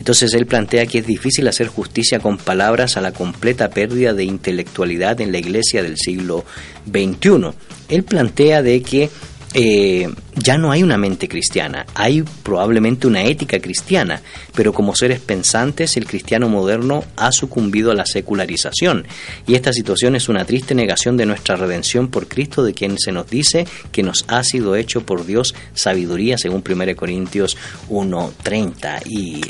Entonces 0.00 0.32
él 0.32 0.46
plantea 0.46 0.86
que 0.86 0.98
es 0.98 1.06
difícil 1.06 1.46
hacer 1.46 1.68
justicia 1.68 2.20
con 2.20 2.38
palabras 2.38 2.96
a 2.96 3.02
la 3.02 3.12
completa 3.12 3.68
pérdida 3.68 4.14
de 4.14 4.24
intelectualidad 4.24 5.20
en 5.20 5.30
la 5.30 5.38
iglesia 5.38 5.82
del 5.82 5.98
siglo 5.98 6.46
XXI. 6.86 7.50
Él 7.90 8.02
plantea 8.02 8.62
de 8.62 8.80
que 8.82 9.10
eh, 9.52 10.08
ya 10.42 10.58
no 10.58 10.72
hay 10.72 10.82
una 10.82 10.96
mente 10.96 11.28
cristiana, 11.28 11.86
hay 11.94 12.22
probablemente 12.42 13.06
una 13.06 13.24
ética 13.24 13.60
cristiana, 13.60 14.22
pero 14.54 14.72
como 14.72 14.94
seres 14.94 15.20
pensantes 15.20 15.96
el 15.96 16.06
cristiano 16.06 16.48
moderno 16.48 17.04
ha 17.16 17.32
sucumbido 17.32 17.90
a 17.90 17.94
la 17.94 18.06
secularización. 18.06 19.06
Y 19.46 19.54
esta 19.54 19.72
situación 19.72 20.16
es 20.16 20.28
una 20.28 20.44
triste 20.44 20.74
negación 20.74 21.16
de 21.16 21.26
nuestra 21.26 21.56
redención 21.56 22.08
por 22.08 22.28
Cristo 22.28 22.64
de 22.64 22.74
quien 22.74 22.98
se 22.98 23.12
nos 23.12 23.28
dice 23.28 23.66
que 23.92 24.02
nos 24.02 24.24
ha 24.28 24.42
sido 24.42 24.76
hecho 24.76 25.04
por 25.04 25.26
Dios 25.26 25.54
sabiduría 25.74 26.38
según 26.38 26.64
1 26.68 26.96
Corintios 26.96 27.56
1.30 27.88 29.02
y 29.06 29.40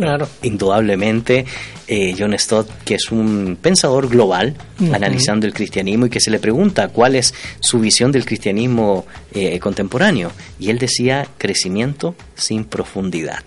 indudablemente 0.43 1.45
eh, 1.87 2.15
John 2.19 2.39
Stott 2.39 2.69
que 2.85 2.95
es 2.95 3.11
un 3.11 3.59
pensador 3.61 4.09
global 4.09 4.55
analizando 4.93 5.47
el 5.47 5.53
cristianismo 5.53 6.07
y 6.07 6.11
que 6.11 6.21
se 6.21 6.31
le 6.31 6.39
pregunta 6.39 6.89
cuál 6.89 7.17
es 7.17 7.35
su 7.61 7.79
visión 7.79 8.13
del 8.13 8.25
cristianismo 8.25 9.07
eh, 9.33 9.59
contemporáneo. 9.59 10.33
Y 10.59 10.71
él 10.71 10.79
decía 10.81 11.29
crecimiento 11.39 12.17
sin 12.35 12.65
profundidad. 12.65 13.45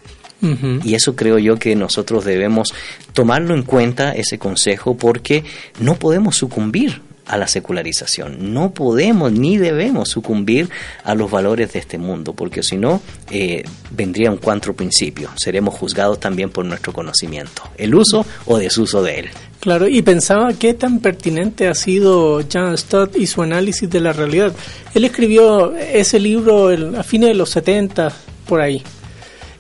Y 0.84 0.96
eso 0.96 1.16
creo 1.16 1.40
yo 1.40 1.58
que 1.58 1.74
nosotros 1.74 2.26
debemos 2.26 2.74
tomarlo 3.14 3.56
en 3.56 3.64
cuenta, 3.64 4.12
ese 4.12 4.38
consejo, 4.38 4.98
porque 4.98 5.46
no 5.80 5.96
podemos 5.96 6.36
sucumbir 6.36 7.02
a 7.26 7.38
la 7.38 7.48
secularización. 7.48 8.54
No 8.54 8.72
podemos 8.72 9.32
ni 9.32 9.58
debemos 9.58 10.10
sucumbir 10.10 10.70
a 11.04 11.16
los 11.16 11.32
valores 11.32 11.74
de 11.74 11.80
este 11.80 11.98
mundo, 11.98 12.34
porque 12.34 12.64
si 12.64 12.78
no, 12.78 13.02
eh, 13.32 13.64
vendría 13.92 14.32
un 14.32 14.38
cuatro 14.38 14.76
principio. 14.76 15.30
Seremos 15.36 15.76
juzgados 15.76 16.20
también 16.20 16.50
por 16.50 16.66
nuestro 16.66 16.94
conocimiento, 16.94 17.64
el 17.78 17.96
uso 17.96 18.26
o 18.46 18.58
desuso 18.58 19.02
de 19.04 19.20
él. 19.20 19.30
Claro, 19.60 19.88
y 19.88 20.02
pensaba 20.02 20.52
qué 20.54 20.74
tan 20.74 21.00
pertinente 21.00 21.70
ha 21.70 21.74
sido 21.74 22.42
John 22.52 22.78
Stott 22.78 23.16
y 23.16 23.28
su 23.28 23.42
análisis 23.42 23.90
de 23.90 24.02
la 24.02 24.12
realidad. 24.12 24.54
Él 24.94 25.06
escribió 25.06 25.74
ese 25.78 26.20
libro 26.20 26.68
a 26.98 27.04
fines 27.04 27.30
de 27.30 27.36
los 27.36 27.50
70, 27.52 28.12
por 28.46 28.60
ahí. 28.60 28.84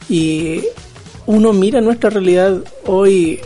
Y 0.09 0.61
uno 1.25 1.53
mira 1.53 1.79
nuestra 1.79 2.09
realidad 2.09 2.57
hoy, 2.85 3.39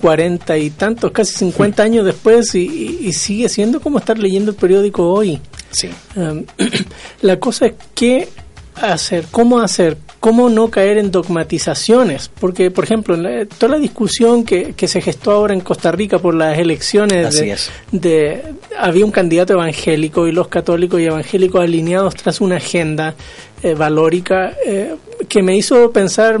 cuarenta 0.00 0.56
y 0.56 0.70
tantos, 0.70 1.10
casi 1.10 1.34
50 1.36 1.82
años 1.82 2.04
después, 2.04 2.54
y, 2.54 3.12
sigue 3.12 3.48
siendo 3.48 3.80
como 3.80 3.98
estar 3.98 4.18
leyendo 4.18 4.50
el 4.50 4.56
periódico 4.56 5.10
hoy. 5.10 5.40
Sí. 5.70 5.88
Um, 6.14 6.44
la 7.22 7.38
cosa 7.38 7.66
es 7.66 7.74
qué 7.94 8.28
hacer, 8.76 9.24
cómo 9.30 9.60
hacer, 9.60 9.96
cómo 10.20 10.48
no 10.48 10.68
caer 10.68 10.98
en 10.98 11.10
dogmatizaciones, 11.10 12.30
porque 12.40 12.70
por 12.70 12.84
ejemplo, 12.84 13.16
toda 13.58 13.72
la 13.72 13.78
discusión 13.78 14.44
que, 14.44 14.74
que, 14.74 14.88
se 14.88 15.00
gestó 15.00 15.32
ahora 15.32 15.54
en 15.54 15.60
Costa 15.60 15.92
Rica 15.92 16.18
por 16.18 16.34
las 16.34 16.58
elecciones 16.58 17.60
de, 17.92 18.42
había 18.78 19.04
un 19.04 19.10
candidato 19.10 19.54
evangélico 19.54 20.26
y 20.26 20.32
los 20.32 20.48
católicos 20.48 21.00
y 21.00 21.06
evangélicos 21.06 21.62
alineados 21.62 22.14
tras 22.14 22.40
una 22.40 22.56
agenda 22.56 23.14
eh, 23.62 23.74
valórica 23.74 24.54
eh, 24.66 24.94
que 25.28 25.42
me 25.42 25.56
hizo 25.56 25.90
pensar 25.90 26.38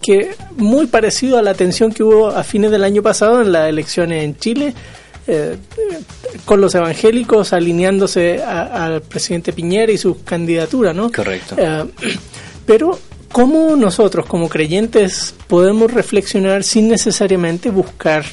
que 0.00 0.30
muy 0.56 0.86
parecido 0.86 1.38
a 1.38 1.42
la 1.42 1.54
tensión 1.54 1.92
que 1.92 2.02
hubo 2.02 2.28
a 2.28 2.42
fines 2.42 2.70
del 2.70 2.84
año 2.84 3.02
pasado 3.02 3.42
en 3.42 3.52
las 3.52 3.68
elecciones 3.68 4.24
en 4.24 4.36
Chile 4.36 4.74
eh, 5.26 5.56
con 6.44 6.60
los 6.60 6.74
evangélicos 6.74 7.52
alineándose 7.52 8.42
al 8.42 9.02
presidente 9.02 9.52
Piñera 9.52 9.92
y 9.92 9.98
su 9.98 10.24
candidatura, 10.24 10.92
¿no? 10.92 11.12
Correcto. 11.12 11.54
Eh, 11.58 11.84
pero 12.66 12.98
¿cómo 13.30 13.76
nosotros 13.76 14.26
como 14.26 14.48
creyentes 14.48 15.34
podemos 15.46 15.92
reflexionar 15.92 16.64
sin 16.64 16.88
necesariamente 16.88 17.70
buscar 17.70 18.24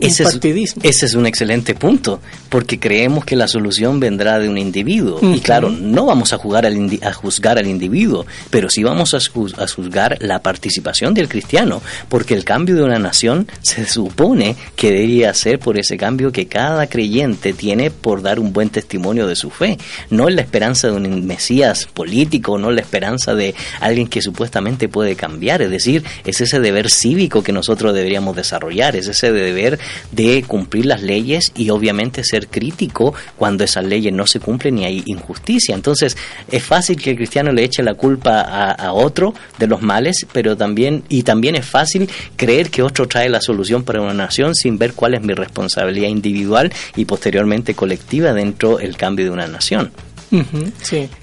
ese 0.00 0.24
es, 0.24 0.74
ese 0.82 1.06
es 1.06 1.14
un 1.14 1.26
excelente 1.26 1.74
punto, 1.74 2.20
porque 2.48 2.78
creemos 2.78 3.24
que 3.24 3.36
la 3.36 3.48
solución 3.48 4.00
vendrá 4.00 4.38
de 4.38 4.48
un 4.48 4.58
individuo. 4.58 5.18
Y 5.22 5.40
claro, 5.40 5.70
no 5.70 6.06
vamos 6.06 6.32
a, 6.32 6.38
jugar 6.38 6.66
al 6.66 6.74
a 7.02 7.12
juzgar 7.12 7.58
al 7.58 7.66
individuo, 7.66 8.26
pero 8.50 8.68
sí 8.68 8.82
vamos 8.82 9.14
a, 9.14 9.18
a, 9.18 9.68
juzgar 9.68 10.18
la 10.20 10.40
participación 10.40 11.14
del 11.14 11.28
cristiano, 11.28 11.82
porque 12.08 12.34
el 12.34 12.44
cambio 12.44 12.76
de 12.76 12.82
una 12.82 12.98
nación 12.98 13.46
se 13.62 13.86
supone 13.86 14.56
que 14.76 14.90
debería 14.90 15.32
ser 15.34 15.58
por 15.58 15.78
ese 15.78 15.96
cambio 15.96 16.32
que 16.32 16.46
cada 16.46 16.86
creyente 16.86 17.52
tiene 17.52 17.90
por 17.90 18.22
dar 18.22 18.40
un 18.40 18.52
buen 18.52 18.70
testimonio 18.70 19.26
de 19.26 19.36
su 19.36 19.50
fe. 19.50 19.78
No 20.10 20.28
es 20.28 20.34
la 20.34 20.42
esperanza 20.42 20.88
de 20.88 20.94
un 20.94 21.26
Mesías 21.26 21.86
político, 21.86 22.58
no 22.58 22.70
la 22.70 22.80
esperanza 22.80 23.34
de 23.34 23.54
alguien 23.80 24.08
que 24.08 24.22
supuestamente 24.22 24.88
puede 24.88 25.16
cambiar, 25.16 25.62
es 25.62 25.70
decir, 25.70 26.04
es 26.24 26.40
ese 26.40 26.60
deber 26.60 26.90
cívico 26.90 27.42
que 27.42 27.52
nosotros 27.52 27.94
deberíamos 27.94 28.36
desarrollar, 28.36 28.96
es 28.96 29.08
ese 29.08 29.32
deber 29.32 29.78
de 30.12 30.42
cumplir 30.46 30.86
las 30.86 31.02
leyes 31.02 31.52
y 31.56 31.70
obviamente 31.70 32.24
ser 32.24 32.48
crítico 32.48 33.14
cuando 33.36 33.64
esas 33.64 33.84
leyes 33.84 34.12
no 34.12 34.26
se 34.26 34.40
cumplen 34.40 34.78
y 34.78 34.84
hay 34.84 35.02
injusticia. 35.06 35.74
Entonces 35.74 36.16
es 36.50 36.62
fácil 36.62 37.00
que 37.00 37.10
el 37.10 37.16
cristiano 37.16 37.52
le 37.52 37.64
eche 37.64 37.82
la 37.82 37.94
culpa 37.94 38.40
a, 38.40 38.92
otro 38.92 39.34
de 39.58 39.66
los 39.66 39.82
males, 39.82 40.26
pero 40.32 40.56
también 40.56 41.04
y 41.08 41.22
también 41.22 41.56
es 41.56 41.66
fácil 41.66 42.08
creer 42.36 42.70
que 42.70 42.82
otro 42.82 43.08
trae 43.08 43.28
la 43.28 43.40
solución 43.40 43.82
para 43.82 44.00
una 44.00 44.14
nación 44.14 44.54
sin 44.54 44.78
ver 44.78 44.94
cuál 44.94 45.14
es 45.14 45.22
mi 45.22 45.34
responsabilidad 45.34 46.08
individual 46.08 46.72
y 46.96 47.04
posteriormente 47.04 47.74
colectiva 47.74 48.32
dentro 48.32 48.76
del 48.76 48.96
cambio 48.96 49.24
de 49.24 49.30
una 49.30 49.46
nación. 49.46 49.90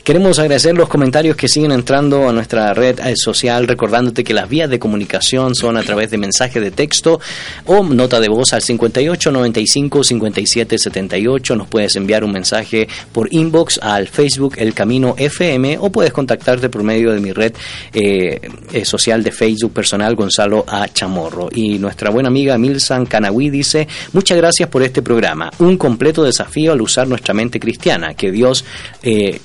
Queremos 0.04 0.40
agradecer 0.40 0.76
los 0.76 0.90
comentarios 0.90 1.36
que 1.36 1.48
siguen 1.48 1.72
entrando 1.72 2.30
a 2.30 2.34
nuestra 2.34 2.74
red 2.74 3.00
eh, 3.00 3.14
social, 3.16 3.68
recordándote 3.68 4.24
que 4.24 4.34
las 4.34 4.50
vías 4.50 4.70
de 4.70 4.80
comunicación 4.80 5.56
son 5.56 5.78
a 5.78 5.84
través 5.84 6.12
de 6.12 6.18
mensaje 6.18 6.60
de 6.60 6.72
texto 6.72 7.20
o 7.66 7.84
nota 7.84 8.20
de 8.20 8.30
voz 8.30 8.54
al 8.54 8.62
58 8.62 9.32
95 9.32 10.04
57 10.04 10.78
78. 10.78 11.56
Nos 11.56 11.68
puedes 11.68 11.96
enviar 11.96 12.24
un 12.24 12.32
mensaje 12.32 12.88
por 13.12 13.28
inbox 13.34 13.80
al 13.82 14.08
Facebook 14.08 14.56
El 14.58 14.74
Camino 14.74 15.16
FM 15.18 15.78
o 15.80 15.92
puedes 15.92 16.14
contactarte 16.14 16.70
por 16.70 16.84
medio 16.84 17.12
de 17.12 17.20
mi 17.20 17.32
red 17.32 17.54
eh, 17.94 18.40
eh, 18.72 18.86
social 18.86 19.24
de 19.24 19.32
Facebook 19.32 19.74
personal 19.74 20.16
Gonzalo 20.16 20.66
A. 20.68 20.88
Chamorro. 20.88 21.50
Y 21.54 21.80
nuestra 21.80 22.10
buena 22.10 22.30
amiga 22.30 22.58
Milsan 22.58 23.06
Canahui 23.06 23.50
dice, 23.50 23.88
muchas 24.14 24.38
gracias 24.38 24.70
por 24.70 24.84
este 24.84 25.02
programa, 25.02 25.52
un 25.60 25.78
completo 25.78 26.24
desafío 26.24 26.72
al 26.72 26.82
usar 26.82 27.08
nuestra 27.08 27.34
mente 27.34 27.60
cristiana, 27.60 28.14
que 28.14 28.32
Dios, 28.32 28.66
eh, 29.04 29.40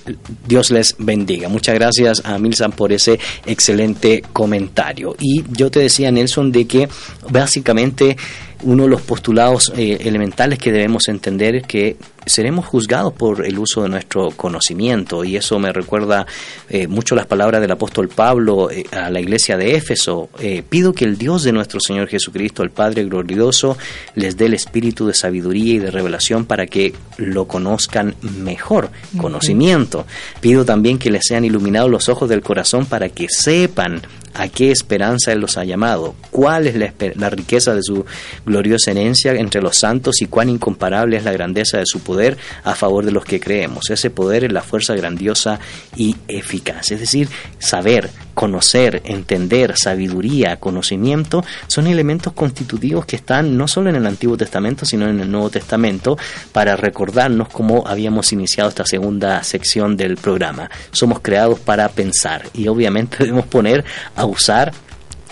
Dios 0.46 0.70
les 0.70 0.94
bendiga. 0.98 1.48
Muchas 1.48 1.74
gracias 1.74 2.22
a 2.24 2.38
Milsan 2.38 2.72
por 2.72 2.92
ese 2.92 3.18
excelente 3.46 4.22
comentario. 4.32 5.16
Y 5.18 5.44
yo 5.50 5.70
te 5.70 5.80
decía, 5.80 6.10
Nelson, 6.10 6.52
de 6.52 6.66
que 6.66 6.88
básicamente 7.30 8.16
uno 8.62 8.84
de 8.84 8.88
los 8.90 9.02
postulados 9.02 9.72
eh, 9.76 9.98
elementales 10.02 10.58
que 10.58 10.72
debemos 10.72 11.08
entender 11.08 11.56
es 11.56 11.66
que 11.66 11.96
seremos 12.26 12.66
juzgados 12.66 13.12
por 13.12 13.46
el 13.46 13.58
uso 13.58 13.84
de 13.84 13.88
nuestro 13.88 14.30
conocimiento 14.32 15.24
y 15.24 15.36
eso 15.36 15.58
me 15.60 15.72
recuerda 15.72 16.26
eh, 16.68 16.88
mucho 16.88 17.14
las 17.14 17.26
palabras 17.26 17.60
del 17.60 17.70
apóstol 17.70 18.08
Pablo 18.08 18.68
eh, 18.70 18.84
a 18.90 19.10
la 19.10 19.20
iglesia 19.20 19.56
de 19.56 19.76
Éfeso. 19.76 20.28
Eh, 20.40 20.64
pido 20.68 20.92
que 20.92 21.04
el 21.04 21.16
Dios 21.16 21.44
de 21.44 21.52
nuestro 21.52 21.78
Señor 21.80 22.08
Jesucristo, 22.08 22.64
el 22.64 22.70
Padre 22.70 23.04
glorioso, 23.04 23.78
les 24.16 24.36
dé 24.36 24.46
el 24.46 24.54
espíritu 24.54 25.06
de 25.06 25.14
sabiduría 25.14 25.74
y 25.74 25.78
de 25.78 25.90
revelación 25.92 26.44
para 26.44 26.66
que 26.66 26.92
lo 27.16 27.46
conozcan 27.46 28.16
mejor, 28.20 28.90
conocimiento. 29.16 30.04
Pido 30.40 30.64
también 30.64 30.98
que 30.98 31.10
les 31.10 31.22
sean 31.24 31.44
iluminados 31.44 31.90
los 31.90 32.08
ojos 32.08 32.28
del 32.28 32.42
corazón 32.42 32.86
para 32.86 33.08
que 33.08 33.28
sepan 33.28 34.02
a 34.34 34.48
qué 34.48 34.70
esperanza 34.70 35.32
Él 35.32 35.40
los 35.40 35.56
ha 35.56 35.64
llamado, 35.64 36.14
cuál 36.30 36.66
es 36.66 36.76
la, 36.76 36.92
la 37.14 37.30
riqueza 37.30 37.74
de 37.74 37.82
su 37.82 38.04
gloriosa 38.44 38.90
herencia 38.90 39.32
entre 39.32 39.62
los 39.62 39.78
santos 39.78 40.20
y 40.20 40.26
cuán 40.26 40.50
incomparable 40.50 41.16
es 41.16 41.24
la 41.24 41.32
grandeza 41.32 41.78
de 41.78 41.86
su 41.86 42.00
poder 42.00 42.15
a 42.64 42.74
favor 42.74 43.04
de 43.04 43.12
los 43.12 43.24
que 43.24 43.40
creemos. 43.40 43.90
Ese 43.90 44.10
poder 44.10 44.44
es 44.44 44.52
la 44.52 44.62
fuerza 44.62 44.94
grandiosa 44.94 45.58
y 45.96 46.16
eficaz. 46.28 46.90
Es 46.90 47.00
decir, 47.00 47.28
saber, 47.58 48.10
conocer, 48.34 49.02
entender, 49.04 49.76
sabiduría, 49.76 50.56
conocimiento, 50.56 51.44
son 51.66 51.86
elementos 51.86 52.32
constitutivos 52.32 53.06
que 53.06 53.16
están 53.16 53.56
no 53.56 53.68
solo 53.68 53.90
en 53.90 53.96
el 53.96 54.06
Antiguo 54.06 54.36
Testamento, 54.36 54.84
sino 54.84 55.08
en 55.08 55.20
el 55.20 55.30
Nuevo 55.30 55.50
Testamento, 55.50 56.18
para 56.52 56.76
recordarnos 56.76 57.48
cómo 57.48 57.84
habíamos 57.86 58.32
iniciado 58.32 58.68
esta 58.68 58.84
segunda 58.86 59.42
sección 59.42 59.96
del 59.96 60.16
programa. 60.16 60.70
Somos 60.92 61.20
creados 61.20 61.58
para 61.60 61.88
pensar 61.88 62.42
y 62.54 62.68
obviamente 62.68 63.16
debemos 63.20 63.46
poner 63.46 63.84
a 64.14 64.24
usar 64.26 64.72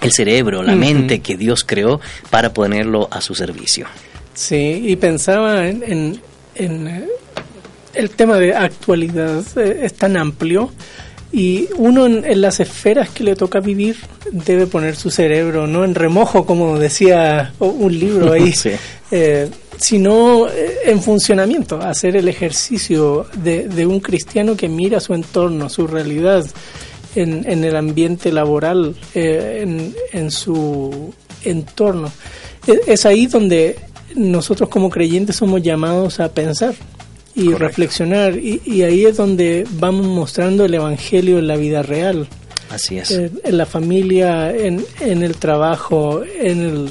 el 0.01 0.13
cerebro, 0.13 0.63
la 0.63 0.75
mente 0.75 1.21
que 1.21 1.37
Dios 1.37 1.65
creó 1.65 2.01
para 2.29 2.53
ponerlo 2.53 3.09
a 3.11 3.21
su 3.23 3.35
servicio. 3.35 3.87
Sí, 4.35 4.83
y 4.87 4.97
pensaba 4.97 5.67
en, 5.69 5.83
en- 5.87 6.21
en, 6.55 6.89
eh, 6.89 7.07
el 7.95 8.11
tema 8.11 8.39
de 8.39 8.55
actualidad, 8.55 9.43
eh, 9.57 9.81
es 9.85 9.95
tan 9.95 10.17
amplio 10.17 10.71
y 11.33 11.69
uno 11.79 12.07
en, 12.07 12.25
en 12.25 12.41
las 12.41 12.61
esferas 12.61 13.11
que 13.11 13.25
le 13.25 13.35
toca 13.37 13.61
vivir 13.61 13.97
debe 14.31 14.67
poner 14.67 14.95
su 14.97 15.11
cerebro, 15.11 15.67
no 15.67 15.85
en 15.85 15.95
remojo, 15.95 16.47
como 16.47 16.79
decía 16.79 17.53
un 17.59 17.99
libro 17.99 18.33
ahí, 18.33 18.53
Sí. 18.57 18.71
eh, 19.11 19.49
sino 19.77 20.47
en 20.85 21.03
funcionamiento, 21.03 21.81
hacer 21.81 22.17
el 22.17 22.29
ejercicio 22.29 23.27
de, 23.43 23.67
de 23.69 23.85
un 23.87 23.99
cristiano 23.99 24.57
que 24.57 24.69
mira 24.69 25.01
su 25.01 25.15
entorno, 25.15 25.69
su 25.69 25.89
realidad 25.89 26.47
en, 27.17 27.45
en 27.51 27.65
el 27.65 27.75
ambiente 27.75 28.31
laboral, 28.31 28.95
eh, 29.17 29.61
en, 29.63 29.93
en 30.13 30.31
su 30.31 31.13
entorno. 31.45 32.11
E- 32.67 32.81
Es 32.87 33.05
ahí 33.07 33.27
donde 33.27 33.77
nosotros 34.15 34.69
como 34.69 34.91
creyentes 34.91 35.37
somos 35.37 35.63
llamados 35.63 36.21
a 36.21 36.33
pensar 36.33 36.75
y 37.35 37.45
Correcto. 37.47 37.59
reflexionar 37.67 38.37
y, 38.37 38.63
y 38.65 38.83
ahí 38.83 39.05
es 39.07 39.17
donde 39.17 39.67
vamos 39.79 40.07
mostrando 40.07 40.65
el 40.65 40.75
Evangelio 40.75 41.39
en 41.39 41.47
la 41.49 41.57
vida 41.57 41.83
real, 41.83 42.29
Así 42.71 42.99
es. 42.99 43.11
eh, 43.11 43.31
en 43.43 43.57
la 43.59 43.67
familia, 43.67 44.55
en, 44.55 44.85
en 45.01 45.23
el 45.23 45.35
trabajo, 45.37 46.23
en 46.41 46.61
el, 46.63 46.91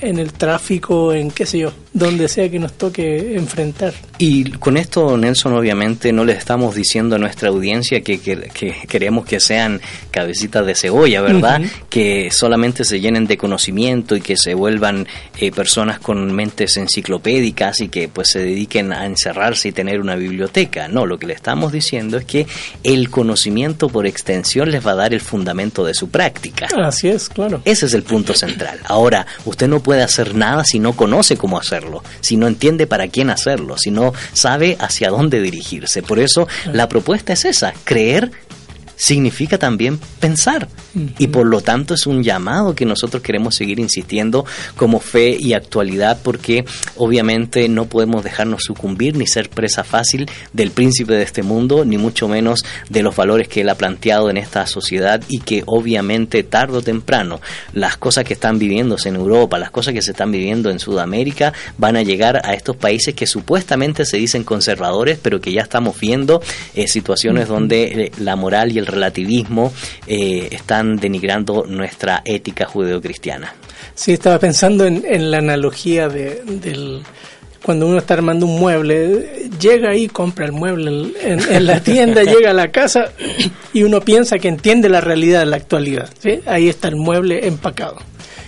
en 0.00 0.18
el 0.18 0.32
tráfico, 0.32 1.12
en 1.12 1.30
qué 1.30 1.46
sé 1.46 1.58
yo, 1.60 1.72
donde 1.98 2.28
sea 2.28 2.50
que 2.50 2.58
nos 2.58 2.74
toque 2.74 3.36
enfrentar. 3.36 3.94
Y 4.18 4.50
con 4.52 4.76
esto, 4.76 5.16
Nelson, 5.16 5.54
obviamente 5.54 6.12
no 6.12 6.24
le 6.24 6.32
estamos 6.32 6.74
diciendo 6.74 7.16
a 7.16 7.18
nuestra 7.18 7.48
audiencia 7.48 8.02
que, 8.02 8.20
que- 8.20 8.50
que 8.52 8.74
queremos 8.86 9.24
que 9.24 9.40
sean 9.40 9.80
cabecitas 10.10 10.66
de 10.66 10.74
cebolla, 10.74 11.22
¿verdad? 11.22 11.62
Que 11.88 12.28
solamente 12.30 12.84
se 12.84 13.00
llenen 13.00 13.26
de 13.26 13.38
conocimiento 13.38 14.14
y 14.14 14.20
que 14.20 14.36
se 14.36 14.52
vuelvan 14.54 15.06
eh, 15.38 15.50
personas 15.50 15.98
con 15.98 16.32
mentes 16.34 16.76
enciclopédicas 16.76 17.80
y 17.80 17.88
que 17.88 18.08
pues 18.08 18.28
se 18.30 18.40
dediquen 18.40 18.92
a 18.92 19.06
encerrarse 19.06 19.68
y 19.68 19.72
tener 19.72 20.00
una 20.00 20.16
biblioteca. 20.16 20.88
No, 20.88 21.06
lo 21.06 21.18
que 21.18 21.26
le 21.26 21.32
estamos 21.32 21.72
diciendo 21.72 22.18
es 22.18 22.24
que 22.26 22.46
el 22.82 23.08
conocimiento 23.10 23.88
por 23.88 24.06
extensión 24.06 24.70
les 24.70 24.86
va 24.86 24.92
a 24.92 24.96
dar 24.96 25.14
el 25.14 25.20
fundamento 25.20 25.84
de 25.84 25.94
su 25.94 26.08
práctica. 26.10 26.68
Así 26.76 27.08
es, 27.08 27.28
claro. 27.30 27.62
Ese 27.64 27.86
es 27.86 27.94
el 27.94 28.02
punto 28.02 28.34
central. 28.34 28.80
Ahora, 28.84 29.26
usted 29.46 29.66
no 29.68 29.80
puede 29.80 30.02
hacer 30.02 30.34
nada 30.34 30.62
si 30.64 30.78
no 30.78 30.92
conoce 30.94 31.36
cómo 31.36 31.58
hacerlo, 31.58 31.85
si 32.20 32.36
no 32.36 32.46
entiende 32.46 32.86
para 32.86 33.08
quién 33.08 33.30
hacerlo, 33.30 33.76
si 33.78 33.90
no 33.90 34.12
sabe 34.32 34.76
hacia 34.80 35.10
dónde 35.10 35.40
dirigirse. 35.40 36.02
Por 36.02 36.18
eso, 36.18 36.48
la 36.72 36.88
propuesta 36.88 37.32
es 37.32 37.44
esa, 37.44 37.72
creer 37.84 38.30
significa 38.96 39.58
también 39.58 39.98
pensar. 40.20 40.68
Y 41.18 41.26
por 41.26 41.46
lo 41.46 41.60
tanto 41.60 41.94
es 41.94 42.06
un 42.06 42.22
llamado 42.22 42.74
que 42.74 42.86
nosotros 42.86 43.22
queremos 43.22 43.54
seguir 43.54 43.78
insistiendo 43.78 44.46
como 44.76 44.98
fe 44.98 45.36
y 45.38 45.52
actualidad 45.52 46.18
porque 46.22 46.64
obviamente 46.96 47.68
no 47.68 47.86
podemos 47.86 48.24
dejarnos 48.24 48.62
sucumbir 48.62 49.16
ni 49.16 49.26
ser 49.26 49.50
presa 49.50 49.84
fácil 49.84 50.28
del 50.54 50.70
príncipe 50.70 51.12
de 51.12 51.22
este 51.22 51.42
mundo 51.42 51.84
ni 51.84 51.98
mucho 51.98 52.28
menos 52.28 52.64
de 52.88 53.02
los 53.02 53.14
valores 53.14 53.48
que 53.48 53.60
él 53.60 53.68
ha 53.68 53.74
planteado 53.74 54.30
en 54.30 54.38
esta 54.38 54.66
sociedad 54.66 55.22
y 55.28 55.40
que 55.40 55.62
obviamente 55.66 56.42
tarde 56.42 56.78
o 56.78 56.82
temprano 56.82 57.40
las 57.74 57.98
cosas 57.98 58.24
que 58.24 58.32
están 58.32 58.58
viviéndose 58.58 59.10
en 59.10 59.16
Europa, 59.16 59.58
las 59.58 59.70
cosas 59.70 59.92
que 59.92 60.02
se 60.02 60.12
están 60.12 60.32
viviendo 60.32 60.70
en 60.70 60.78
Sudamérica 60.78 61.52
van 61.76 61.96
a 61.96 62.02
llegar 62.02 62.40
a 62.44 62.54
estos 62.54 62.76
países 62.76 63.14
que 63.14 63.26
supuestamente 63.26 64.06
se 64.06 64.16
dicen 64.16 64.44
conservadores 64.44 65.18
pero 65.20 65.40
que 65.40 65.52
ya 65.52 65.60
estamos 65.60 66.00
viendo 66.00 66.40
eh, 66.74 66.88
situaciones 66.88 67.48
donde 67.48 67.82
eh, 67.84 68.12
la 68.18 68.36
moral 68.36 68.72
y 68.72 68.78
el 68.78 68.85
relativismo 68.86 69.72
eh, 70.06 70.48
están 70.50 70.96
denigrando 70.96 71.64
nuestra 71.66 72.22
ética 72.24 72.66
judeocristiana. 72.66 73.54
Sí, 73.94 74.12
estaba 74.12 74.38
pensando 74.38 74.84
en, 74.84 75.04
en 75.06 75.30
la 75.30 75.38
analogía 75.38 76.08
de, 76.08 76.42
del 76.44 77.02
cuando 77.66 77.88
uno 77.88 77.98
está 77.98 78.14
armando 78.14 78.46
un 78.46 78.60
mueble, 78.60 79.48
llega 79.58 79.90
ahí, 79.90 80.06
compra 80.06 80.46
el 80.46 80.52
mueble 80.52 81.12
en, 81.20 81.40
en 81.40 81.66
la 81.66 81.80
tienda, 81.80 82.22
llega 82.24 82.50
a 82.50 82.54
la 82.54 82.70
casa 82.70 83.06
y 83.72 83.82
uno 83.82 84.00
piensa 84.00 84.38
que 84.38 84.46
entiende 84.46 84.88
la 84.88 85.00
realidad 85.00 85.40
de 85.40 85.46
la 85.46 85.56
actualidad. 85.56 86.08
¿sí? 86.20 86.42
Ahí 86.46 86.68
está 86.68 86.86
el 86.86 86.94
mueble 86.94 87.48
empacado. 87.48 87.96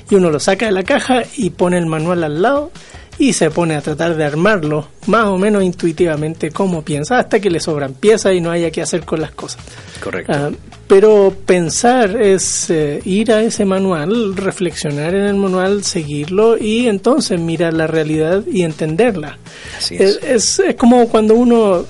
Y 0.09 0.15
uno 0.15 0.31
lo 0.31 0.39
saca 0.39 0.67
de 0.67 0.73
la 0.73 0.85
caja 0.85 1.25
y 1.37 1.51
pone 1.51 1.79
el 1.79 1.87
manual 1.87 2.23
al 2.23 2.41
lado 2.41 2.71
y 3.19 3.33
se 3.33 3.51
pone 3.51 3.75
a 3.77 3.81
tratar 3.81 4.17
de 4.17 4.25
armarlo 4.25 4.89
más 5.07 5.25
o 5.27 5.39
menos 5.39 5.63
intuitivamente 5.63 6.51
como 6.51 6.83
piensa, 6.83 7.19
hasta 7.19 7.41
que 7.41 7.51
le 7.51 7.61
sobran 7.61 7.95
piezas 7.95 8.35
y 8.35 8.41
no 8.41 8.51
haya 8.51 8.71
que 8.71 8.83
hacer 8.83 9.05
con 9.05 9.21
las 9.21 9.33
cosas. 9.33 9.61
Correcto. 10.03 10.33
Ah, 10.35 10.51
pero 10.87 11.35
pensar 11.45 12.17
es 12.21 12.71
eh, 12.71 13.01
ir 13.05 13.31
a 13.33 13.43
ese 13.43 13.65
manual, 13.65 14.35
reflexionar 14.37 15.15
en 15.15 15.25
el 15.27 15.35
manual, 15.35 15.85
seguirlo 15.85 16.57
y 16.57 16.87
entonces 16.87 17.39
mirar 17.41 17.75
la 17.75 17.87
realidad 17.87 18.43
y 18.51 18.63
entenderla. 18.63 19.39
Así 19.77 19.97
es. 19.97 20.01
Es, 20.01 20.21
es- 20.25 20.59
es 20.61 20.75
como 20.77 21.07
cuando 21.09 21.35
uno, 21.35 21.85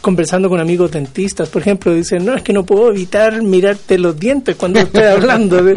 conversando 0.00 0.48
con 0.48 0.60
amigos 0.60 0.90
dentistas, 0.90 1.48
por 1.48 1.62
ejemplo, 1.62 1.94
dice, 1.94 2.18
no, 2.18 2.34
es 2.34 2.42
que 2.42 2.52
no 2.52 2.64
puedo 2.64 2.90
evitar 2.90 3.42
mirarte 3.42 3.98
los 3.98 4.18
dientes 4.18 4.56
cuando 4.56 4.80
estoy 4.80 5.02
hablando. 5.04 5.62
de-". 5.62 5.76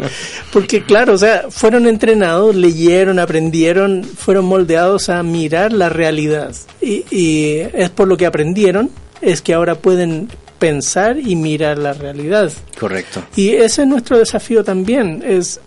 Porque 0.52 0.82
claro, 0.82 1.14
o 1.14 1.18
sea, 1.18 1.46
fueron 1.50 1.86
entrenados, 1.86 2.54
leyeron, 2.54 3.18
aprendieron, 3.18 4.04
fueron 4.04 4.44
moldeados 4.46 5.08
a 5.08 5.22
mirar 5.22 5.72
la 5.72 5.88
realidad. 5.88 6.54
Y, 6.80 7.04
y 7.10 7.62
es 7.72 7.90
por 7.90 8.08
lo 8.08 8.16
que 8.16 8.26
aprendieron, 8.26 8.90
es 9.20 9.42
que 9.42 9.54
ahora 9.54 9.74
pueden 9.76 10.28
pensar 10.58 11.18
y 11.18 11.36
mirar 11.36 11.78
la 11.78 11.92
realidad. 11.92 12.50
Correcto. 12.78 13.22
Y 13.36 13.50
ese 13.50 13.82
es 13.82 13.88
nuestro 13.88 14.18
desafío 14.18 14.64
también, 14.64 15.22
es 15.26 15.60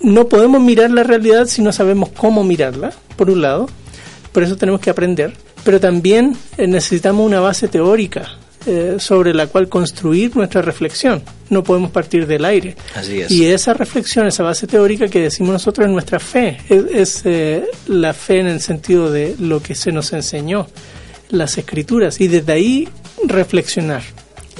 no 0.00 0.28
podemos 0.28 0.60
mirar 0.60 0.90
la 0.90 1.02
realidad 1.02 1.46
si 1.46 1.62
no 1.62 1.72
sabemos 1.72 2.10
cómo 2.10 2.44
mirarla, 2.44 2.92
por 3.16 3.30
un 3.30 3.42
lado, 3.42 3.68
por 4.32 4.42
eso 4.42 4.56
tenemos 4.56 4.80
que 4.80 4.90
aprender, 4.90 5.32
pero 5.66 5.80
también 5.80 6.36
eh, 6.56 6.68
necesitamos 6.68 7.26
una 7.26 7.40
base 7.40 7.66
teórica 7.66 8.38
eh, 8.66 8.98
sobre 9.00 9.34
la 9.34 9.48
cual 9.48 9.68
construir 9.68 10.36
nuestra 10.36 10.62
reflexión. 10.62 11.24
No 11.50 11.64
podemos 11.64 11.90
partir 11.90 12.28
del 12.28 12.44
aire. 12.44 12.76
Así 12.94 13.20
es. 13.20 13.32
Y 13.32 13.46
esa 13.46 13.74
reflexión, 13.74 14.28
esa 14.28 14.44
base 14.44 14.68
teórica 14.68 15.08
que 15.08 15.20
decimos 15.20 15.52
nosotros 15.52 15.88
es 15.88 15.92
nuestra 15.92 16.20
fe, 16.20 16.58
es, 16.68 16.84
es, 16.92 17.22
eh, 17.24 17.64
la 17.88 18.14
fe 18.14 18.38
en 18.38 18.46
el 18.46 18.60
sentido 18.60 19.10
de 19.10 19.34
lo 19.40 19.60
que 19.60 19.74
se 19.74 19.90
nos 19.90 20.12
enseñó, 20.12 20.68
las 21.30 21.58
escrituras, 21.58 22.20
y 22.20 22.28
desde 22.28 22.52
ahí 22.52 22.88
reflexionar 23.24 24.04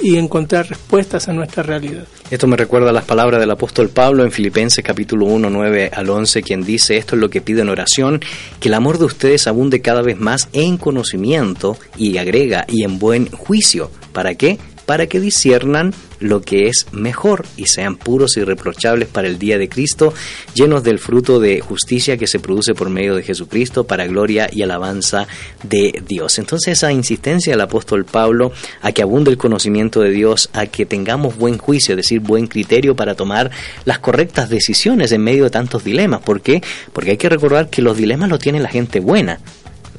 y 0.01 0.17
encontrar 0.17 0.67
respuestas 0.67 1.27
a 1.27 1.33
nuestra 1.33 1.63
realidad. 1.63 2.05
Esto 2.29 2.47
me 2.47 2.57
recuerda 2.57 2.89
a 2.89 2.93
las 2.93 3.05
palabras 3.05 3.39
del 3.39 3.51
apóstol 3.51 3.89
Pablo 3.89 4.23
en 4.23 4.31
Filipenses 4.31 4.83
capítulo 4.83 5.25
1, 5.25 5.49
9 5.49 5.91
al 5.93 6.09
11, 6.09 6.43
quien 6.43 6.63
dice, 6.63 6.97
esto 6.97 7.15
es 7.15 7.21
lo 7.21 7.29
que 7.29 7.41
pido 7.41 7.61
en 7.61 7.69
oración, 7.69 8.21
que 8.59 8.67
el 8.67 8.73
amor 8.73 8.97
de 8.97 9.05
ustedes 9.05 9.47
abunde 9.47 9.81
cada 9.81 10.01
vez 10.01 10.17
más 10.17 10.49
en 10.53 10.77
conocimiento 10.77 11.77
y 11.97 12.17
agrega 12.17 12.65
y 12.67 12.83
en 12.83 12.99
buen 12.99 13.29
juicio. 13.31 13.91
¿Para 14.13 14.35
qué? 14.35 14.57
Para 14.87 15.05
que 15.05 15.19
disiernan 15.19 15.93
lo 16.19 16.41
que 16.41 16.67
es 16.67 16.87
mejor 16.91 17.45
y 17.57 17.67
sean 17.67 17.97
puros 17.97 18.37
y 18.37 18.43
reprochables 18.43 19.07
para 19.07 19.27
el 19.27 19.37
día 19.37 19.59
de 19.59 19.69
Cristo, 19.69 20.13
llenos 20.55 20.83
del 20.83 20.97
fruto 20.97 21.39
de 21.39 21.59
justicia 21.59 22.17
que 22.17 22.25
se 22.25 22.39
produce 22.39 22.73
por 22.73 22.89
medio 22.89 23.13
de 23.15 23.21
Jesucristo 23.21 23.83
para 23.83 24.07
gloria 24.07 24.49
y 24.51 24.63
alabanza 24.63 25.27
de 25.61 26.01
Dios. 26.07 26.39
Entonces 26.39 26.73
esa 26.73 26.91
insistencia 26.91 27.53
del 27.53 27.61
apóstol 27.61 28.05
Pablo 28.05 28.51
a 28.81 28.91
que 28.93 29.01
abunde 29.01 29.29
el 29.29 29.37
conocimiento 29.37 30.01
de 30.01 30.11
Dios, 30.11 30.49
a 30.53 30.65
que 30.65 30.85
tengamos 30.85 31.37
buen 31.37 31.57
juicio, 31.57 31.93
es 31.93 31.97
decir, 31.97 32.21
buen 32.21 32.47
criterio 32.47 32.95
para 32.95 33.15
tomar 33.15 33.51
las 33.85 33.99
correctas 33.99 34.49
decisiones 34.49 35.11
en 35.11 35.21
medio 35.21 35.43
de 35.43 35.49
tantos 35.49 35.83
dilemas. 35.83 36.21
¿Por 36.21 36.41
qué? 36.41 36.63
Porque 36.93 37.11
hay 37.11 37.17
que 37.17 37.29
recordar 37.29 37.69
que 37.69 37.81
los 37.81 37.97
dilemas 37.97 38.29
los 38.29 38.39
tiene 38.39 38.59
la 38.59 38.69
gente 38.69 38.99
buena. 38.99 39.39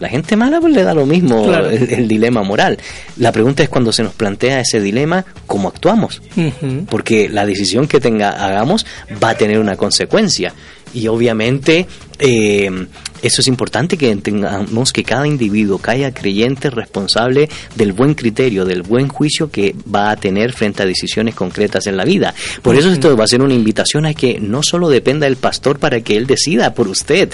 La 0.00 0.08
gente 0.08 0.36
mala 0.36 0.60
pues 0.60 0.72
le 0.72 0.82
da 0.84 0.94
lo 0.94 1.06
mismo 1.06 1.52
el, 1.52 2.06
dilema 2.06 2.42
moral. 2.42 2.78
La 3.16 3.32
pregunta 3.32 3.62
es 3.62 3.68
cuando 3.68 3.92
se 3.92 4.02
nos 4.02 4.14
plantea 4.14 4.60
ese 4.60 4.80
dilema, 4.80 5.24
¿cómo 5.46 5.68
actuamos? 5.68 6.22
Porque 6.88 7.28
la 7.28 7.46
decisión 7.46 7.88
que 7.88 8.00
tenga 8.00 8.30
hagamos 8.30 8.86
va 9.22 9.30
a 9.30 9.34
tener 9.34 9.58
una 9.58 9.76
consecuencia. 9.76 10.54
Y 10.94 11.08
obviamente 11.08 11.86
eh, 12.18 12.70
eso 13.22 13.40
es 13.40 13.48
importante 13.48 13.96
que 13.96 14.10
entendamos 14.10 14.92
que 14.92 15.04
cada 15.04 15.26
individuo, 15.26 15.78
cada 15.78 16.12
creyente 16.12 16.70
responsable 16.70 17.48
del 17.74 17.92
buen 17.92 18.14
criterio, 18.14 18.64
del 18.64 18.82
buen 18.82 19.08
juicio 19.08 19.50
que 19.50 19.74
va 19.94 20.10
a 20.10 20.16
tener 20.16 20.52
frente 20.52 20.82
a 20.82 20.86
decisiones 20.86 21.34
concretas 21.34 21.86
en 21.86 21.96
la 21.96 22.04
vida. 22.04 22.34
Por 22.62 22.76
eso 22.76 22.90
esto 22.90 23.16
va 23.16 23.24
a 23.24 23.28
ser 23.28 23.42
una 23.42 23.54
invitación 23.54 24.06
a 24.06 24.14
que 24.14 24.38
no 24.40 24.62
solo 24.62 24.88
dependa 24.88 25.26
del 25.26 25.36
pastor 25.36 25.78
para 25.78 26.00
que 26.00 26.16
él 26.16 26.26
decida 26.26 26.74
por 26.74 26.88
usted 26.88 27.30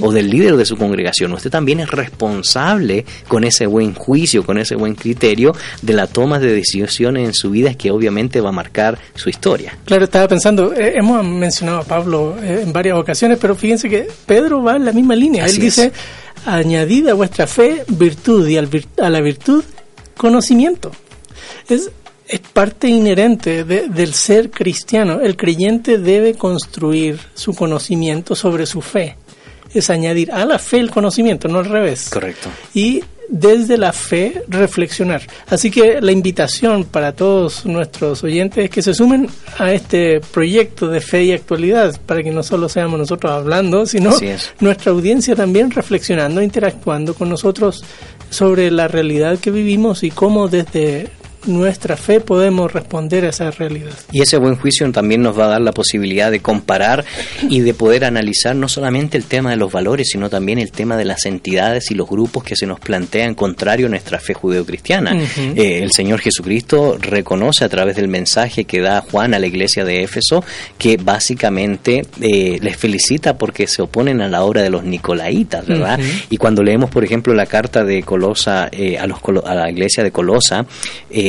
o 0.00 0.12
del 0.12 0.30
líder 0.30 0.56
de 0.56 0.64
su 0.64 0.76
congregación, 0.76 1.32
usted 1.32 1.50
también 1.50 1.80
es 1.80 1.90
responsable 1.90 3.04
con 3.28 3.44
ese 3.44 3.66
buen 3.66 3.94
juicio, 3.94 4.44
con 4.44 4.58
ese 4.58 4.76
buen 4.76 4.94
criterio 4.94 5.52
de 5.82 5.92
la 5.92 6.06
toma 6.06 6.38
de 6.38 6.52
decisiones 6.52 7.26
en 7.26 7.34
su 7.34 7.50
vida 7.50 7.74
que 7.74 7.90
obviamente 7.90 8.40
va 8.40 8.50
a 8.50 8.52
marcar 8.52 8.98
su 9.14 9.28
historia. 9.28 9.76
Claro, 9.84 10.04
estaba 10.04 10.28
pensando, 10.28 10.72
eh, 10.72 10.94
hemos 10.96 11.24
mencionado 11.24 11.78
a 11.78 11.84
Pablo 11.84 12.36
eh, 12.42 12.62
en 12.62 12.72
varias 12.72 12.96
ocasiones, 12.96 13.38
pero 13.40 13.54
fíjense 13.54 13.88
que 13.88 14.08
Pedro 14.26 14.62
va 14.62 14.76
en 14.76 14.84
la 14.84 14.92
misma 14.92 15.15
línea. 15.18 15.46
Él 15.46 15.58
dice, 15.58 15.92
añadida 16.44 17.12
a 17.12 17.14
vuestra 17.14 17.46
fe 17.46 17.84
virtud 17.88 18.46
y 18.48 18.56
a 18.56 19.10
la 19.10 19.20
virtud 19.20 19.64
conocimiento. 20.16 20.92
Es, 21.68 21.90
es 22.26 22.40
parte 22.40 22.88
inherente 22.88 23.64
del 23.64 24.14
ser 24.14 24.50
cristiano. 24.50 25.20
El 25.20 25.36
creyente 25.36 25.98
debe 25.98 26.34
construir 26.34 27.18
su 27.34 27.54
conocimiento 27.54 28.34
sobre 28.34 28.66
su 28.66 28.80
fe. 28.80 29.16
Es 29.74 29.90
añadir 29.90 30.32
a 30.32 30.44
la 30.44 30.58
fe 30.58 30.78
el 30.78 30.90
conocimiento, 30.90 31.48
no 31.48 31.58
al 31.58 31.66
revés. 31.66 32.08
Correcto. 32.10 32.48
Y 32.72 33.02
desde 33.28 33.76
la 33.76 33.92
fe 33.92 34.42
reflexionar. 34.48 35.22
Así 35.48 35.70
que 35.70 36.00
la 36.00 36.12
invitación 36.12 36.84
para 36.84 37.12
todos 37.12 37.66
nuestros 37.66 38.22
oyentes 38.24 38.64
es 38.64 38.70
que 38.70 38.82
se 38.82 38.94
sumen 38.94 39.28
a 39.58 39.72
este 39.72 40.20
proyecto 40.20 40.88
de 40.88 41.00
fe 41.00 41.24
y 41.24 41.32
actualidad, 41.32 41.98
para 42.06 42.22
que 42.22 42.30
no 42.30 42.42
solo 42.42 42.68
seamos 42.68 42.98
nosotros 42.98 43.32
hablando, 43.32 43.86
sino 43.86 44.10
nuestra 44.60 44.92
audiencia 44.92 45.34
también 45.34 45.70
reflexionando, 45.70 46.42
interactuando 46.42 47.14
con 47.14 47.28
nosotros 47.28 47.84
sobre 48.30 48.70
la 48.70 48.88
realidad 48.88 49.38
que 49.38 49.50
vivimos 49.50 50.02
y 50.02 50.10
cómo 50.10 50.48
desde 50.48 51.10
nuestra 51.46 51.96
fe 51.96 52.20
podemos 52.20 52.72
responder 52.72 53.24
a 53.24 53.30
esa 53.30 53.50
realidad. 53.50 53.92
Y 54.12 54.22
ese 54.22 54.36
buen 54.36 54.56
juicio 54.56 54.90
también 54.92 55.22
nos 55.22 55.38
va 55.38 55.46
a 55.46 55.48
dar 55.48 55.60
la 55.60 55.72
posibilidad 55.72 56.30
de 56.30 56.40
comparar 56.40 57.04
y 57.48 57.60
de 57.60 57.74
poder 57.74 58.04
analizar 58.04 58.54
no 58.54 58.68
solamente 58.68 59.16
el 59.16 59.24
tema 59.24 59.50
de 59.50 59.56
los 59.56 59.72
valores, 59.72 60.08
sino 60.10 60.28
también 60.30 60.58
el 60.58 60.70
tema 60.70 60.96
de 60.96 61.04
las 61.04 61.26
entidades 61.26 61.90
y 61.90 61.94
los 61.94 62.08
grupos 62.08 62.44
que 62.44 62.56
se 62.56 62.66
nos 62.66 62.80
plantean 62.80 63.34
contrario 63.34 63.86
a 63.86 63.90
nuestra 63.90 64.18
fe 64.18 64.34
judeocristiana. 64.34 65.16
Eh, 65.36 65.80
el 65.82 65.92
Señor 65.92 66.20
Jesucristo 66.20 66.98
reconoce 67.00 67.64
a 67.64 67.68
través 67.68 67.96
del 67.96 68.08
mensaje 68.08 68.64
que 68.64 68.80
da 68.80 69.00
Juan 69.00 69.34
a 69.34 69.38
la 69.38 69.46
iglesia 69.46 69.84
de 69.84 70.02
Éfeso 70.02 70.44
que 70.78 70.96
básicamente 70.96 72.06
eh, 72.20 72.58
les 72.60 72.76
felicita 72.76 73.36
porque 73.38 73.66
se 73.66 73.82
oponen 73.82 74.20
a 74.20 74.28
la 74.28 74.44
obra 74.44 74.62
de 74.62 74.70
los 74.70 74.84
nicolaitas, 74.84 75.66
¿verdad? 75.66 75.98
Y 76.30 76.36
cuando 76.36 76.62
leemos, 76.62 76.90
por 76.90 77.04
ejemplo, 77.04 77.34
la 77.34 77.46
carta 77.46 77.84
de 77.84 78.02
Colosa 78.02 78.68
eh, 78.72 78.98
a, 78.98 79.06
los, 79.06 79.18
a 79.44 79.54
la 79.54 79.70
iglesia 79.70 80.02
de 80.04 80.10
Colosa, 80.10 80.66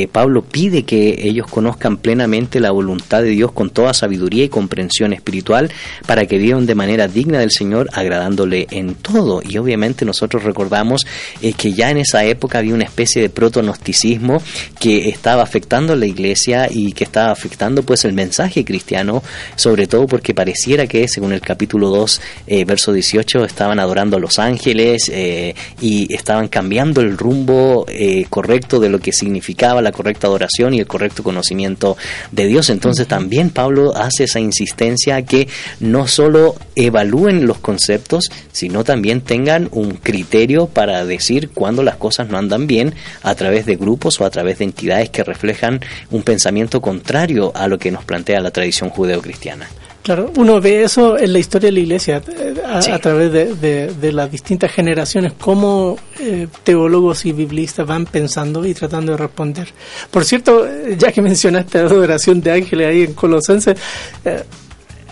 Pablo 0.08 0.42
pide 0.42 0.84
que 0.84 1.28
ellos 1.28 1.46
conozcan 1.46 1.96
plenamente 1.96 2.60
la 2.60 2.70
voluntad 2.70 3.22
de 3.22 3.30
Dios 3.30 3.52
con 3.52 3.70
toda 3.70 3.94
sabiduría 3.94 4.44
y 4.44 4.48
comprensión 4.48 5.12
espiritual 5.12 5.70
para 6.06 6.26
que 6.26 6.38
vivan 6.38 6.66
de 6.66 6.74
manera 6.74 7.08
digna 7.08 7.38
del 7.38 7.50
Señor, 7.50 7.88
agradándole 7.92 8.66
en 8.70 8.94
todo. 8.94 9.42
Y 9.48 9.58
obviamente 9.58 10.04
nosotros 10.04 10.44
recordamos 10.44 11.06
eh, 11.42 11.52
que 11.52 11.72
ya 11.72 11.90
en 11.90 11.98
esa 11.98 12.24
época 12.24 12.58
había 12.58 12.74
una 12.74 12.84
especie 12.84 13.22
de 13.22 13.28
protonosticismo 13.28 14.42
que 14.80 15.08
estaba 15.08 15.42
afectando 15.42 15.92
a 15.92 15.96
la 15.96 16.06
iglesia 16.06 16.68
y 16.70 16.92
que 16.92 17.04
estaba 17.04 17.30
afectando 17.30 17.82
pues 17.82 18.04
el 18.04 18.12
mensaje 18.12 18.64
cristiano, 18.64 19.22
sobre 19.56 19.86
todo 19.86 20.06
porque 20.06 20.34
pareciera 20.34 20.86
que 20.86 21.06
según 21.08 21.32
el 21.32 21.40
capítulo 21.40 21.90
2, 21.90 22.20
eh, 22.46 22.64
verso 22.64 22.92
18, 22.92 23.44
estaban 23.44 23.80
adorando 23.80 24.16
a 24.16 24.20
los 24.20 24.38
ángeles 24.38 25.10
eh, 25.12 25.54
y 25.80 26.12
estaban 26.12 26.48
cambiando 26.48 27.00
el 27.00 27.16
rumbo 27.16 27.86
correcto 28.30 28.80
de 28.80 28.88
lo 28.88 29.00
que 29.00 29.12
significaba 29.12 29.82
la 29.82 29.87
correcta 29.92 30.26
adoración 30.26 30.74
y 30.74 30.80
el 30.80 30.86
correcto 30.86 31.22
conocimiento 31.22 31.96
de 32.32 32.46
Dios. 32.46 32.70
Entonces 32.70 33.06
también 33.06 33.50
Pablo 33.50 33.94
hace 33.96 34.24
esa 34.24 34.40
insistencia 34.40 35.16
a 35.16 35.22
que 35.22 35.48
no 35.80 36.06
solo 36.06 36.54
evalúen 36.76 37.46
los 37.46 37.58
conceptos, 37.58 38.30
sino 38.52 38.84
también 38.84 39.20
tengan 39.20 39.68
un 39.72 39.92
criterio 39.92 40.66
para 40.66 41.04
decir 41.04 41.50
cuando 41.50 41.82
las 41.82 41.96
cosas 41.96 42.28
no 42.28 42.38
andan 42.38 42.66
bien 42.66 42.94
a 43.22 43.34
través 43.34 43.66
de 43.66 43.76
grupos 43.76 44.20
o 44.20 44.24
a 44.24 44.30
través 44.30 44.58
de 44.58 44.64
entidades 44.64 45.10
que 45.10 45.24
reflejan 45.24 45.80
un 46.10 46.22
pensamiento 46.22 46.80
contrario 46.80 47.52
a 47.54 47.68
lo 47.68 47.78
que 47.78 47.90
nos 47.90 48.04
plantea 48.04 48.40
la 48.40 48.50
tradición 48.50 48.90
judeocristiana. 48.90 49.68
Claro, 50.08 50.32
uno 50.38 50.58
ve 50.58 50.84
eso 50.84 51.18
en 51.18 51.34
la 51.34 51.38
historia 51.38 51.66
de 51.66 51.72
la 51.72 51.80
iglesia 51.80 52.22
eh, 52.26 52.54
a, 52.64 52.98
través 52.98 53.30
de, 53.30 54.10
las 54.10 54.32
distintas 54.32 54.72
generaciones, 54.72 55.34
cómo 55.38 55.98
eh, 56.18 56.48
teólogos 56.64 57.26
y 57.26 57.32
biblistas 57.32 57.86
van 57.86 58.06
pensando 58.06 58.64
y 58.64 58.72
tratando 58.72 59.12
de 59.12 59.18
responder. 59.18 59.68
Por 60.10 60.24
cierto, 60.24 60.66
eh, 60.66 60.96
ya 60.98 61.12
que 61.12 61.20
mencionaste 61.20 61.82
la 61.82 61.90
adoración 61.90 62.40
de 62.40 62.52
ángeles 62.52 62.86
ahí 62.86 63.02
en 63.02 63.12
Colosenses, 63.12 63.78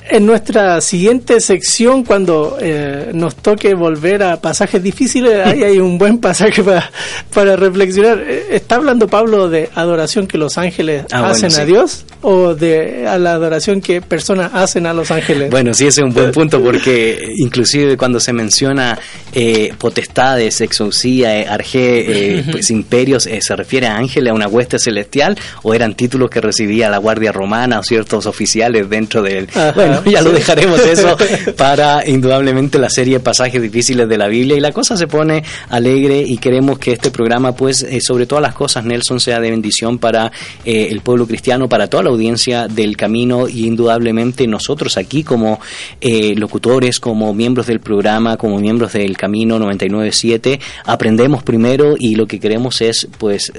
en 0.09 0.27
nuestra 0.27 0.81
siguiente 0.81 1.41
sección, 1.41 2.05
cuando 2.05 2.59
eh, 2.61 3.11
nos 3.13 3.35
toque 3.37 3.75
volver 3.75 4.23
a 4.23 4.41
pasajes 4.41 4.83
difíciles, 4.83 5.45
ahí 5.45 5.65
hay 5.65 5.79
un 5.79 5.99
buen 5.99 6.19
pasaje 6.19 6.63
para, 6.63 6.91
para 7.35 7.57
reflexionar. 7.57 8.21
Eh, 8.21 8.47
¿Está 8.51 8.77
hablando 8.77 9.09
Pablo 9.09 9.49
de 9.49 9.69
adoración 9.75 10.27
que 10.27 10.39
los 10.39 10.59
ángeles 10.59 11.05
ah, 11.11 11.31
hacen 11.31 11.53
a 11.55 11.65
Dios 11.65 12.05
o 12.23 12.55
de 12.55 13.07
a 13.07 13.19
la 13.19 13.33
adoración 13.33 13.81
que 13.81 14.01
personas 14.01 14.53
hacen 14.55 14.87
a 14.87 14.93
los 14.93 15.11
ángeles? 15.11 15.51
Bueno, 15.51 15.75
sí, 15.75 15.87
ese 15.87 16.03
es 16.03 16.07
un 16.07 16.15
buen 16.15 16.31
punto 16.31 16.63
porque 16.63 17.33
inclusive 17.39 17.97
cuando 17.97 18.21
se 18.21 18.33
menciona 18.33 18.99
eh, 19.33 19.73
potestades, 19.77 20.61
exousia, 20.61 21.41
eh, 21.41 21.47
arge, 21.49 22.45
pues 22.51 22.71
imperios, 22.71 23.25
se 23.25 23.57
refiere 23.57 23.87
a 23.89 23.97
ángeles, 23.97 24.31
a 24.31 24.35
una 24.35 24.47
hueste 24.47 24.79
celestial 24.79 25.37
o 25.63 25.75
eran 25.75 25.95
títulos 25.95 26.31
que 26.31 26.41
recibía 26.41 26.89
la 26.89 26.99
Guardia 26.99 27.33
Romana 27.33 27.81
o 27.81 27.83
ciertos 27.83 28.27
oficiales 28.27 28.89
dentro 28.89 29.23
del... 29.23 29.49
Bueno, 29.75 29.96
ya 30.07 30.23
lo 30.23 30.33
dejaremos 30.33 30.81
eso 30.81 31.17
para 31.57 32.07
indudablemente 32.09 32.79
la 32.79 32.91
serie 32.91 33.21
Pasajes 33.21 33.61
Difíciles 33.61 34.09
de 34.09 34.19
la 34.19 34.29
Biblia. 34.29 34.57
Y 34.57 34.61
la 34.61 34.73
cosa 34.73 34.97
se 34.97 35.07
pone 35.07 35.43
alegre 35.69 36.21
y 36.21 36.39
queremos 36.39 36.79
que 36.79 36.93
este 36.93 37.11
programa 37.11 37.55
pues 37.55 37.83
eh, 37.83 38.01
sobre 38.01 38.27
todas 38.27 38.43
las 38.43 38.55
cosas 38.55 38.85
Nelson 38.85 39.21
sea 39.21 39.41
de 39.41 39.51
bendición 39.51 39.99
para 39.99 40.33
eh, 40.65 40.89
el 40.91 41.01
pueblo 41.01 41.27
cristiano, 41.27 41.69
para 41.69 41.89
toda 41.89 42.05
la 42.05 42.11
audiencia 42.11 42.69
del 42.69 42.97
camino. 42.97 43.49
Y 43.49 43.67
indudablemente 43.67 44.47
nosotros 44.47 44.97
aquí 44.97 45.23
como 45.23 45.61
eh, 46.01 46.35
locutores, 46.37 47.01
como 47.01 47.33
miembros 47.35 47.67
del 47.67 47.81
programa, 47.81 48.37
como 48.37 48.59
miembros 48.59 48.93
del 48.93 49.17
Camino 49.17 49.59
997 49.59 50.61
aprendemos 50.85 51.43
primero 51.43 51.95
y 51.99 52.15
lo 52.15 52.27
que 52.27 52.41
queremos 52.41 52.81
es 52.81 53.09
pues 53.19 53.53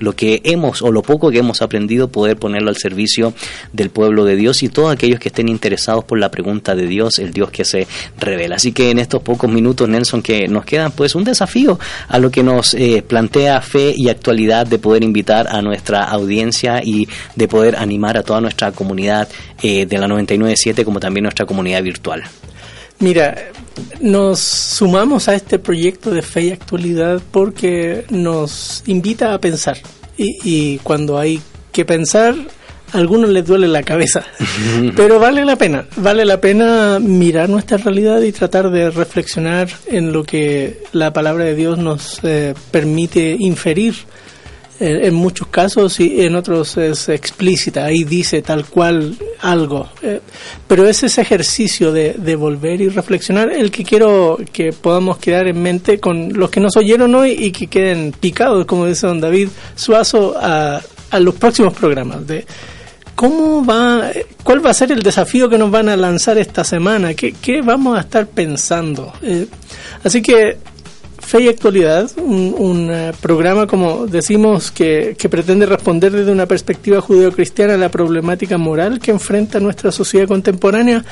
lo 0.00 0.14
que 0.14 0.40
hemos 0.44 0.82
o 0.82 0.92
lo 0.92 1.02
poco 1.02 1.30
que 1.30 1.38
hemos 1.38 1.62
aprendido 1.62 2.08
poder 2.08 2.36
ponerlo 2.36 2.70
al 2.70 2.76
servicio 2.76 3.32
del 3.72 3.90
pueblo 3.90 4.24
de 4.24 4.36
Dios 4.36 4.62
y 4.62 4.68
todos 4.68 4.92
aquellos 4.92 5.20
que 5.20 5.28
estén 5.28 5.48
interesados 5.48 5.67
interesados 5.68 6.04
por 6.04 6.18
la 6.18 6.30
pregunta 6.30 6.74
de 6.74 6.86
Dios, 6.86 7.18
el 7.18 7.32
Dios 7.32 7.50
que 7.50 7.64
se 7.64 7.86
revela. 8.18 8.56
Así 8.56 8.72
que 8.72 8.90
en 8.90 8.98
estos 8.98 9.22
pocos 9.22 9.50
minutos, 9.50 9.86
Nelson, 9.86 10.22
que 10.22 10.48
nos 10.48 10.64
quedan, 10.64 10.92
pues 10.92 11.14
un 11.14 11.24
desafío 11.24 11.78
a 12.08 12.18
lo 12.18 12.30
que 12.30 12.42
nos 12.42 12.72
eh, 12.72 13.04
plantea 13.06 13.60
fe 13.60 13.92
y 13.94 14.08
actualidad 14.08 14.66
de 14.66 14.78
poder 14.78 15.04
invitar 15.04 15.46
a 15.48 15.60
nuestra 15.60 16.04
audiencia 16.04 16.80
y 16.82 17.06
de 17.36 17.48
poder 17.48 17.76
animar 17.76 18.16
a 18.16 18.22
toda 18.22 18.40
nuestra 18.40 18.72
comunidad 18.72 19.28
eh, 19.62 19.84
de 19.84 19.98
la 19.98 20.08
997 20.08 20.86
como 20.86 21.00
también 21.00 21.24
nuestra 21.24 21.44
comunidad 21.44 21.82
virtual. 21.82 22.22
Mira, 23.00 23.36
nos 24.00 24.40
sumamos 24.40 25.28
a 25.28 25.34
este 25.34 25.58
proyecto 25.58 26.10
de 26.10 26.22
fe 26.22 26.44
y 26.44 26.50
actualidad 26.50 27.20
porque 27.30 28.06
nos 28.08 28.82
invita 28.86 29.34
a 29.34 29.38
pensar 29.38 29.76
y, 30.16 30.38
y 30.42 30.78
cuando 30.78 31.18
hay 31.18 31.40
que 31.72 31.84
pensar, 31.84 32.34
a 32.92 32.98
algunos 32.98 33.30
les 33.30 33.44
duele 33.44 33.68
la 33.68 33.82
cabeza, 33.82 34.24
pero 34.96 35.18
vale 35.18 35.44
la 35.44 35.56
pena, 35.56 35.86
vale 35.96 36.24
la 36.24 36.40
pena 36.40 36.98
mirar 36.98 37.48
nuestra 37.48 37.78
realidad 37.78 38.20
y 38.22 38.32
tratar 38.32 38.70
de 38.70 38.90
reflexionar 38.90 39.68
en 39.86 40.12
lo 40.12 40.24
que 40.24 40.82
la 40.92 41.12
palabra 41.12 41.44
de 41.44 41.54
Dios 41.54 41.78
nos 41.78 42.20
eh, 42.22 42.54
permite 42.70 43.36
inferir. 43.38 43.94
Eh, 44.80 45.08
en 45.08 45.14
muchos 45.14 45.48
casos 45.48 45.98
y 45.98 46.22
en 46.24 46.36
otros 46.36 46.76
es 46.76 47.08
explícita, 47.08 47.84
ahí 47.84 48.04
dice 48.04 48.42
tal 48.42 48.64
cual 48.66 49.16
algo. 49.40 49.88
Eh, 50.02 50.20
pero 50.68 50.86
es 50.86 51.02
ese 51.02 51.20
ejercicio 51.20 51.90
de, 51.90 52.12
de, 52.12 52.36
volver 52.36 52.80
y 52.80 52.88
reflexionar 52.88 53.50
el 53.50 53.72
que 53.72 53.82
quiero 53.82 54.38
que 54.52 54.72
podamos 54.72 55.18
quedar 55.18 55.48
en 55.48 55.60
mente 55.60 55.98
con 55.98 56.32
los 56.32 56.50
que 56.50 56.60
nos 56.60 56.76
oyeron 56.76 57.12
hoy 57.16 57.32
y 57.32 57.50
que 57.50 57.66
queden 57.66 58.12
picados, 58.12 58.66
como 58.66 58.86
dice 58.86 59.08
don 59.08 59.20
David 59.20 59.48
Suazo, 59.74 60.36
a, 60.40 60.80
a 61.10 61.18
los 61.18 61.34
próximos 61.34 61.74
programas. 61.74 62.24
De, 62.24 62.46
¿Cómo 63.18 63.66
va, 63.66 64.12
cuál 64.44 64.64
va 64.64 64.70
a 64.70 64.74
ser 64.74 64.92
el 64.92 65.02
desafío 65.02 65.48
que 65.48 65.58
nos 65.58 65.72
van 65.72 65.88
a 65.88 65.96
lanzar 65.96 66.38
esta 66.38 66.62
semana? 66.62 67.14
¿Qué, 67.14 67.32
qué 67.32 67.62
vamos 67.62 67.98
a 67.98 68.02
estar 68.02 68.28
pensando? 68.28 69.12
Eh, 69.22 69.48
así 70.04 70.22
que 70.22 70.56
Fe 71.18 71.42
y 71.42 71.48
Actualidad, 71.48 72.08
un, 72.16 72.54
un 72.56 72.88
uh, 72.88 73.12
programa, 73.20 73.66
como 73.66 74.06
decimos, 74.06 74.70
que, 74.70 75.16
que, 75.18 75.28
pretende 75.28 75.66
responder 75.66 76.12
desde 76.12 76.30
una 76.30 76.46
perspectiva 76.46 77.00
judeocristiana 77.00 77.74
a 77.74 77.76
la 77.76 77.90
problemática 77.90 78.56
moral 78.56 79.00
que 79.00 79.10
enfrenta 79.10 79.58
nuestra 79.58 79.90
sociedad 79.90 80.28
contemporánea. 80.28 81.04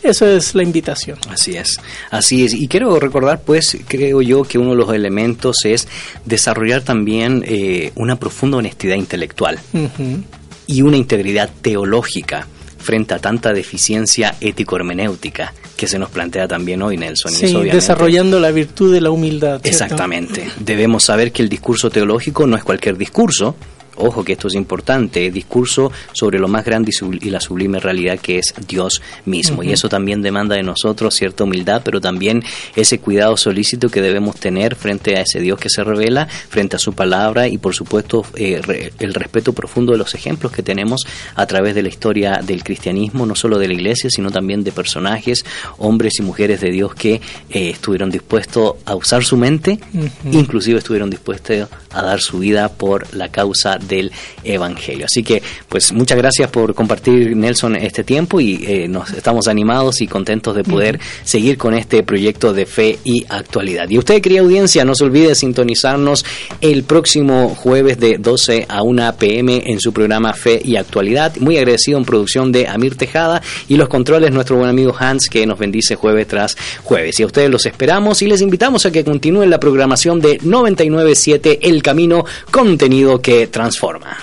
Esa 0.00 0.30
es 0.30 0.54
la 0.54 0.62
invitación. 0.62 1.18
Así 1.28 1.56
es, 1.56 1.80
así 2.12 2.44
es. 2.44 2.54
Y 2.54 2.68
quiero 2.68 3.00
recordar, 3.00 3.40
pues, 3.44 3.76
creo 3.88 4.22
yo 4.22 4.44
que 4.44 4.58
uno 4.58 4.70
de 4.70 4.76
los 4.76 4.94
elementos 4.94 5.64
es 5.64 5.88
desarrollar 6.24 6.82
también 6.82 7.42
eh, 7.44 7.90
una 7.96 8.14
profunda 8.14 8.58
honestidad 8.58 8.94
intelectual. 8.94 9.58
Uh 9.72 9.78
-huh 9.78 10.22
y 10.68 10.82
una 10.82 10.96
integridad 10.96 11.50
teológica 11.60 12.46
frente 12.78 13.14
a 13.14 13.18
tanta 13.18 13.52
deficiencia 13.52 14.36
ético-hermenéutica 14.40 15.52
que 15.76 15.88
se 15.88 15.98
nos 15.98 16.10
plantea 16.10 16.46
también 16.46 16.82
hoy, 16.82 16.96
Nelson. 16.96 17.32
Sí, 17.32 17.46
eso, 17.46 17.60
desarrollando 17.60 18.38
la 18.38 18.50
virtud 18.50 18.92
de 18.92 19.00
la 19.00 19.10
humildad. 19.10 19.60
¿cierto? 19.60 19.68
Exactamente. 19.68 20.48
Debemos 20.60 21.04
saber 21.04 21.32
que 21.32 21.42
el 21.42 21.48
discurso 21.48 21.90
teológico 21.90 22.46
no 22.46 22.56
es 22.56 22.62
cualquier 22.62 22.96
discurso, 22.96 23.56
ojo 23.98 24.24
que 24.24 24.32
esto 24.32 24.48
es 24.48 24.54
importante, 24.54 25.30
discurso 25.30 25.90
sobre 26.12 26.38
lo 26.38 26.48
más 26.48 26.64
grande 26.64 26.92
y 27.20 27.30
la 27.30 27.40
sublime 27.40 27.80
realidad 27.80 28.18
que 28.18 28.38
es 28.38 28.54
Dios 28.66 29.02
mismo. 29.24 29.58
Uh 29.58 29.64
-huh. 29.64 29.68
Y 29.68 29.72
eso 29.72 29.88
también 29.88 30.22
demanda 30.22 30.54
de 30.54 30.62
nosotros 30.62 31.14
cierta 31.14 31.44
humildad, 31.44 31.82
pero 31.84 32.00
también 32.00 32.42
ese 32.76 32.98
cuidado 32.98 33.36
solícito 33.36 33.88
que 33.88 34.00
debemos 34.00 34.36
tener 34.36 34.74
frente 34.74 35.16
a 35.16 35.22
ese 35.22 35.40
Dios 35.40 35.58
que 35.58 35.68
se 35.70 35.84
revela, 35.84 36.26
frente 36.26 36.76
a 36.76 36.78
su 36.78 36.92
palabra 36.92 37.48
y 37.48 37.58
por 37.58 37.74
supuesto 37.74 38.24
eh, 38.36 38.60
re, 38.62 38.92
el 38.98 39.14
respeto 39.14 39.52
profundo 39.52 39.92
de 39.92 39.98
los 39.98 40.14
ejemplos 40.14 40.52
que 40.52 40.62
tenemos 40.62 41.06
a 41.34 41.46
través 41.46 41.74
de 41.74 41.82
la 41.82 41.88
historia 41.88 42.40
del 42.42 42.62
cristianismo, 42.62 43.26
no 43.26 43.34
solo 43.34 43.58
de 43.58 43.68
la 43.68 43.74
iglesia, 43.74 44.10
sino 44.10 44.30
también 44.30 44.64
de 44.64 44.72
personajes, 44.72 45.44
hombres 45.78 46.18
y 46.18 46.22
mujeres 46.22 46.60
de 46.60 46.70
Dios 46.70 46.94
que 46.94 47.14
eh, 47.50 47.70
estuvieron 47.70 48.10
dispuestos 48.10 48.76
a 48.84 48.94
usar 48.94 49.24
su 49.24 49.36
mente, 49.36 49.78
uh 49.94 49.98
-huh. 49.98 50.10
inclusive 50.32 50.78
estuvieron 50.78 51.10
dispuestos 51.10 51.68
a 51.90 52.02
dar 52.02 52.20
su 52.20 52.38
vida 52.38 52.68
por 52.68 53.14
la 53.14 53.28
causa 53.28 53.78
del 53.78 54.12
Evangelio. 54.44 55.06
Así 55.06 55.22
que, 55.22 55.42
pues 55.68 55.92
muchas 55.92 56.18
gracias 56.18 56.50
por 56.50 56.74
compartir, 56.74 57.36
Nelson, 57.36 57.76
este 57.76 58.04
tiempo 58.04 58.40
y 58.40 58.64
eh, 58.66 58.88
nos 58.88 59.10
estamos 59.10 59.48
animados 59.48 60.00
y 60.00 60.06
contentos 60.06 60.54
de 60.54 60.64
poder 60.64 61.00
seguir 61.24 61.58
con 61.58 61.74
este 61.74 62.02
proyecto 62.02 62.52
de 62.52 62.66
fe 62.66 62.98
y 63.04 63.24
actualidad. 63.28 63.88
Y 63.88 63.98
usted, 63.98 64.20
querida 64.20 64.40
audiencia, 64.40 64.84
no 64.84 64.94
se 64.94 65.04
olvide 65.04 65.34
sintonizarnos 65.34 66.24
el 66.60 66.84
próximo 66.84 67.54
jueves 67.54 67.98
de 67.98 68.18
12 68.18 68.66
a 68.68 68.82
1 68.82 69.16
pm 69.18 69.62
en 69.66 69.80
su 69.80 69.92
programa 69.92 70.32
Fe 70.32 70.60
y 70.64 70.76
Actualidad. 70.76 71.36
Muy 71.38 71.56
agradecido 71.56 71.98
en 71.98 72.04
producción 72.04 72.52
de 72.52 72.66
Amir 72.68 72.96
Tejada 72.96 73.42
y 73.68 73.76
los 73.76 73.88
controles 73.88 74.32
nuestro 74.32 74.56
buen 74.56 74.68
amigo 74.68 74.94
Hans 74.98 75.28
que 75.28 75.46
nos 75.46 75.58
bendice 75.58 75.94
jueves 75.94 76.26
tras 76.26 76.56
jueves. 76.82 77.18
Y 77.20 77.22
a 77.22 77.26
ustedes 77.26 77.50
los 77.50 77.66
esperamos 77.66 78.22
y 78.22 78.26
les 78.26 78.40
invitamos 78.40 78.86
a 78.86 78.92
que 78.92 79.04
continúen 79.04 79.50
la 79.50 79.60
programación 79.60 80.20
de 80.20 80.38
997 80.42 81.60
El 81.62 81.77
Camino, 81.82 82.24
contenido 82.50 83.20
que 83.20 83.46
transforma 83.46 83.78
forma. 83.78 84.16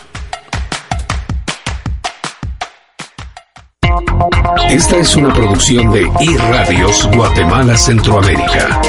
Esta 4.69 4.97
es 4.97 5.15
una 5.15 5.33
producción 5.33 5.91
de 5.91 6.11
iRadios 6.19 7.07
Guatemala 7.15 7.77
Centroamérica. 7.77 8.81